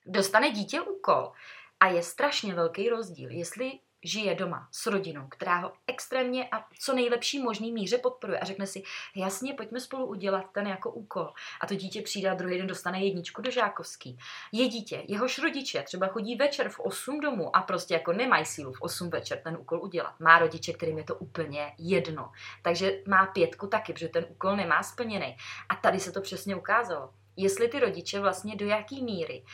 dostane 0.06 0.50
dítě 0.50 0.80
úkol 0.80 1.32
a 1.80 1.88
je 1.88 2.02
strašně 2.02 2.54
velký 2.54 2.88
rozdíl, 2.88 3.30
jestli 3.30 3.78
žije 4.04 4.34
doma 4.34 4.68
s 4.72 4.86
rodinou, 4.86 5.28
která 5.28 5.58
ho 5.58 5.72
extrémně 5.86 6.48
a 6.52 6.64
co 6.80 6.94
nejlepší 6.94 7.42
možný 7.42 7.72
míře 7.72 7.98
podporuje 7.98 8.38
a 8.38 8.44
řekne 8.44 8.66
si, 8.66 8.82
jasně, 9.16 9.54
pojďme 9.54 9.80
spolu 9.80 10.06
udělat 10.06 10.44
ten 10.52 10.66
jako 10.66 10.90
úkol. 10.90 11.32
A 11.60 11.66
to 11.66 11.74
dítě 11.74 12.02
přijde 12.02 12.30
a 12.30 12.34
druhý 12.34 12.58
den 12.58 12.66
dostane 12.66 13.04
jedničku 13.04 13.42
do 13.42 13.50
žákovský. 13.50 14.18
Je 14.52 14.68
dítě, 14.68 15.04
jehož 15.08 15.38
rodiče 15.38 15.82
třeba 15.82 16.06
chodí 16.06 16.36
večer 16.36 16.68
v 16.68 16.80
8 16.80 17.20
domů 17.20 17.56
a 17.56 17.62
prostě 17.62 17.94
jako 17.94 18.12
nemají 18.12 18.44
sílu 18.44 18.72
v 18.72 18.80
8 18.80 19.10
večer 19.10 19.40
ten 19.44 19.56
úkol 19.56 19.82
udělat. 19.82 20.20
Má 20.20 20.38
rodiče, 20.38 20.72
kterým 20.72 20.98
je 20.98 21.04
to 21.04 21.14
úplně 21.14 21.72
jedno. 21.78 22.32
Takže 22.62 23.02
má 23.08 23.26
pětku 23.26 23.66
taky, 23.66 23.92
protože 23.92 24.08
ten 24.08 24.26
úkol 24.28 24.56
nemá 24.56 24.82
splněný. 24.82 25.36
A 25.68 25.76
tady 25.76 26.00
se 26.00 26.12
to 26.12 26.20
přesně 26.20 26.56
ukázalo. 26.56 27.10
Jestli 27.36 27.68
ty 27.68 27.80
rodiče 27.80 28.20
vlastně 28.20 28.56
do 28.56 28.66
jaký 28.66 29.02
míry 29.04 29.44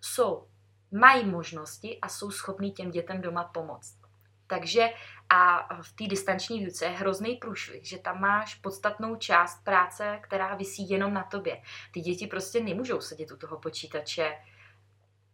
jsou 0.00 0.46
mají 0.92 1.24
možnosti 1.24 1.98
a 2.02 2.08
jsou 2.08 2.30
schopní 2.30 2.72
těm 2.72 2.90
dětem 2.90 3.20
doma 3.20 3.44
pomoct. 3.44 4.02
Takže 4.46 4.88
a 5.28 5.68
v 5.82 5.92
té 5.92 6.04
distanční 6.04 6.58
výuce 6.58 6.84
je 6.84 6.90
hrozný 6.90 7.36
průšvih, 7.36 7.84
že 7.84 7.98
tam 7.98 8.20
máš 8.20 8.54
podstatnou 8.54 9.16
část 9.16 9.64
práce, 9.64 10.18
která 10.22 10.54
visí 10.54 10.90
jenom 10.90 11.14
na 11.14 11.22
tobě. 11.22 11.62
Ty 11.92 12.00
děti 12.00 12.26
prostě 12.26 12.60
nemůžou 12.60 13.00
sedět 13.00 13.30
u 13.30 13.36
toho 13.36 13.58
počítače 13.58 14.38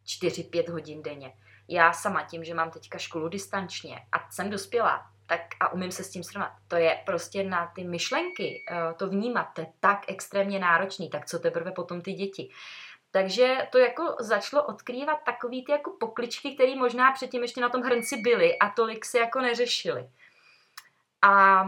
4-5 0.06 0.72
hodin 0.72 1.02
denně. 1.02 1.32
Já 1.68 1.92
sama 1.92 2.22
tím, 2.22 2.44
že 2.44 2.54
mám 2.54 2.70
teďka 2.70 2.98
školu 2.98 3.28
distančně 3.28 4.06
a 4.12 4.30
jsem 4.30 4.50
dospělá, 4.50 5.10
tak 5.26 5.40
a 5.60 5.72
umím 5.72 5.92
se 5.92 6.04
s 6.04 6.10
tím 6.10 6.24
srovnat. 6.24 6.52
To 6.68 6.76
je 6.76 6.98
prostě 7.06 7.44
na 7.44 7.66
ty 7.74 7.84
myšlenky, 7.84 8.64
eh, 8.70 8.94
to 8.94 9.08
vnímat, 9.08 9.44
to 9.54 9.60
je 9.60 9.66
tak 9.80 10.04
extrémně 10.08 10.58
náročný, 10.58 11.10
tak 11.10 11.26
co 11.26 11.38
teprve 11.38 11.72
potom 11.72 12.00
ty 12.00 12.12
děti. 12.12 12.50
Takže 13.10 13.68
to 13.72 13.78
jako 13.78 14.16
začalo 14.20 14.64
odkrývat 14.64 15.18
takový 15.24 15.64
ty 15.64 15.72
jako 15.72 15.90
pokličky, 16.00 16.54
které 16.54 16.76
možná 16.76 17.12
předtím 17.12 17.42
ještě 17.42 17.60
na 17.60 17.68
tom 17.68 17.82
hrnci 17.82 18.16
byly 18.16 18.58
a 18.58 18.70
tolik 18.70 19.04
se 19.04 19.18
jako 19.18 19.40
neřešily. 19.40 20.10
A, 21.22 21.60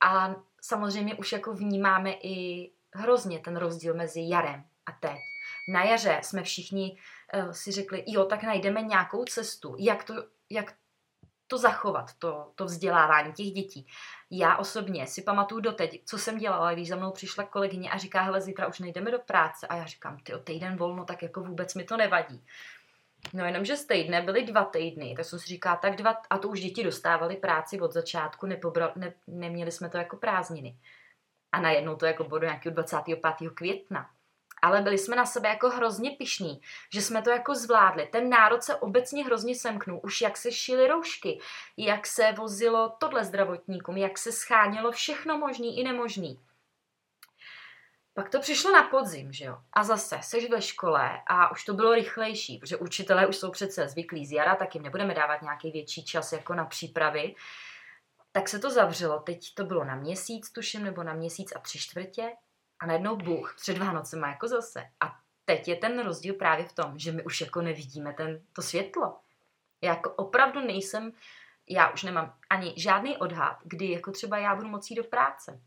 a 0.00 0.34
samozřejmě 0.60 1.14
už 1.14 1.32
jako 1.32 1.54
vnímáme 1.54 2.12
i 2.12 2.70
hrozně 2.94 3.38
ten 3.38 3.56
rozdíl 3.56 3.94
mezi 3.94 4.20
jarem 4.24 4.64
a 4.86 4.92
teď. 4.92 5.18
Na 5.68 5.84
jaře 5.84 6.20
jsme 6.22 6.42
všichni 6.42 6.98
uh, 7.34 7.50
si 7.50 7.72
řekli, 7.72 8.04
jo, 8.06 8.24
tak 8.24 8.42
najdeme 8.42 8.82
nějakou 8.82 9.24
cestu, 9.24 9.76
jak 9.78 10.04
to, 10.04 10.14
jak 10.50 10.74
to 11.46 11.58
zachovat, 11.58 12.14
to, 12.18 12.52
to 12.54 12.64
vzdělávání 12.64 13.32
těch 13.32 13.46
dětí. 13.46 13.86
Já 14.30 14.56
osobně 14.56 15.06
si 15.06 15.22
pamatuju 15.22 15.60
doteď, 15.60 16.02
co 16.04 16.18
jsem 16.18 16.38
dělala, 16.38 16.72
když 16.72 16.88
za 16.88 16.96
mnou 16.96 17.10
přišla 17.10 17.44
kolegyně 17.44 17.90
a 17.90 17.98
říká, 17.98 18.22
hele, 18.22 18.40
zítra 18.40 18.66
už 18.66 18.78
nejdeme 18.78 19.10
do 19.10 19.18
práce. 19.18 19.66
A 19.66 19.76
já 19.76 19.84
říkám, 19.84 20.18
ty 20.18 20.32
týden 20.44 20.76
volno, 20.76 21.04
tak 21.04 21.22
jako 21.22 21.40
vůbec 21.40 21.74
mi 21.74 21.84
to 21.84 21.96
nevadí. 21.96 22.44
No 23.32 23.44
jenom, 23.44 23.64
že 23.64 23.76
z 23.76 23.86
týdne 23.86 24.22
byly 24.22 24.42
dva 24.42 24.64
týdny, 24.64 25.14
tak 25.16 25.24
jsem 25.24 25.38
si 25.38 25.46
říká, 25.46 25.76
tak 25.76 25.96
dva, 25.96 26.16
a 26.30 26.38
to 26.38 26.48
už 26.48 26.60
děti 26.60 26.84
dostávali 26.84 27.36
práci 27.36 27.80
od 27.80 27.92
začátku, 27.92 28.46
nepobral, 28.46 28.92
ne, 28.96 29.12
neměli 29.26 29.72
jsme 29.72 29.88
to 29.88 29.98
jako 29.98 30.16
prázdniny. 30.16 30.76
A 31.52 31.60
najednou 31.60 31.96
to 31.96 32.06
jako 32.06 32.24
bylo 32.24 32.40
nějakého 32.40 32.74
25. 32.74 33.50
května. 33.54 34.10
Ale 34.62 34.82
byli 34.82 34.98
jsme 34.98 35.16
na 35.16 35.26
sebe 35.26 35.48
jako 35.48 35.70
hrozně 35.70 36.10
pišní, 36.10 36.60
že 36.92 37.02
jsme 37.02 37.22
to 37.22 37.30
jako 37.30 37.54
zvládli. 37.54 38.08
Ten 38.12 38.28
národ 38.28 38.62
se 38.62 38.76
obecně 38.76 39.24
hrozně 39.24 39.54
semknul. 39.54 40.00
Už 40.02 40.20
jak 40.20 40.36
se 40.36 40.52
šily 40.52 40.88
roušky, 40.88 41.40
jak 41.76 42.06
se 42.06 42.32
vozilo 42.32 42.96
tohle 42.98 43.24
zdravotníkům, 43.24 43.96
jak 43.96 44.18
se 44.18 44.32
schánělo 44.32 44.92
všechno 44.92 45.38
možný 45.38 45.78
i 45.78 45.84
nemožný. 45.84 46.40
Pak 48.14 48.28
to 48.28 48.40
přišlo 48.40 48.72
na 48.72 48.82
podzim, 48.82 49.32
že 49.32 49.44
jo? 49.44 49.58
A 49.72 49.84
zase, 49.84 50.18
seš 50.22 50.50
ve 50.50 50.62
škole 50.62 51.22
a 51.26 51.50
už 51.52 51.64
to 51.64 51.74
bylo 51.74 51.94
rychlejší, 51.94 52.58
protože 52.58 52.76
učitelé 52.76 53.26
už 53.26 53.36
jsou 53.36 53.50
přece 53.50 53.88
zvyklí 53.88 54.26
z 54.26 54.32
jara, 54.32 54.54
tak 54.54 54.74
jim 54.74 54.84
nebudeme 54.84 55.14
dávat 55.14 55.42
nějaký 55.42 55.70
větší 55.70 56.04
čas 56.04 56.32
jako 56.32 56.54
na 56.54 56.64
přípravy. 56.64 57.34
Tak 58.32 58.48
se 58.48 58.58
to 58.58 58.70
zavřelo, 58.70 59.18
teď 59.18 59.54
to 59.54 59.64
bylo 59.64 59.84
na 59.84 59.94
měsíc, 59.94 60.50
tuším, 60.52 60.84
nebo 60.84 61.02
na 61.02 61.12
měsíc 61.12 61.52
a 61.56 61.58
tři 61.58 61.78
čtvrtě. 61.78 62.32
A 62.80 62.86
najednou 62.86 63.16
Bůh 63.16 63.56
před 63.56 63.78
má 64.16 64.28
jako 64.28 64.48
zase. 64.48 64.84
A 65.00 65.16
teď 65.44 65.68
je 65.68 65.76
ten 65.76 66.04
rozdíl 66.04 66.34
právě 66.34 66.64
v 66.64 66.72
tom, 66.72 66.98
že 66.98 67.12
my 67.12 67.24
už 67.24 67.40
jako 67.40 67.62
nevidíme 67.62 68.12
ten, 68.12 68.40
to 68.52 68.62
světlo. 68.62 69.20
Já 69.82 69.90
jako 69.90 70.10
opravdu 70.10 70.60
nejsem, 70.60 71.12
já 71.68 71.90
už 71.90 72.02
nemám 72.02 72.34
ani 72.50 72.74
žádný 72.76 73.16
odhad, 73.16 73.56
kdy 73.64 73.90
jako 73.90 74.12
třeba 74.12 74.38
já 74.38 74.54
budu 74.54 74.68
mocí 74.68 74.94
do 74.94 75.04
práce. 75.04 75.60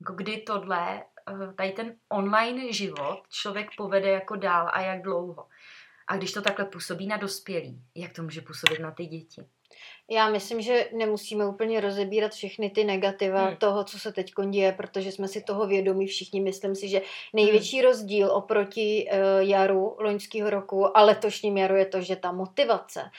Jako 0.00 0.12
kdy 0.12 0.36
tohle 0.36 1.02
Eh, 1.30 1.52
tady 1.52 1.72
ten 1.72 1.96
online 2.08 2.72
život 2.72 3.22
člověk 3.28 3.68
povede 3.76 4.10
jako 4.10 4.36
dál 4.36 4.70
a 4.72 4.80
jak 4.80 5.02
dlouho. 5.02 5.48
A 6.06 6.16
když 6.16 6.32
to 6.32 6.42
takhle 6.42 6.64
působí 6.64 7.06
na 7.06 7.16
dospělí, 7.16 7.84
jak 7.94 8.12
to 8.12 8.22
může 8.22 8.40
působit 8.40 8.80
na 8.80 8.90
ty 8.90 9.06
děti? 9.06 9.46
Já 10.12 10.28
myslím, 10.30 10.60
že 10.60 10.88
nemusíme 10.92 11.46
úplně 11.46 11.80
rozebírat 11.80 12.32
všechny 12.32 12.70
ty 12.70 12.84
negativa 12.84 13.44
hmm. 13.44 13.56
toho, 13.56 13.84
co 13.84 13.98
se 13.98 14.12
teď 14.12 14.32
děje, 14.50 14.72
protože 14.72 15.12
jsme 15.12 15.28
si 15.28 15.42
toho 15.42 15.66
vědomí 15.66 16.06
všichni. 16.06 16.40
Myslím 16.40 16.74
si, 16.74 16.88
že 16.88 17.02
největší 17.32 17.78
hmm. 17.78 17.86
rozdíl 17.86 18.32
oproti 18.32 19.08
uh, 19.12 19.48
jaru 19.48 19.96
loňského 19.98 20.50
roku 20.50 20.96
a 20.96 21.02
letošním 21.02 21.56
jaru 21.56 21.76
je 21.76 21.86
to, 21.86 22.00
že 22.00 22.16
ta 22.16 22.32
motivace 22.32 23.10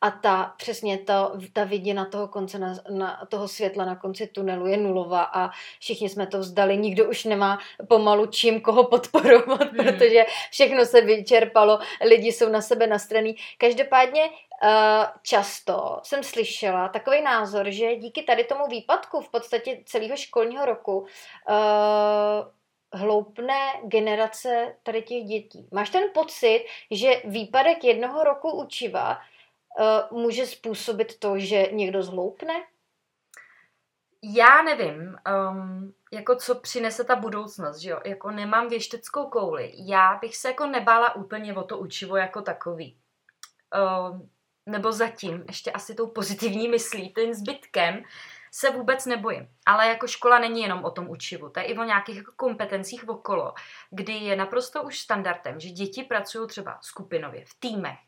a 0.00 0.10
ta 0.10 0.54
přesně 0.56 0.98
ta, 0.98 1.32
ta 1.52 1.64
viděna 1.64 2.04
toho 2.04 2.28
konce 2.28 2.58
na, 2.58 2.74
na, 2.90 3.26
toho 3.28 3.48
světla 3.48 3.84
na 3.84 3.96
konci 3.96 4.26
tunelu 4.26 4.66
je 4.66 4.76
nulová 4.76 5.22
a 5.22 5.50
všichni 5.80 6.08
jsme 6.08 6.26
to 6.26 6.38
vzdali. 6.38 6.76
Nikdo 6.76 7.08
už 7.08 7.24
nemá 7.24 7.58
pomalu 7.88 8.26
čím 8.26 8.60
koho 8.60 8.84
podporovat, 8.84 9.72
hmm. 9.72 9.86
protože 9.86 10.24
všechno 10.50 10.84
se 10.84 11.00
vyčerpalo, 11.00 11.78
lidi 12.06 12.32
jsou 12.32 12.48
na 12.48 12.60
sebe 12.60 12.86
nastraný. 12.86 13.36
Každopádně 13.58 14.22
často 15.22 16.00
jsem 16.02 16.22
slyšela 16.22 16.88
takový 16.88 17.22
názor, 17.22 17.70
že 17.70 17.96
díky 17.96 18.22
tady 18.22 18.44
tomu 18.44 18.66
výpadku 18.66 19.20
v 19.20 19.28
podstatě 19.28 19.82
celého 19.86 20.16
školního 20.16 20.64
roku 20.64 20.98
uh, 20.98 21.06
hloupne 22.92 23.58
generace 23.84 24.76
tady 24.82 25.02
těch 25.02 25.24
dětí. 25.24 25.68
Máš 25.72 25.90
ten 25.90 26.02
pocit, 26.14 26.66
že 26.90 27.22
výpadek 27.24 27.84
jednoho 27.84 28.24
roku 28.24 28.50
učiva 28.50 29.18
uh, 29.18 30.18
může 30.18 30.46
způsobit 30.46 31.18
to, 31.18 31.38
že 31.38 31.68
někdo 31.72 32.02
zhloupne? 32.02 32.54
Já 34.22 34.62
nevím, 34.62 35.16
um, 35.50 35.94
jako 36.12 36.36
co 36.36 36.54
přinese 36.54 37.04
ta 37.04 37.16
budoucnost, 37.16 37.78
že 37.78 37.90
jo? 37.90 38.00
Jako 38.04 38.30
nemám 38.30 38.68
věšteckou 38.68 39.26
kouli. 39.26 39.72
Já 39.76 40.18
bych 40.20 40.36
se 40.36 40.48
jako 40.48 40.66
nebála 40.66 41.16
úplně 41.16 41.54
o 41.54 41.62
to 41.62 41.78
učivo 41.78 42.16
jako 42.16 42.42
takový. 42.42 42.96
Um, 44.10 44.30
nebo 44.70 44.92
zatím 44.92 45.44
ještě 45.46 45.72
asi 45.72 45.94
tou 45.94 46.06
pozitivní 46.06 46.68
myslí, 46.68 47.14
tím 47.14 47.34
zbytkem, 47.34 48.02
se 48.50 48.70
vůbec 48.70 49.06
nebojím. 49.06 49.48
Ale 49.66 49.88
jako 49.88 50.06
škola 50.06 50.38
není 50.38 50.62
jenom 50.62 50.84
o 50.84 50.90
tom 50.90 51.10
učivu, 51.10 51.48
to 51.48 51.60
je 51.60 51.66
i 51.66 51.78
o 51.78 51.84
nějakých 51.84 52.16
jako 52.16 52.32
kompetencích 52.36 53.08
okolo, 53.08 53.54
kdy 53.90 54.12
je 54.12 54.36
naprosto 54.36 54.82
už 54.82 54.98
standardem, 54.98 55.60
že 55.60 55.68
děti 55.68 56.02
pracují 56.02 56.48
třeba 56.48 56.78
skupinově, 56.82 57.44
v 57.44 57.54
týmech, 57.60 57.98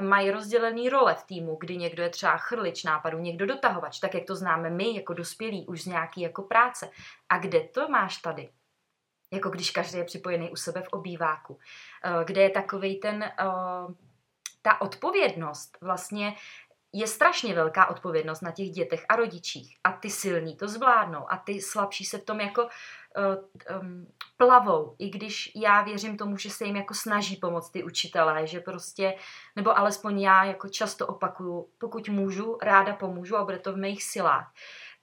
mají 0.00 0.30
rozdělený 0.30 0.88
role 0.88 1.14
v 1.14 1.22
týmu, 1.22 1.56
kdy 1.60 1.76
někdo 1.76 2.02
je 2.02 2.10
třeba 2.10 2.36
chrlič 2.36 2.84
nápadu, 2.84 3.18
někdo 3.18 3.46
dotahovač, 3.46 3.98
tak 3.98 4.14
jak 4.14 4.24
to 4.24 4.36
známe 4.36 4.70
my 4.70 4.96
jako 4.96 5.14
dospělí 5.14 5.66
už 5.66 5.82
z 5.82 5.86
nějaký 5.86 6.20
jako 6.20 6.42
práce. 6.42 6.90
A 7.28 7.38
kde 7.38 7.60
to 7.60 7.88
máš 7.88 8.16
tady? 8.16 8.50
Jako 9.32 9.50
když 9.50 9.70
každý 9.70 9.98
je 9.98 10.04
připojený 10.04 10.50
u 10.50 10.56
sebe 10.56 10.82
v 10.82 10.88
obýváku, 10.88 11.58
eh, 12.04 12.24
kde 12.24 12.42
je 12.42 12.50
takový 12.50 13.00
ten 13.00 13.22
eh, 13.22 13.32
ta 14.62 14.80
odpovědnost 14.80 15.78
vlastně 15.80 16.36
je 16.92 17.06
strašně 17.06 17.54
velká 17.54 17.86
odpovědnost 17.86 18.40
na 18.40 18.50
těch 18.50 18.70
dětech 18.70 19.04
a 19.08 19.16
rodičích. 19.16 19.76
A 19.84 19.92
ty 19.92 20.10
silní 20.10 20.56
to 20.56 20.68
zvládnou 20.68 21.32
a 21.32 21.36
ty 21.36 21.60
slabší 21.60 22.04
se 22.04 22.18
v 22.18 22.24
tom 22.24 22.40
jako 22.40 22.62
uh, 22.64 23.78
um, 23.80 24.06
plavou. 24.36 24.96
I 24.98 25.10
když 25.10 25.52
já 25.56 25.82
věřím 25.82 26.16
tomu, 26.16 26.36
že 26.36 26.50
se 26.50 26.64
jim 26.64 26.76
jako 26.76 26.94
snaží 26.94 27.36
pomoct 27.36 27.70
ty 27.70 27.84
učitelé, 27.84 28.46
že 28.46 28.60
prostě, 28.60 29.14
nebo 29.56 29.78
alespoň 29.78 30.20
já 30.20 30.44
jako 30.44 30.68
často 30.68 31.06
opakuju, 31.06 31.68
pokud 31.78 32.08
můžu, 32.08 32.58
ráda 32.62 32.94
pomůžu 32.94 33.36
a 33.36 33.44
bude 33.44 33.58
to 33.58 33.72
v 33.72 33.76
mých 33.76 34.04
silách. 34.04 34.52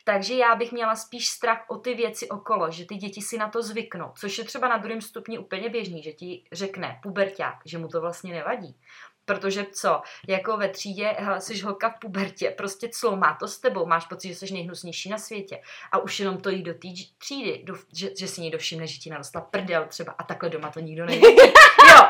Takže 0.07 0.35
já 0.35 0.55
bych 0.55 0.71
měla 0.71 0.95
spíš 0.95 1.27
strach 1.27 1.65
o 1.67 1.77
ty 1.77 1.93
věci 1.93 2.29
okolo, 2.29 2.71
že 2.71 2.85
ty 2.85 2.95
děti 2.95 3.21
si 3.21 3.37
na 3.37 3.49
to 3.49 3.61
zvyknou, 3.63 4.11
což 4.19 4.37
je 4.37 4.43
třeba 4.43 4.67
na 4.67 4.77
druhém 4.77 5.01
stupni 5.01 5.37
úplně 5.37 5.69
běžný, 5.69 6.03
že 6.03 6.11
ti 6.11 6.43
řekne 6.51 6.99
puberták, 7.03 7.55
že 7.65 7.77
mu 7.77 7.87
to 7.87 8.01
vlastně 8.01 8.33
nevadí. 8.33 8.79
Protože 9.27 9.65
co, 9.71 10.01
jako 10.27 10.57
ve 10.57 10.69
třídě, 10.69 11.15
hele, 11.17 11.41
jsi 11.41 11.59
holka 11.59 11.89
v 11.89 11.99
pubertě, 11.99 12.53
prostě 12.57 12.89
co, 12.89 13.15
má 13.15 13.37
to 13.39 13.47
s 13.47 13.59
tebou, 13.59 13.85
máš 13.85 14.05
pocit, 14.05 14.27
že 14.27 14.35
jsi 14.35 14.53
nejhnusnější 14.53 15.09
na 15.09 15.17
světě. 15.17 15.61
A 15.91 15.97
už 15.97 16.19
jenom 16.19 16.37
to 16.37 16.49
jít 16.49 16.63
do 16.63 16.73
té 16.73 16.87
třídy, 17.17 17.61
do, 17.63 17.75
že, 17.93 18.09
že 18.19 18.27
si 18.27 18.41
někdo 18.41 18.57
všimne, 18.57 18.87
že 18.87 18.99
ti 18.99 19.09
narostla 19.09 19.41
prdel 19.41 19.85
třeba 19.87 20.15
a 20.17 20.23
takhle 20.23 20.49
doma 20.49 20.71
to 20.71 20.79
nikdo 20.79 21.05
neví. 21.05 21.21
jo, 21.89 22.07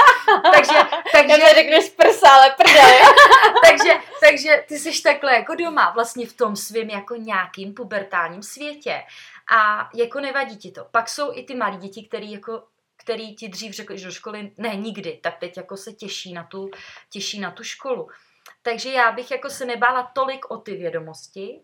takže... 0.53 0.75
takže 1.11 1.41
Já 1.41 1.53
řekneš 1.53 1.89
prsa, 1.89 2.29
ale 2.29 2.55
prdel. 2.57 2.89
takže, 3.69 3.93
takže 4.19 4.63
ty 4.67 4.79
jsi 4.79 5.01
takhle 5.01 5.33
jako 5.33 5.55
doma, 5.55 5.91
vlastně 5.95 6.27
v 6.27 6.33
tom 6.33 6.55
svém 6.55 6.89
jako 6.89 7.15
nějakým 7.15 7.73
pubertálním 7.73 8.43
světě. 8.43 9.03
A 9.51 9.89
jako 9.93 10.19
nevadí 10.19 10.57
ti 10.57 10.71
to. 10.71 10.85
Pak 10.91 11.09
jsou 11.09 11.31
i 11.33 11.43
ty 11.43 11.55
malí 11.55 11.77
děti, 11.77 12.07
který 12.07 12.31
jako 12.31 12.63
který 13.07 13.35
ti 13.35 13.49
dřív 13.49 13.73
řekli, 13.73 13.97
že 13.97 14.05
do 14.05 14.11
školy 14.11 14.51
ne 14.57 14.75
nikdy, 14.75 15.19
tak 15.23 15.37
teď 15.39 15.57
jako 15.57 15.77
se 15.77 15.93
těší 15.93 16.33
na 16.33 16.43
tu, 16.43 16.69
těší 17.09 17.39
na 17.39 17.51
tu 17.51 17.63
školu. 17.63 18.09
Takže 18.61 18.91
já 18.91 19.11
bych 19.11 19.31
jako 19.31 19.49
se 19.49 19.65
nebála 19.65 20.03
tolik 20.03 20.51
o 20.51 20.57
ty 20.57 20.75
vědomosti, 20.75 21.61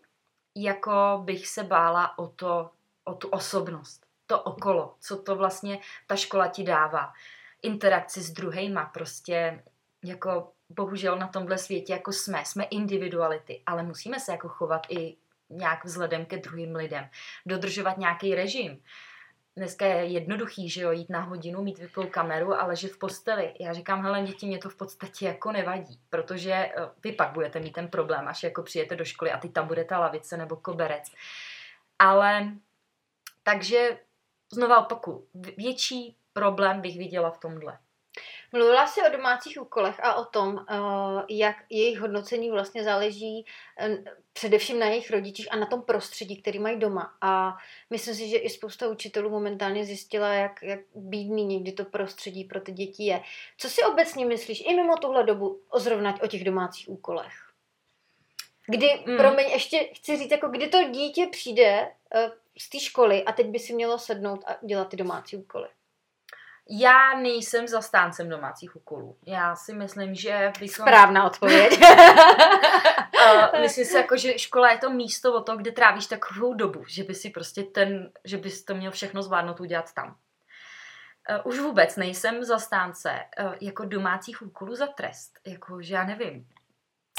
jako 0.54 1.20
bych 1.24 1.48
se 1.48 1.64
bála 1.64 2.18
o, 2.18 2.26
to, 2.28 2.70
o 3.04 3.14
tu 3.14 3.28
osobnost, 3.28 4.06
to 4.26 4.42
okolo, 4.42 4.94
co 5.00 5.16
to 5.16 5.36
vlastně 5.36 5.78
ta 6.06 6.16
škola 6.16 6.48
ti 6.48 6.62
dává. 6.62 7.12
Interakci 7.62 8.22
s 8.22 8.30
druhejma, 8.30 8.84
prostě 8.84 9.62
jako 10.04 10.52
bohužel 10.68 11.18
na 11.18 11.28
tomhle 11.28 11.58
světě 11.58 11.92
jako 11.92 12.12
jsme, 12.12 12.44
jsme 12.44 12.64
individuality, 12.64 13.62
ale 13.66 13.82
musíme 13.82 14.20
se 14.20 14.32
jako 14.32 14.48
chovat 14.48 14.86
i 14.88 15.16
nějak 15.50 15.84
vzhledem 15.84 16.26
ke 16.26 16.36
druhým 16.36 16.74
lidem, 16.74 17.08
dodržovat 17.46 17.98
nějaký 17.98 18.34
režim 18.34 18.82
dneska 19.56 19.86
je 19.86 20.04
jednoduchý, 20.04 20.68
že 20.68 20.82
jo, 20.82 20.92
jít 20.92 21.10
na 21.10 21.20
hodinu, 21.20 21.62
mít 21.62 21.78
vyplou 21.78 22.06
kameru 22.06 22.54
a 22.54 22.66
ležet 22.66 22.92
v 22.92 22.98
posteli. 22.98 23.54
Já 23.60 23.72
říkám, 23.72 24.02
hele, 24.02 24.22
děti, 24.22 24.46
mě 24.46 24.58
to 24.58 24.68
v 24.68 24.76
podstatě 24.76 25.26
jako 25.26 25.52
nevadí, 25.52 26.00
protože 26.10 26.52
eh, 26.52 26.72
vy 27.04 27.12
pak 27.12 27.32
budete 27.32 27.60
mít 27.60 27.72
ten 27.72 27.88
problém, 27.88 28.28
až 28.28 28.42
jako 28.42 28.62
přijete 28.62 28.96
do 28.96 29.04
školy 29.04 29.32
a 29.32 29.38
ty 29.38 29.48
tam 29.48 29.66
bude 29.66 29.84
ta 29.84 29.98
lavice 29.98 30.36
nebo 30.36 30.56
koberec. 30.56 31.04
Ale 31.98 32.52
takže 33.42 33.98
znova 34.52 34.78
opaku, 34.78 35.26
větší 35.56 36.16
problém 36.32 36.80
bych 36.80 36.98
viděla 36.98 37.30
v 37.30 37.38
tomhle. 37.38 37.78
Mluvila 38.52 38.86
jsi 38.86 39.00
o 39.02 39.12
domácích 39.12 39.62
úkolech 39.62 40.00
a 40.04 40.14
o 40.14 40.24
tom, 40.24 40.66
eh, 40.70 40.74
jak 41.28 41.56
jejich 41.70 41.98
hodnocení 41.98 42.50
vlastně 42.50 42.84
záleží 42.84 43.46
eh, 43.78 43.98
především 44.32 44.78
na 44.78 44.86
jejich 44.86 45.10
rodičích 45.10 45.52
a 45.52 45.56
na 45.56 45.66
tom 45.66 45.82
prostředí, 45.82 46.42
který 46.42 46.58
mají 46.58 46.78
doma. 46.78 47.14
A 47.20 47.56
myslím 47.90 48.14
si, 48.14 48.28
že 48.28 48.36
i 48.36 48.50
spousta 48.50 48.88
učitelů 48.88 49.30
momentálně 49.30 49.84
zjistila, 49.84 50.28
jak, 50.28 50.62
jak 50.62 50.80
bídný 50.94 51.44
někdy 51.44 51.72
to 51.72 51.84
prostředí 51.84 52.44
pro 52.44 52.60
ty 52.60 52.72
děti 52.72 53.04
je. 53.04 53.22
Co 53.58 53.68
si 53.68 53.82
obecně 53.82 54.26
myslíš 54.26 54.62
i 54.66 54.74
mimo 54.74 54.96
tuhle 54.96 55.24
dobu 55.24 55.60
o 55.68 55.78
zrovna 55.78 56.14
o 56.22 56.26
těch 56.26 56.44
domácích 56.44 56.88
úkolech? 56.88 57.32
Kdy, 58.66 59.04
mm. 59.06 59.16
promiň, 59.16 59.46
ještě 59.50 59.78
chci 59.78 60.16
říct, 60.16 60.30
jako 60.30 60.48
kdy 60.48 60.68
to 60.68 60.82
dítě 60.90 61.26
přijde 61.26 61.92
uh, 62.14 62.30
z 62.58 62.68
té 62.68 62.80
školy 62.80 63.24
a 63.24 63.32
teď 63.32 63.46
by 63.46 63.58
si 63.58 63.72
mělo 63.72 63.98
sednout 63.98 64.44
a 64.46 64.56
dělat 64.66 64.88
ty 64.88 64.96
domácí 64.96 65.36
úkoly. 65.36 65.68
Já 66.70 67.14
nejsem 67.14 67.68
zastáncem 67.68 68.28
domácích 68.28 68.76
úkolů. 68.76 69.18
Já 69.26 69.56
si 69.56 69.72
myslím, 69.72 70.14
že 70.14 70.52
bychom... 70.60 70.84
Správná 70.84 71.24
odpověď. 71.26 71.72
uh, 73.54 73.60
myslím 73.60 73.84
si, 73.84 73.96
jako, 73.96 74.16
že 74.16 74.38
škola 74.38 74.70
je 74.70 74.78
to 74.78 74.90
místo 74.90 75.34
o 75.34 75.40
to, 75.42 75.56
kde 75.56 75.72
trávíš 75.72 76.06
takovou 76.06 76.54
dobu, 76.54 76.84
že 76.88 77.04
by 77.04 77.14
si 77.14 77.30
prostě 77.30 77.62
ten, 77.62 78.12
že 78.24 78.36
bys 78.36 78.64
to 78.64 78.74
měl 78.74 78.90
všechno 78.90 79.22
zvládnout 79.22 79.60
udělat 79.60 79.92
tam. 79.92 80.16
Uh, 81.30 81.52
už 81.52 81.58
vůbec 81.58 81.96
nejsem 81.96 82.44
zastánce 82.44 83.20
uh, 83.40 83.54
jako 83.60 83.84
domácích 83.84 84.42
úkolů 84.42 84.74
za 84.74 84.86
trest. 84.86 85.32
Jako, 85.46 85.82
že 85.82 85.94
já 85.94 86.04
nevím, 86.04 86.46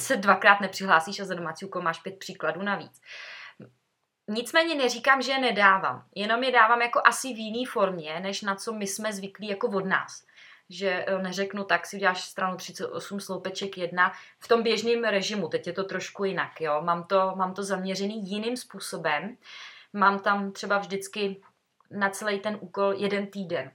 se 0.01 0.17
dvakrát 0.17 0.61
nepřihlásíš 0.61 1.19
a 1.19 1.25
za 1.25 1.33
domácí 1.33 1.65
úkol 1.65 1.81
máš 1.81 1.99
pět 1.99 2.19
příkladů 2.19 2.61
navíc. 2.61 3.01
Nicméně 4.27 4.75
neříkám, 4.75 5.21
že 5.21 5.31
je 5.31 5.39
nedávám, 5.39 6.05
jenom 6.15 6.43
je 6.43 6.51
dávám 6.51 6.81
jako 6.81 7.01
asi 7.05 7.33
v 7.33 7.37
jiný 7.37 7.65
formě, 7.65 8.19
než 8.19 8.41
na 8.41 8.55
co 8.55 8.73
my 8.73 8.87
jsme 8.87 9.13
zvyklí 9.13 9.47
jako 9.47 9.67
od 9.67 9.85
nás. 9.85 10.25
Že 10.69 11.05
eh, 11.07 11.21
neřeknu, 11.21 11.63
tak 11.63 11.85
si 11.85 11.95
uděláš 11.95 12.23
stranu 12.23 12.57
38 12.57 13.19
sloupeček 13.19 13.77
1 13.77 14.11
v 14.39 14.47
tom 14.47 14.63
běžném 14.63 15.03
režimu, 15.03 15.47
teď 15.47 15.67
je 15.67 15.73
to 15.73 15.83
trošku 15.83 16.23
jinak, 16.23 16.61
jo. 16.61 16.81
Mám 16.81 17.03
to, 17.03 17.33
mám 17.35 17.53
to 17.53 17.63
zaměřený 17.63 18.29
jiným 18.29 18.57
způsobem. 18.57 19.37
Mám 19.93 20.19
tam 20.19 20.51
třeba 20.51 20.77
vždycky 20.77 21.41
na 21.91 22.09
celý 22.09 22.39
ten 22.39 22.57
úkol 22.61 22.93
jeden 22.93 23.27
týden 23.27 23.71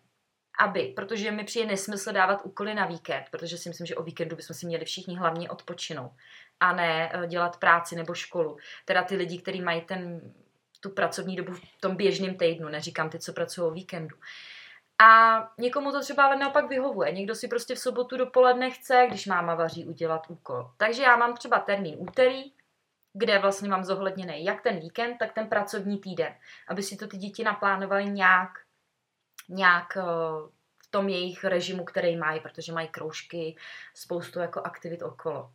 aby, 0.60 0.92
protože 0.96 1.30
mi 1.30 1.44
přijde 1.44 1.66
nesmysl 1.66 2.12
dávat 2.12 2.40
úkoly 2.44 2.74
na 2.74 2.86
víkend, 2.86 3.24
protože 3.30 3.58
si 3.58 3.68
myslím, 3.68 3.86
že 3.86 3.96
o 3.96 4.02
víkendu 4.02 4.36
bychom 4.36 4.56
si 4.56 4.66
měli 4.66 4.84
všichni 4.84 5.16
hlavně 5.16 5.50
odpočinout 5.50 6.12
a 6.60 6.72
ne 6.72 7.10
eh, 7.12 7.26
dělat 7.26 7.56
práci 7.56 7.96
nebo 7.96 8.14
školu. 8.14 8.56
Teda 8.84 9.02
ty 9.02 9.16
lidi, 9.16 9.38
kteří 9.38 9.62
mají 9.62 9.80
ten, 9.80 10.32
tu 10.80 10.90
pracovní 10.90 11.36
dobu 11.36 11.52
v 11.52 11.80
tom 11.80 11.96
běžném 11.96 12.36
týdnu, 12.36 12.68
neříkám 12.68 13.10
ty, 13.10 13.18
co 13.18 13.32
pracují 13.32 13.68
o 13.68 13.70
víkendu. 13.70 14.16
A 15.02 15.40
někomu 15.58 15.92
to 15.92 16.00
třeba 16.00 16.24
ale 16.24 16.36
naopak 16.36 16.68
vyhovuje. 16.68 17.12
Někdo 17.12 17.34
si 17.34 17.48
prostě 17.48 17.74
v 17.74 17.78
sobotu 17.78 18.16
dopoledne 18.16 18.70
chce, 18.70 19.06
když 19.08 19.26
máma 19.26 19.54
vaří, 19.54 19.86
udělat 19.86 20.22
úkol. 20.28 20.70
Takže 20.76 21.02
já 21.02 21.16
mám 21.16 21.36
třeba 21.36 21.58
termín 21.58 21.94
úterý, 21.98 22.52
kde 23.12 23.38
vlastně 23.38 23.68
mám 23.68 23.84
zohledněný 23.84 24.44
jak 24.44 24.62
ten 24.62 24.80
víkend, 24.80 25.18
tak 25.18 25.32
ten 25.32 25.48
pracovní 25.48 25.98
týden, 25.98 26.34
aby 26.68 26.82
si 26.82 26.96
to 26.96 27.06
ty 27.06 27.16
děti 27.16 27.44
naplánovaly 27.44 28.04
nějak 28.04 28.50
nějak 29.50 29.96
eh, 29.96 30.02
v 30.82 30.90
tom 30.90 31.08
jejich 31.08 31.44
režimu, 31.44 31.84
který 31.84 32.16
mají, 32.16 32.40
protože 32.40 32.72
mají 32.72 32.88
kroužky, 32.88 33.56
spoustu 33.94 34.38
jako 34.38 34.60
aktivit 34.60 35.02
okolo. 35.02 35.50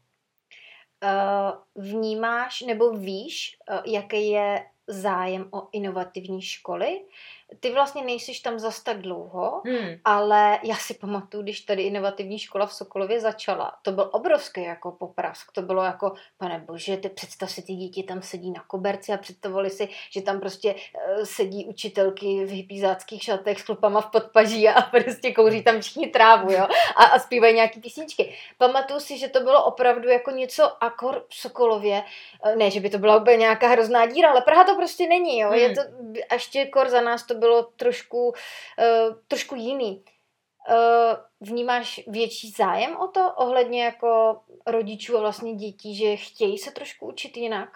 Uh, 1.03 1.83
vnímáš 1.83 2.61
nebo 2.61 2.91
víš, 2.91 3.57
uh, 3.71 3.93
jaký 3.93 4.29
je 4.29 4.65
zájem 4.87 5.47
o 5.51 5.69
inovativní 5.71 6.41
školy? 6.41 7.01
Ty 7.59 7.71
vlastně 7.71 8.03
nejsiš 8.03 8.39
tam 8.39 8.59
zas 8.59 8.83
tak 8.83 9.01
dlouho, 9.01 9.61
hmm. 9.65 9.89
ale 10.05 10.59
já 10.63 10.75
si 10.75 10.93
pamatuju, 10.93 11.43
když 11.43 11.61
tady 11.61 11.83
inovativní 11.83 12.39
škola 12.39 12.65
v 12.65 12.73
Sokolově 12.73 13.19
začala, 13.19 13.73
to 13.81 13.91
byl 13.91 14.09
obrovský 14.13 14.63
jako 14.63 14.91
poprask. 14.91 15.51
To 15.51 15.61
bylo 15.61 15.83
jako, 15.83 16.13
pane 16.37 16.59
bože, 16.59 16.97
ty 16.97 17.09
představ 17.09 17.51
si, 17.51 17.61
ty 17.61 17.73
děti 17.73 18.03
tam 18.03 18.21
sedí 18.21 18.51
na 18.51 18.63
koberci 18.67 19.13
a 19.13 19.17
představovali 19.17 19.69
si, 19.69 19.89
že 20.11 20.21
tam 20.21 20.39
prostě 20.39 20.73
uh, 20.73 21.23
sedí 21.23 21.65
učitelky 21.65 22.45
v 22.45 22.49
hypízáckých 22.49 23.23
šatech 23.23 23.59
s 23.59 23.63
klopama 23.63 24.01
v 24.01 24.11
podpaží 24.11 24.69
a 24.69 24.81
prostě 24.91 25.33
kouří 25.33 25.63
tam 25.63 25.81
všichni 25.81 26.07
trávu, 26.07 26.51
jo, 26.51 26.67
a, 26.95 27.03
a 27.03 27.19
zpívají 27.19 27.55
nějaký 27.55 27.81
písničky. 27.81 28.33
Pamatuju 28.57 28.99
si, 28.99 29.17
že 29.17 29.27
to 29.27 29.39
bylo 29.39 29.65
opravdu 29.65 30.09
jako 30.09 30.31
něco 30.31 30.83
akor 30.83 31.25
v 31.29 31.35
Sokolově, 31.35 32.03
uh, 32.45 32.55
ne, 32.55 32.71
že 32.71 32.79
by 32.79 32.89
to 32.89 32.97
byla 32.97 33.17
úplně 33.17 33.37
nějaká 33.37 33.67
hrozná 33.67 34.05
díra, 34.05 34.31
ale 34.31 34.41
Praha 34.41 34.63
to 34.63 34.75
prostě 34.75 35.07
není, 35.07 35.39
jo, 35.39 35.49
hmm. 35.49 35.59
je 35.59 35.75
to 35.75 35.81
ještě 36.31 36.65
kor 36.65 36.89
za 36.89 37.01
nás 37.01 37.23
to 37.23 37.34
bylo 37.35 37.63
trošku, 37.63 38.27
uh, 38.27 39.15
trošku 39.27 39.55
jiný. 39.55 40.03
Uh, 40.69 41.15
vnímáš 41.41 42.01
větší 42.07 42.51
zájem 42.51 42.97
o 42.97 43.07
to 43.07 43.33
ohledně 43.33 43.85
jako 43.85 44.41
rodičů 44.67 45.17
a 45.17 45.19
vlastně 45.19 45.55
dětí, 45.55 45.95
že 45.95 46.15
chtějí 46.15 46.57
se 46.57 46.71
trošku 46.71 47.07
učit 47.07 47.37
jinak? 47.37 47.69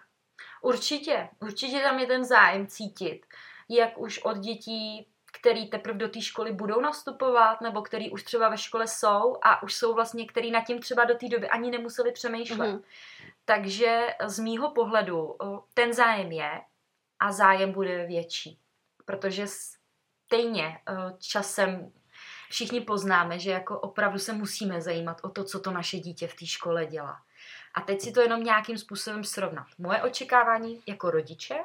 Určitě, 0.62 1.30
určitě 1.41 1.80
tam 1.80 1.99
je 1.99 2.05
ten 2.05 2.26
zájem 2.26 2.68
cítit, 2.68 3.22
jak 3.70 3.97
už 3.97 4.24
od 4.24 4.38
dětí, 4.38 5.07
který 5.32 5.70
teprve 5.70 5.97
do 5.97 6.10
té 6.10 6.22
školy 6.22 6.51
budou 6.51 6.82
nastupovat, 6.82 7.62
nebo 7.62 7.82
který 7.82 8.12
už 8.12 8.24
třeba 8.24 8.49
ve 8.49 8.57
škole 8.57 8.88
jsou 8.88 9.38
a 9.41 9.64
už 9.64 9.76
jsou 9.76 9.93
vlastně, 9.93 10.26
který 10.26 10.51
nad 10.51 10.62
tím 10.62 10.80
třeba 10.80 11.05
do 11.05 11.16
té 11.16 11.28
doby 11.28 11.49
ani 11.49 11.72
nemuseli 11.72 12.12
přemýšlet. 12.12 12.57
Mm-hmm. 12.57 12.84
Takže 13.45 14.07
z 14.26 14.39
mýho 14.39 14.72
pohledu 14.72 15.36
ten 15.74 15.93
zájem 15.93 16.32
je 16.32 16.62
a 17.20 17.32
zájem 17.32 17.72
bude 17.72 18.05
větší 18.05 18.60
protože 19.10 19.45
stejně 19.47 20.66
eh, 20.68 20.93
časem 21.20 21.91
všichni 22.49 22.82
poznáme, 22.82 23.39
že 23.39 23.51
jako 23.51 23.80
opravdu 23.80 24.20
se 24.20 24.34
musíme 24.34 24.82
zajímat 24.82 25.18
o 25.24 25.30
to, 25.30 25.43
co 25.43 25.60
to 25.60 25.72
naše 25.72 25.97
dítě 25.99 26.28
v 26.28 26.34
té 26.34 26.45
škole 26.45 26.86
dělá. 26.86 27.22
A 27.74 27.82
teď 27.82 28.01
si 28.01 28.12
to 28.12 28.22
jenom 28.22 28.43
nějakým 28.43 28.78
způsobem 28.78 29.24
srovnat. 29.24 29.68
Moje 29.78 30.01
očekávání 30.01 30.82
jako 30.88 31.12
rodiče, 31.12 31.55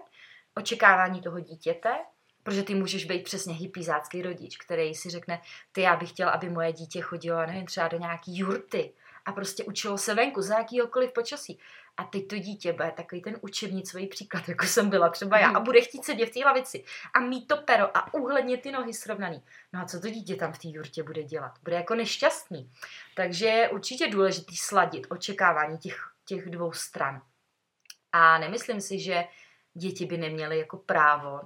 očekávání 0.54 1.22
toho 1.22 1.40
dítěte, 1.40 1.98
protože 2.42 2.62
ty 2.62 2.74
můžeš 2.74 3.04
být 3.04 3.24
přesně 3.24 3.54
hypizácký 3.54 4.22
rodič, 4.22 4.56
který 4.56 4.94
si 4.94 5.10
řekne, 5.10 5.40
ty 5.72 5.80
já 5.80 5.96
bych 5.96 6.08
chtěl, 6.10 6.28
aby 6.28 6.48
moje 6.48 6.72
dítě 6.72 7.00
chodilo, 7.00 7.46
nevím, 7.46 7.66
třeba 7.66 7.88
do 7.88 7.98
nějaký 7.98 8.38
jurty 8.38 8.92
a 9.24 9.32
prostě 9.32 9.64
učilo 9.64 9.98
se 9.98 10.14
venku 10.14 10.42
za 10.42 10.58
jakýhokoliv 10.58 11.12
počasí. 11.12 11.58
A 11.96 12.04
teď 12.04 12.28
to 12.28 12.38
dítě 12.38 12.72
bude 12.72 12.92
takový 12.96 13.22
ten 13.22 13.38
učebnicový 13.40 14.06
příklad, 14.06 14.48
jako 14.48 14.66
jsem 14.66 14.90
byla 14.90 15.08
třeba 15.08 15.38
já, 15.38 15.50
a 15.50 15.60
bude 15.60 15.80
chtít 15.80 16.04
sedět 16.04 16.26
v 16.26 16.32
té 16.32 16.40
lavici 16.44 16.84
a 17.14 17.20
mít 17.20 17.46
to 17.46 17.56
pero 17.56 17.96
a 17.96 18.14
uhledně 18.14 18.56
ty 18.56 18.72
nohy 18.72 18.94
srovnaný. 18.94 19.42
No 19.72 19.80
a 19.80 19.84
co 19.84 20.00
to 20.00 20.08
dítě 20.08 20.36
tam 20.36 20.52
v 20.52 20.58
té 20.58 20.68
jurtě 20.68 21.02
bude 21.02 21.22
dělat? 21.22 21.58
Bude 21.62 21.76
jako 21.76 21.94
nešťastný. 21.94 22.72
Takže 23.16 23.46
je 23.46 23.68
určitě 23.68 24.10
důležitý 24.10 24.56
sladit 24.56 25.06
očekávání 25.10 25.78
těch, 25.78 26.10
těch 26.24 26.50
dvou 26.50 26.72
stran. 26.72 27.22
A 28.12 28.38
nemyslím 28.38 28.80
si, 28.80 29.00
že 29.00 29.24
děti 29.74 30.06
by 30.06 30.18
neměly 30.18 30.58
jako 30.58 30.76
právo 30.76 31.40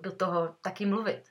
do 0.00 0.12
toho 0.12 0.56
taky 0.60 0.86
mluvit. 0.86 1.22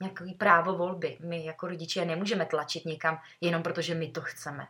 Nějaký 0.00 0.34
právo 0.34 0.76
volby. 0.76 1.18
My 1.20 1.44
jako 1.44 1.66
rodiče 1.66 2.04
nemůžeme 2.04 2.46
tlačit 2.46 2.84
někam 2.84 3.18
jenom 3.40 3.62
protože 3.62 3.94
my 3.94 4.10
to 4.10 4.20
chceme. 4.20 4.66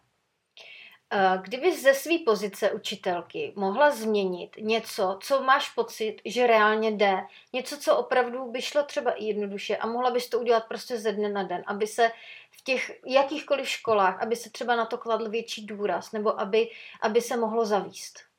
Eh, 1.17 1.39
kdyby 1.43 1.77
ze 1.77 1.95
své 1.95 2.19
pozice 2.25 2.71
učitelky 2.71 3.53
mohla 3.57 3.91
změnit 3.91 4.57
něco, 4.59 5.19
co 5.23 5.43
máš 5.43 5.71
pocit, 5.71 6.17
že 6.25 6.47
reálně 6.47 6.91
jde, 6.91 7.17
něco, 7.53 7.79
co 7.79 7.97
opravdu 7.97 8.51
by 8.51 8.63
šlo 8.63 8.83
třeba 8.83 9.11
i 9.11 9.25
jednoduše 9.25 9.77
a 9.77 9.87
mohla 9.87 10.11
bys 10.11 10.29
to 10.29 10.41
udělat 10.41 10.65
prostě 10.69 10.99
ze 10.99 11.13
dne 11.13 11.29
na 11.29 11.43
den, 11.43 11.63
aby 11.67 11.87
se 11.87 12.11
v 12.51 12.65
těch 12.65 13.01
jakýchkoliv 13.07 13.69
školách, 13.69 14.23
aby 14.23 14.37
se 14.37 14.51
třeba 14.51 14.77
na 14.77 14.87
to 14.87 14.99
kladl 14.99 15.31
větší 15.31 15.67
důraz, 15.67 16.13
nebo 16.13 16.41
aby, 16.41 16.71
aby 17.01 17.21
se 17.21 17.37
mohlo 17.37 17.65
zavíst. 17.65 18.34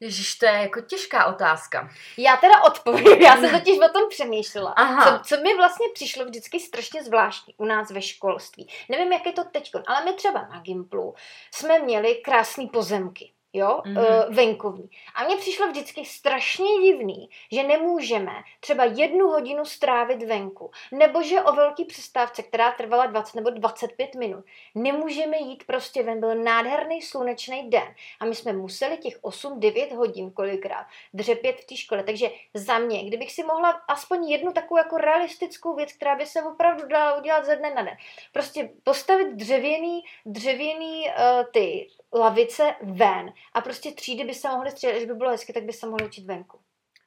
Ježíš, 0.00 0.34
to 0.34 0.46
je 0.46 0.52
jako 0.52 0.80
těžká 0.80 1.26
otázka. 1.26 1.90
Já 2.16 2.36
teda 2.36 2.62
odpovím, 2.62 3.22
já 3.22 3.36
jsem 3.36 3.50
totiž 3.50 3.78
o 3.78 3.88
tom 3.88 4.08
přemýšlela. 4.08 4.70
Aha. 4.70 5.18
Co, 5.18 5.24
co 5.24 5.42
mi 5.42 5.56
vlastně 5.56 5.86
přišlo 5.94 6.24
vždycky 6.24 6.60
strašně 6.60 7.02
zvláštní 7.02 7.54
u 7.56 7.64
nás 7.64 7.90
ve 7.90 8.02
školství. 8.02 8.68
Nevím, 8.88 9.12
jak 9.12 9.26
je 9.26 9.32
to 9.32 9.44
teď, 9.44 9.72
ale 9.86 10.04
my 10.04 10.12
třeba 10.12 10.48
na 10.52 10.60
Gimplu 10.60 11.14
jsme 11.54 11.78
měli 11.78 12.14
krásné 12.14 12.66
pozemky 12.72 13.32
jo, 13.58 13.80
mm-hmm. 13.84 14.34
venkovní. 14.34 14.90
A 15.14 15.24
mně 15.24 15.36
přišlo 15.36 15.68
vždycky 15.68 16.04
strašně 16.04 16.66
divný, 16.82 17.30
že 17.52 17.62
nemůžeme 17.62 18.32
třeba 18.60 18.84
jednu 18.84 19.26
hodinu 19.26 19.64
strávit 19.64 20.22
venku, 20.22 20.70
nebo 20.92 21.22
že 21.22 21.42
o 21.42 21.52
velký 21.52 21.84
přestávce, 21.84 22.42
která 22.42 22.72
trvala 22.72 23.06
20 23.06 23.36
nebo 23.36 23.50
25 23.50 24.14
minut, 24.14 24.44
nemůžeme 24.74 25.38
jít 25.38 25.64
prostě 25.66 26.02
ven, 26.02 26.20
byl 26.20 26.34
nádherný 26.34 27.02
slunečný 27.02 27.70
den 27.70 27.94
a 28.20 28.24
my 28.24 28.34
jsme 28.34 28.52
museli 28.52 28.96
těch 28.96 29.22
8-9 29.22 29.96
hodin 29.96 30.30
kolikrát 30.30 30.86
dřepět 31.14 31.60
v 31.60 31.66
té 31.66 31.76
škole. 31.76 32.02
Takže 32.02 32.30
za 32.54 32.78
mě, 32.78 33.04
kdybych 33.04 33.32
si 33.32 33.44
mohla 33.44 33.70
aspoň 33.88 34.28
jednu 34.28 34.52
takovou 34.52 34.78
jako 34.78 34.96
realistickou 34.96 35.74
věc, 35.74 35.92
která 35.92 36.16
by 36.16 36.26
se 36.26 36.42
opravdu 36.42 36.86
dala 36.86 37.18
udělat 37.18 37.44
ze 37.44 37.56
dne 37.56 37.74
na 37.74 37.82
den, 37.82 37.96
prostě 38.32 38.70
postavit 38.84 39.34
dřevěný, 39.34 40.02
dřevěný 40.26 41.06
uh, 41.08 41.44
ty 41.52 41.88
lavice 42.12 42.74
ven 42.82 43.32
a 43.52 43.60
prostě 43.60 43.92
třídy 43.92 44.24
by 44.24 44.34
se 44.34 44.48
mohly 44.48 44.70
střídat, 44.70 44.96
když 44.96 45.06
by 45.06 45.14
bylo 45.14 45.30
hezky, 45.30 45.52
tak 45.52 45.62
by 45.62 45.72
se 45.72 45.86
mohly 45.86 46.06
učit 46.06 46.24
venku. 46.24 46.60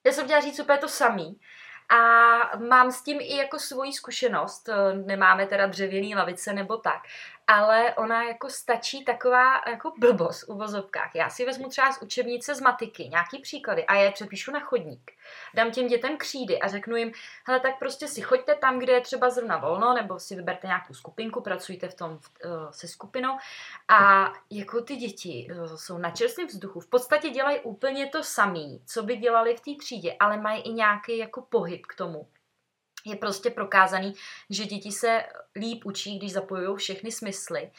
Já 0.03 0.11
jsem 0.11 0.25
chtěla 0.25 0.41
říct 0.41 0.59
úplně 0.59 0.77
to 0.77 0.87
samý. 0.87 1.39
A 1.89 2.57
mám 2.57 2.91
s 2.91 3.03
tím 3.03 3.17
i 3.21 3.35
jako 3.35 3.59
svoji 3.59 3.93
zkušenost, 3.93 4.69
nemáme 5.05 5.47
teda 5.47 5.65
dřevěný 5.65 6.15
lavice 6.15 6.53
nebo 6.53 6.77
tak, 6.77 7.01
ale 7.47 7.95
ona 7.95 8.23
jako 8.23 8.49
stačí 8.49 9.05
taková 9.05 9.61
jako 9.67 9.93
blbost 9.97 10.49
u 10.49 10.57
vozovkách. 10.57 11.15
Já 11.15 11.29
si 11.29 11.45
vezmu 11.45 11.69
třeba 11.69 11.91
z 11.91 12.01
učebnice 12.01 12.55
z 12.55 12.61
matiky 12.61 13.09
nějaký 13.09 13.39
příklady 13.41 13.85
a 13.85 13.95
je 13.95 14.11
přepíšu 14.11 14.51
na 14.51 14.59
chodník. 14.59 15.11
Dám 15.53 15.71
těm 15.71 15.87
dětem 15.87 16.17
křídy 16.17 16.59
a 16.59 16.67
řeknu 16.67 16.95
jim, 16.95 17.11
hele, 17.47 17.59
tak 17.59 17.79
prostě 17.79 18.07
si 18.07 18.21
choďte 18.21 18.55
tam, 18.55 18.79
kde 18.79 18.93
je 18.93 19.01
třeba 19.01 19.29
zrovna 19.29 19.57
volno, 19.57 19.93
nebo 19.93 20.19
si 20.19 20.35
vyberte 20.35 20.67
nějakou 20.67 20.93
skupinku, 20.93 21.41
pracujte 21.41 21.89
v 21.89 21.95
tom 21.95 22.11
uh, 22.11 22.19
se 22.71 22.87
skupinou. 22.87 23.37
A 23.87 24.31
jako 24.49 24.81
ty 24.81 24.95
děti 24.95 25.47
uh, 25.51 25.75
jsou 25.75 25.97
na 25.97 26.11
čerstvém 26.11 26.47
vzduchu, 26.47 26.79
v 26.79 26.87
podstatě 26.87 27.29
dělají 27.29 27.59
úplně 27.59 28.07
to 28.07 28.23
samé, 28.23 28.65
co 28.85 29.03
by 29.03 29.17
dělali 29.17 29.55
v 29.55 29.61
té 29.61 29.71
třídě, 29.79 30.15
ale 30.19 30.37
mají 30.37 30.61
i 30.61 30.69
nějaký 30.69 31.17
jako 31.17 31.41
pohyb 31.41 31.85
k 31.85 31.95
tomu 31.95 32.27
je 33.05 33.15
prostě 33.15 33.49
prokázaný, 33.49 34.13
že 34.49 34.65
děti 34.65 34.91
se 34.91 35.23
líp 35.55 35.85
učí, 35.85 36.17
když 36.17 36.33
zapojují 36.33 36.77
všechny 36.77 37.11
smysly. 37.11 37.71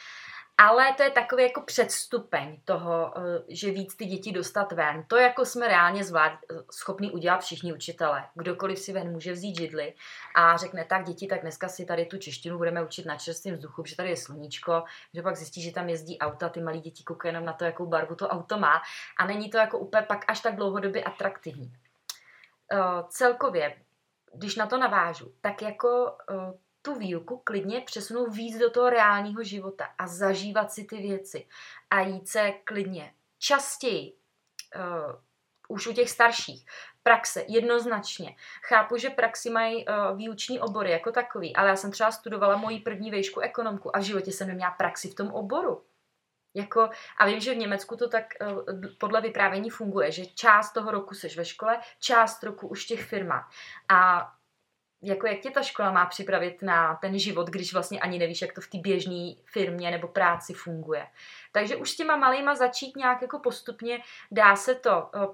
Ale 0.57 0.93
to 0.93 1.03
je 1.03 1.11
takový 1.11 1.43
jako 1.43 1.61
předstupeň 1.61 2.57
toho, 2.65 3.13
eh, 3.17 3.43
že 3.47 3.71
víc 3.71 3.95
ty 3.95 4.05
děti 4.05 4.31
dostat 4.31 4.71
ven. 4.71 5.03
To 5.07 5.17
jako 5.17 5.45
jsme 5.45 5.67
reálně 5.67 6.03
zvlád, 6.03 6.39
schopni 6.71 7.11
udělat 7.11 7.41
všichni 7.41 7.73
učitele. 7.73 8.23
Kdokoliv 8.35 8.79
si 8.79 8.93
ven 8.93 9.11
může 9.11 9.31
vzít 9.31 9.57
židli 9.57 9.93
a 10.35 10.57
řekne, 10.57 10.85
tak 10.85 11.05
děti, 11.05 11.27
tak 11.27 11.41
dneska 11.41 11.67
si 11.67 11.85
tady 11.85 12.05
tu 12.05 12.17
češtinu 12.17 12.57
budeme 12.57 12.83
učit 12.83 13.05
na 13.05 13.17
čerstvém 13.17 13.55
vzduchu, 13.55 13.85
že 13.85 13.95
tady 13.95 14.09
je 14.09 14.17
sluníčko, 14.17 14.83
že 15.13 15.21
pak 15.21 15.35
zjistí, 15.35 15.61
že 15.61 15.71
tam 15.71 15.89
jezdí 15.89 16.19
auta, 16.19 16.49
ty 16.49 16.61
malí 16.61 16.79
děti 16.79 17.03
koukají 17.03 17.29
jenom 17.29 17.45
na 17.45 17.53
to, 17.53 17.65
jakou 17.65 17.85
barvu 17.85 18.15
to 18.15 18.27
auto 18.27 18.59
má 18.59 18.81
a 19.19 19.25
není 19.27 19.49
to 19.49 19.57
jako 19.57 19.79
úplně 19.79 20.03
pak 20.03 20.25
až 20.27 20.39
tak 20.39 20.55
dlouhodobě 20.55 21.03
atraktivní. 21.03 21.73
Uh, 22.73 23.07
celkově, 23.09 23.75
když 24.33 24.55
na 24.55 24.65
to 24.67 24.77
navážu, 24.77 25.33
tak 25.41 25.61
jako 25.61 26.17
uh, 26.31 26.53
tu 26.81 26.95
výuku 26.95 27.41
klidně 27.43 27.81
přesunout 27.81 28.35
víc 28.35 28.57
do 28.57 28.69
toho 28.69 28.89
reálního 28.89 29.43
života 29.43 29.87
a 29.97 30.07
zažívat 30.07 30.71
si 30.71 30.83
ty 30.83 30.97
věci 30.97 31.47
a 31.89 31.99
jít 31.99 32.27
se 32.27 32.51
klidně 32.63 33.13
častěji, 33.39 34.13
uh, 34.75 35.15
už 35.67 35.87
u 35.87 35.93
těch 35.93 36.09
starších, 36.09 36.65
praxe, 37.03 37.45
jednoznačně. 37.47 38.35
Chápu, 38.67 38.97
že 38.97 39.09
praxi 39.09 39.49
mají 39.49 39.85
uh, 39.85 40.17
výuční 40.17 40.59
obory 40.59 40.91
jako 40.91 41.11
takový, 41.11 41.55
ale 41.55 41.69
já 41.69 41.75
jsem 41.75 41.91
třeba 41.91 42.11
studovala 42.11 42.57
moji 42.57 42.79
první 42.79 43.11
vejšku 43.11 43.39
ekonomku 43.39 43.95
a 43.95 43.99
v 43.99 44.03
životě 44.03 44.31
jsem 44.31 44.47
neměla 44.47 44.71
praxi 44.71 45.09
v 45.09 45.15
tom 45.15 45.27
oboru. 45.27 45.83
Jako, 46.53 46.89
a 47.17 47.25
vím, 47.25 47.39
že 47.39 47.53
v 47.53 47.57
Německu 47.57 47.97
to 47.97 48.09
tak 48.09 48.25
uh, 48.41 48.63
podle 48.97 49.21
vyprávění 49.21 49.69
funguje, 49.69 50.11
že 50.11 50.25
část 50.25 50.71
toho 50.71 50.91
roku 50.91 51.15
seš 51.15 51.37
ve 51.37 51.45
škole, 51.45 51.79
část 51.99 52.43
roku 52.43 52.67
už 52.67 52.85
těch 52.85 53.03
firmách. 53.03 53.51
A 53.89 54.29
jako 55.03 55.27
jak 55.27 55.39
tě 55.39 55.51
ta 55.51 55.61
škola 55.61 55.91
má 55.91 56.05
připravit 56.05 56.61
na 56.61 56.95
ten 56.95 57.19
život, 57.19 57.47
když 57.47 57.73
vlastně 57.73 57.99
ani 57.99 58.19
nevíš, 58.19 58.41
jak 58.41 58.53
to 58.53 58.61
v 58.61 58.67
té 58.67 58.77
běžné 58.77 59.33
firmě 59.45 59.91
nebo 59.91 60.07
práci 60.07 60.53
funguje. 60.53 61.07
Takže 61.51 61.75
už 61.75 61.91
s 61.91 61.95
těma 61.95 62.15
malýma 62.15 62.55
začít 62.55 62.95
nějak 62.95 63.21
jako 63.21 63.39
postupně, 63.39 63.99
dá 64.31 64.55
se 64.55 64.75
to 64.75 65.09
eh, 65.15 65.27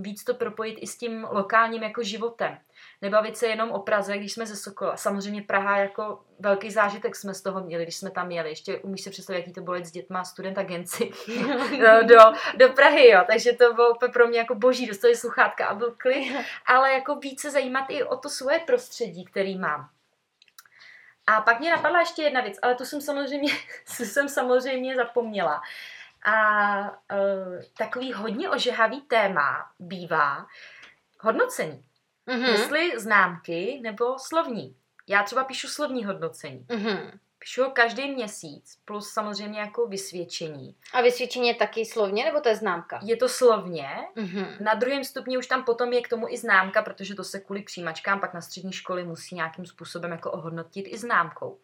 víc 0.00 0.24
to 0.24 0.34
propojit 0.34 0.78
i 0.80 0.86
s 0.86 0.98
tím 0.98 1.26
lokálním 1.30 1.82
jako 1.82 2.02
životem. 2.02 2.58
Nebavit 3.02 3.36
se 3.36 3.46
jenom 3.46 3.70
o 3.70 3.78
Praze, 3.78 4.18
když 4.18 4.32
jsme 4.32 4.46
ze 4.46 4.56
Sokola. 4.56 4.96
Samozřejmě 4.96 5.42
Praha 5.42 5.78
jako 5.78 6.20
velký 6.38 6.70
zážitek 6.70 7.16
jsme 7.16 7.34
z 7.34 7.42
toho 7.42 7.60
měli, 7.60 7.82
když 7.82 7.96
jsme 7.96 8.10
tam 8.10 8.30
jeli. 8.30 8.48
Ještě 8.48 8.78
umíš 8.78 9.00
si 9.00 9.10
představit, 9.10 9.38
jaký 9.38 9.52
to 9.52 9.60
bylo 9.60 9.76
s 9.76 9.90
dětma 9.90 10.24
student 10.24 10.58
agenci 10.58 11.10
do, 12.02 12.18
do 12.56 12.68
Prahy, 12.68 13.08
jo. 13.08 13.20
Takže 13.26 13.52
to 13.52 13.74
bylo 13.74 13.94
pro 14.12 14.26
mě 14.26 14.38
jako 14.38 14.54
boží, 14.54 14.86
dostali 14.86 15.16
sluchátka 15.16 15.66
a 15.66 15.74
byl 15.74 15.94
klid, 15.98 16.36
ale 16.66 16.92
jako 16.92 17.14
více 17.14 17.50
zajímat 17.50 17.84
i 17.88 18.04
o 18.04 18.16
to 18.16 18.28
svoje 18.28 18.58
prostředí, 18.58 19.24
který 19.24 19.58
mám. 19.58 19.88
A 21.26 21.40
pak 21.40 21.60
mě 21.60 21.70
napadla 21.70 22.00
ještě 22.00 22.22
jedna 22.22 22.40
věc, 22.40 22.58
ale 22.62 22.74
tu 22.74 22.84
jsem 22.84 23.00
samozřejmě, 23.00 23.52
jsem 23.84 24.28
samozřejmě 24.28 24.96
zapomněla. 24.96 25.62
A 26.24 26.90
uh, 26.90 27.62
takový 27.78 28.12
hodně 28.12 28.50
ožehavý 28.50 29.00
téma 29.00 29.70
bývá 29.78 30.46
hodnocení. 31.20 31.85
Mm-hmm. 32.28 32.52
Jestli 32.52 33.00
známky 33.00 33.80
nebo 33.82 34.18
slovní. 34.18 34.76
Já 35.08 35.22
třeba 35.22 35.44
píšu 35.44 35.68
slovní 35.68 36.04
hodnocení. 36.04 36.66
Mm-hmm. 36.68 37.10
Píšu 37.38 37.62
ho 37.62 37.70
každý 37.70 38.10
měsíc, 38.10 38.78
plus 38.84 39.08
samozřejmě 39.08 39.60
jako 39.60 39.86
vysvědčení. 39.86 40.76
A 40.92 41.02
vysvědčení 41.02 41.48
je 41.48 41.54
taky 41.54 41.84
slovně, 41.84 42.24
nebo 42.24 42.40
to 42.40 42.48
je 42.48 42.56
známka? 42.56 43.00
Je 43.02 43.16
to 43.16 43.28
slovně. 43.28 43.88
Mm-hmm. 44.16 44.60
Na 44.60 44.74
druhém 44.74 45.04
stupni 45.04 45.38
už 45.38 45.46
tam 45.46 45.64
potom 45.64 45.92
je 45.92 46.02
k 46.02 46.08
tomu 46.08 46.28
i 46.28 46.36
známka, 46.36 46.82
protože 46.82 47.14
to 47.14 47.24
se 47.24 47.40
kvůli 47.40 47.62
přijímačkám 47.62 48.20
pak 48.20 48.34
na 48.34 48.40
střední 48.40 48.72
školy 48.72 49.04
musí 49.04 49.34
nějakým 49.34 49.66
způsobem 49.66 50.12
jako 50.12 50.32
ohodnotit 50.32 50.86
i 50.88 50.98
známkou. 50.98 51.58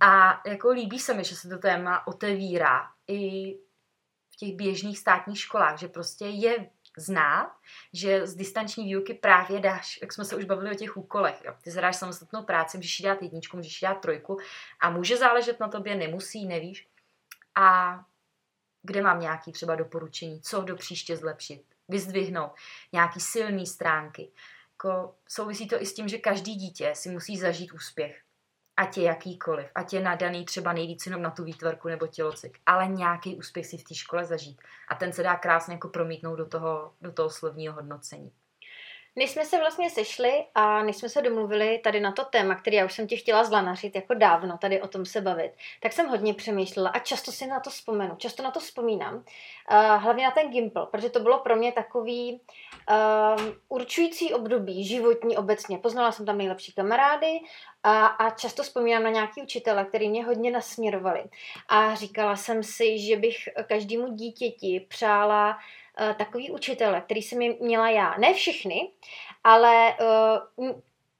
A 0.00 0.42
jako 0.46 0.70
líbí 0.70 0.98
se 0.98 1.14
mi, 1.14 1.24
že 1.24 1.36
se 1.36 1.48
to 1.48 1.58
téma 1.58 2.06
otevírá 2.06 2.86
i 3.08 3.54
v 4.30 4.36
těch 4.36 4.54
běžných 4.54 4.98
státních 4.98 5.40
školách, 5.40 5.78
že 5.78 5.88
prostě 5.88 6.26
je 6.26 6.70
znát, 6.96 7.52
že 7.92 8.26
z 8.26 8.34
distanční 8.34 8.84
výuky 8.84 9.14
právě 9.14 9.60
dáš, 9.60 9.98
jak 10.02 10.12
jsme 10.12 10.24
se 10.24 10.36
už 10.36 10.44
bavili 10.44 10.70
o 10.70 10.78
těch 10.78 10.96
úkolech, 10.96 11.42
jo. 11.44 11.54
ty 11.62 11.70
zadáš 11.70 11.96
samostatnou 11.96 12.42
práci, 12.42 12.76
můžeš 12.76 13.00
jí 13.00 13.04
dát 13.04 13.22
jedničku, 13.22 13.56
můžeš 13.56 13.82
jí 13.82 13.86
dát 13.86 14.00
trojku 14.00 14.38
a 14.80 14.90
může 14.90 15.16
záležet 15.16 15.60
na 15.60 15.68
tobě, 15.68 15.94
nemusí, 15.94 16.46
nevíš. 16.46 16.88
A 17.54 18.00
kde 18.82 19.02
mám 19.02 19.20
nějaký 19.20 19.52
třeba 19.52 19.74
doporučení, 19.74 20.40
co 20.40 20.62
do 20.62 20.76
příště 20.76 21.16
zlepšit, 21.16 21.62
vyzdvihnout, 21.88 22.52
nějaký 22.92 23.20
silné 23.20 23.66
stránky. 23.66 24.32
Jako 24.72 25.14
souvisí 25.28 25.68
to 25.68 25.82
i 25.82 25.86
s 25.86 25.94
tím, 25.94 26.08
že 26.08 26.18
každý 26.18 26.54
dítě 26.54 26.92
si 26.94 27.10
musí 27.10 27.36
zažít 27.36 27.72
úspěch 27.72 28.22
ať 28.80 28.96
je 28.96 29.04
jakýkoliv, 29.04 29.66
ať 29.74 29.92
je 29.92 30.00
nadaný 30.00 30.44
třeba 30.44 30.72
nejvíc 30.72 31.06
jenom 31.06 31.22
na 31.22 31.30
tu 31.30 31.44
výtvarku 31.44 31.88
nebo 31.88 32.06
tělocvik, 32.06 32.58
ale 32.66 32.86
nějaký 32.86 33.36
úspěch 33.36 33.66
si 33.66 33.76
v 33.76 33.84
té 33.84 33.94
škole 33.94 34.24
zažít. 34.24 34.60
A 34.88 34.94
ten 34.94 35.12
se 35.12 35.22
dá 35.22 35.36
krásně 35.36 35.74
jako 35.74 35.88
promítnout 35.88 36.36
do 36.36 36.46
toho, 36.46 36.92
do 37.00 37.12
toho 37.12 37.30
slovního 37.30 37.74
hodnocení. 37.74 38.32
Než 39.16 39.30
jsme 39.30 39.44
se 39.44 39.58
vlastně 39.58 39.90
sešli 39.90 40.44
a 40.54 40.82
než 40.82 40.96
jsme 40.96 41.08
se 41.08 41.22
domluvili 41.22 41.80
tady 41.84 42.00
na 42.00 42.12
to 42.12 42.24
téma, 42.24 42.54
který 42.54 42.76
já 42.76 42.84
už 42.84 42.92
jsem 42.92 43.06
ti 43.06 43.16
chtěla 43.16 43.44
zlanařit 43.44 43.94
jako 43.94 44.14
dávno, 44.14 44.58
tady 44.58 44.82
o 44.82 44.88
tom 44.88 45.06
se 45.06 45.20
bavit, 45.20 45.52
tak 45.82 45.92
jsem 45.92 46.08
hodně 46.08 46.34
přemýšlela 46.34 46.90
a 46.90 46.98
často 46.98 47.32
si 47.32 47.46
na 47.46 47.60
to 47.60 47.70
vzpomenu, 47.70 48.16
často 48.16 48.42
na 48.42 48.50
to 48.50 48.60
vzpomínám, 48.60 49.14
uh, 49.14 49.22
hlavně 50.02 50.24
na 50.24 50.30
ten 50.30 50.50
Gimple, 50.50 50.86
protože 50.86 51.10
to 51.10 51.20
bylo 51.20 51.38
pro 51.38 51.56
mě 51.56 51.72
takový 51.72 52.40
uh, 52.90 53.54
určující 53.68 54.34
období 54.34 54.84
životní 54.84 55.36
obecně. 55.36 55.78
Poznala 55.78 56.12
jsem 56.12 56.26
tam 56.26 56.38
nejlepší 56.38 56.72
kamarády 56.72 57.40
a, 57.82 58.06
a 58.06 58.30
často 58.30 58.62
vzpomínám 58.62 59.02
na 59.02 59.10
nějaký 59.10 59.42
učitele, 59.42 59.84
který 59.84 60.08
mě 60.08 60.24
hodně 60.24 60.50
nasměrovali. 60.50 61.24
A 61.68 61.94
říkala 61.94 62.36
jsem 62.36 62.62
si, 62.62 62.98
že 62.98 63.16
bych 63.16 63.36
každému 63.66 64.14
dítěti 64.14 64.86
přála 64.88 65.58
takový 66.18 66.50
učitele, 66.50 67.00
který 67.00 67.22
jsem 67.22 67.38
měla 67.60 67.90
já. 67.90 68.14
Ne 68.18 68.34
všechny, 68.34 68.90
ale 69.44 69.96
uh, 70.56 70.70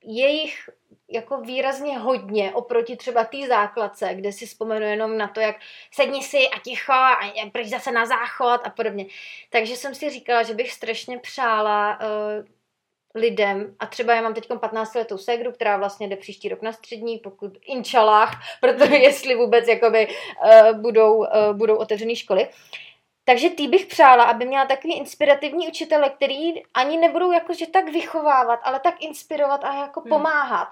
jejich 0.04 0.70
jako 1.10 1.40
výrazně 1.40 1.98
hodně 1.98 2.52
oproti 2.52 2.96
třeba 2.96 3.24
té 3.24 3.46
základce, 3.48 4.14
kde 4.14 4.32
si 4.32 4.46
vzpomenu 4.46 4.86
jenom 4.86 5.18
na 5.18 5.28
to, 5.28 5.40
jak 5.40 5.56
sedni 5.90 6.22
si 6.22 6.48
a 6.48 6.58
ticho 6.64 6.92
a 6.92 7.50
pryč 7.52 7.68
zase 7.68 7.92
na 7.92 8.06
záchod 8.06 8.60
a 8.64 8.70
podobně. 8.70 9.06
Takže 9.50 9.76
jsem 9.76 9.94
si 9.94 10.10
říkala, 10.10 10.42
že 10.42 10.54
bych 10.54 10.72
strašně 10.72 11.18
přála 11.18 11.98
uh, 12.00 12.46
lidem, 13.14 13.76
a 13.78 13.86
třeba 13.86 14.14
já 14.14 14.22
mám 14.22 14.34
teď 14.34 14.48
15 14.60 14.94
letou 14.94 15.18
ségru, 15.18 15.52
která 15.52 15.76
vlastně 15.76 16.08
jde 16.08 16.16
příští 16.16 16.48
rok 16.48 16.62
na 16.62 16.72
střední, 16.72 17.18
pokud 17.18 17.58
inčalách, 17.66 18.40
protože 18.60 18.96
jestli 18.96 19.34
vůbec 19.34 19.68
jakoby 19.68 20.08
uh, 20.08 20.80
budou, 20.80 21.16
uh, 21.16 21.26
budou 21.52 21.76
otevřené 21.76 22.16
školy, 22.16 22.48
takže 23.30 23.50
ty 23.50 23.68
bych 23.68 23.86
přála, 23.86 24.24
aby 24.24 24.44
měla 24.44 24.66
takový 24.66 24.96
inspirativní 24.98 25.68
učitele, 25.68 26.10
který 26.10 26.62
ani 26.74 26.96
nebudou 26.96 27.32
jakože 27.32 27.66
tak 27.66 27.84
vychovávat, 27.84 28.60
ale 28.62 28.80
tak 28.80 29.02
inspirovat 29.02 29.64
a 29.64 29.74
jako 29.74 30.00
hmm. 30.00 30.08
pomáhat. 30.08 30.68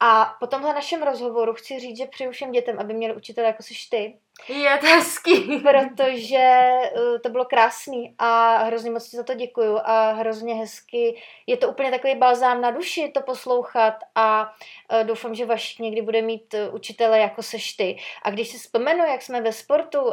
A 0.00 0.36
po 0.40 0.46
tomhle 0.46 0.74
našem 0.74 1.02
rozhovoru 1.02 1.54
chci 1.54 1.80
říct, 1.80 1.96
že 1.96 2.06
přeju 2.06 2.30
všem 2.30 2.52
dětem, 2.52 2.78
aby 2.78 2.94
měli 2.94 3.16
učitele 3.16 3.46
jako 3.46 3.62
jsi 3.62 3.74
ty, 3.90 4.18
je 4.48 4.78
to 4.78 4.86
hezký. 4.86 5.60
Protože 5.62 6.38
eh, 6.38 7.18
to 7.22 7.28
bylo 7.28 7.44
krásný 7.44 8.14
a 8.18 8.56
hrozně 8.56 8.90
moc 8.90 9.08
ti 9.08 9.16
za 9.16 9.22
to 9.22 9.34
děkuju 9.34 9.78
a 9.84 10.12
hrozně 10.12 10.54
hezky. 10.54 11.22
Je 11.46 11.56
to 11.56 11.68
úplně 11.68 11.90
takový 11.90 12.14
balzám 12.14 12.60
na 12.60 12.70
duši 12.70 13.10
to 13.14 13.20
poslouchat 13.20 13.94
a 14.14 14.52
eh, 14.90 15.04
doufám, 15.04 15.34
že 15.34 15.46
vaš 15.46 15.78
někdy 15.78 16.02
bude 16.02 16.22
mít 16.22 16.54
eh, 16.54 16.68
učitele 16.68 17.18
jako 17.18 17.42
seš 17.42 17.72
ty. 17.72 17.98
A 18.22 18.30
když 18.30 18.48
si 18.48 18.58
vzpomenu, 18.58 19.04
jak 19.04 19.22
jsme 19.22 19.40
ve 19.40 19.52
sportu 19.52 20.12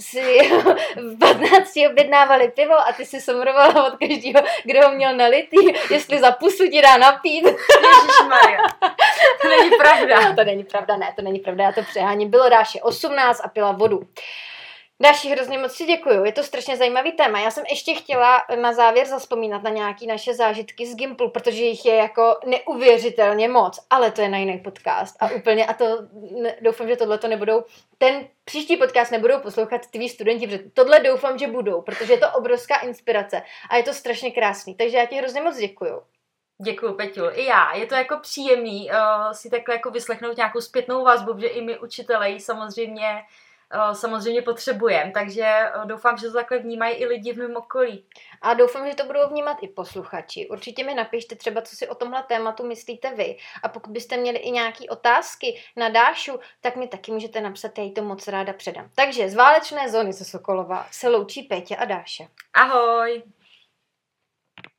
si 0.00 0.50
v 0.96 1.18
15 1.18 1.72
objednávali 1.90 2.48
pivo 2.48 2.74
a 2.74 2.92
ty 2.92 3.06
si 3.06 3.20
somrovala 3.20 3.86
od 3.86 3.98
každého, 3.98 4.40
kdo 4.64 4.88
ho 4.88 4.94
měl 4.94 5.16
nalitý, 5.16 5.56
jestli 5.90 6.20
za 6.20 6.32
pusu 6.32 6.68
ti 6.68 6.82
dá 6.82 6.96
napít. 6.96 7.44
Ježišmarja. 7.46 8.60
To 9.42 9.48
není 9.48 9.70
pravda. 9.76 10.28
No, 10.28 10.36
to 10.36 10.44
není 10.44 10.64
pravda, 10.64 10.96
ne, 10.96 11.12
to 11.16 11.22
není 11.22 11.38
pravda, 11.38 11.64
já 11.64 11.72
to 11.72 11.82
přeháním. 11.82 12.30
Bylo 12.30 12.48
dáše 12.48 12.80
18 12.80 13.40
a 13.44 13.48
pila 13.48 13.72
vodu. 13.72 14.00
Dáši, 15.00 15.28
hrozně 15.28 15.58
moc 15.58 15.72
si 15.72 15.84
děkuju, 15.84 16.24
je 16.24 16.32
to 16.32 16.42
strašně 16.42 16.76
zajímavý 16.76 17.12
téma. 17.12 17.40
Já 17.40 17.50
jsem 17.50 17.64
ještě 17.70 17.94
chtěla 17.94 18.42
na 18.60 18.72
závěr 18.72 19.06
zaspomínat 19.06 19.62
na 19.62 19.70
nějaké 19.70 20.06
naše 20.06 20.34
zážitky 20.34 20.86
z 20.86 20.96
Gimplu, 20.96 21.30
protože 21.30 21.64
jich 21.64 21.84
je 21.84 21.94
jako 21.94 22.36
neuvěřitelně 22.46 23.48
moc, 23.48 23.86
ale 23.90 24.10
to 24.10 24.20
je 24.20 24.28
na 24.28 24.38
jiný 24.38 24.58
podcast 24.58 25.16
a 25.20 25.30
úplně, 25.30 25.66
a 25.66 25.74
to 25.74 25.84
doufám, 26.60 26.88
že 26.88 26.96
tohle 26.96 27.18
to 27.18 27.28
nebudou, 27.28 27.64
ten 27.98 28.28
příští 28.44 28.76
podcast 28.76 29.12
nebudou 29.12 29.38
poslouchat 29.40 29.86
tví 29.86 30.08
studenti, 30.08 30.46
protože 30.46 30.70
tohle 30.74 31.00
doufám, 31.00 31.38
že 31.38 31.46
budou, 31.46 31.82
protože 31.82 32.12
je 32.12 32.18
to 32.18 32.30
obrovská 32.30 32.76
inspirace 32.76 33.42
a 33.70 33.76
je 33.76 33.82
to 33.82 33.92
strašně 33.92 34.30
krásný, 34.30 34.74
takže 34.74 34.96
já 34.96 35.06
ti 35.06 35.16
hrozně 35.16 35.40
moc 35.40 35.56
děkuju. 35.56 36.02
Děkuji, 36.62 36.94
Peťu. 36.94 37.22
I 37.32 37.44
já. 37.44 37.74
Je 37.74 37.86
to 37.86 37.94
jako 37.94 38.18
příjemný 38.18 38.90
uh, 38.90 39.32
si 39.32 39.50
takhle 39.50 39.74
jako 39.74 39.90
vyslechnout 39.90 40.36
nějakou 40.36 40.60
zpětnou 40.60 41.04
vazbu, 41.04 41.34
protože 41.34 41.46
i 41.46 41.62
my 41.62 41.78
učitelé 41.78 42.40
samozřejmě 42.40 43.22
samozřejmě 43.92 44.42
potřebujeme, 44.42 45.10
takže 45.10 45.70
doufám, 45.84 46.16
že 46.16 46.26
to 46.26 46.32
takhle 46.32 46.58
vnímají 46.58 46.94
i 46.94 47.06
lidi 47.06 47.32
v 47.32 47.36
mém 47.36 47.56
okolí. 47.56 48.06
A 48.42 48.54
doufám, 48.54 48.88
že 48.88 48.94
to 48.94 49.04
budou 49.04 49.28
vnímat 49.28 49.56
i 49.60 49.68
posluchači. 49.68 50.48
Určitě 50.48 50.84
mi 50.84 50.94
napište 50.94 51.36
třeba, 51.36 51.62
co 51.62 51.76
si 51.76 51.88
o 51.88 51.94
tomhle 51.94 52.22
tématu 52.22 52.66
myslíte 52.66 53.14
vy. 53.14 53.36
A 53.62 53.68
pokud 53.68 53.90
byste 53.90 54.16
měli 54.16 54.38
i 54.38 54.50
nějaké 54.50 54.84
otázky 54.90 55.62
na 55.76 55.88
Dášu, 55.88 56.40
tak 56.60 56.76
mi 56.76 56.88
taky 56.88 57.12
můžete 57.12 57.40
napsat, 57.40 57.78
já 57.78 57.84
jí 57.84 57.94
to 57.94 58.02
moc 58.02 58.28
ráda 58.28 58.52
předám. 58.52 58.90
Takže 58.94 59.28
z 59.28 59.34
válečné 59.34 59.88
zóny 59.90 60.12
ze 60.12 60.24
Sokolova 60.24 60.86
se 60.90 61.08
loučí 61.08 61.42
Pétě 61.42 61.76
a 61.76 61.84
Dáše. 61.84 62.28
Ahoj! 62.54 63.22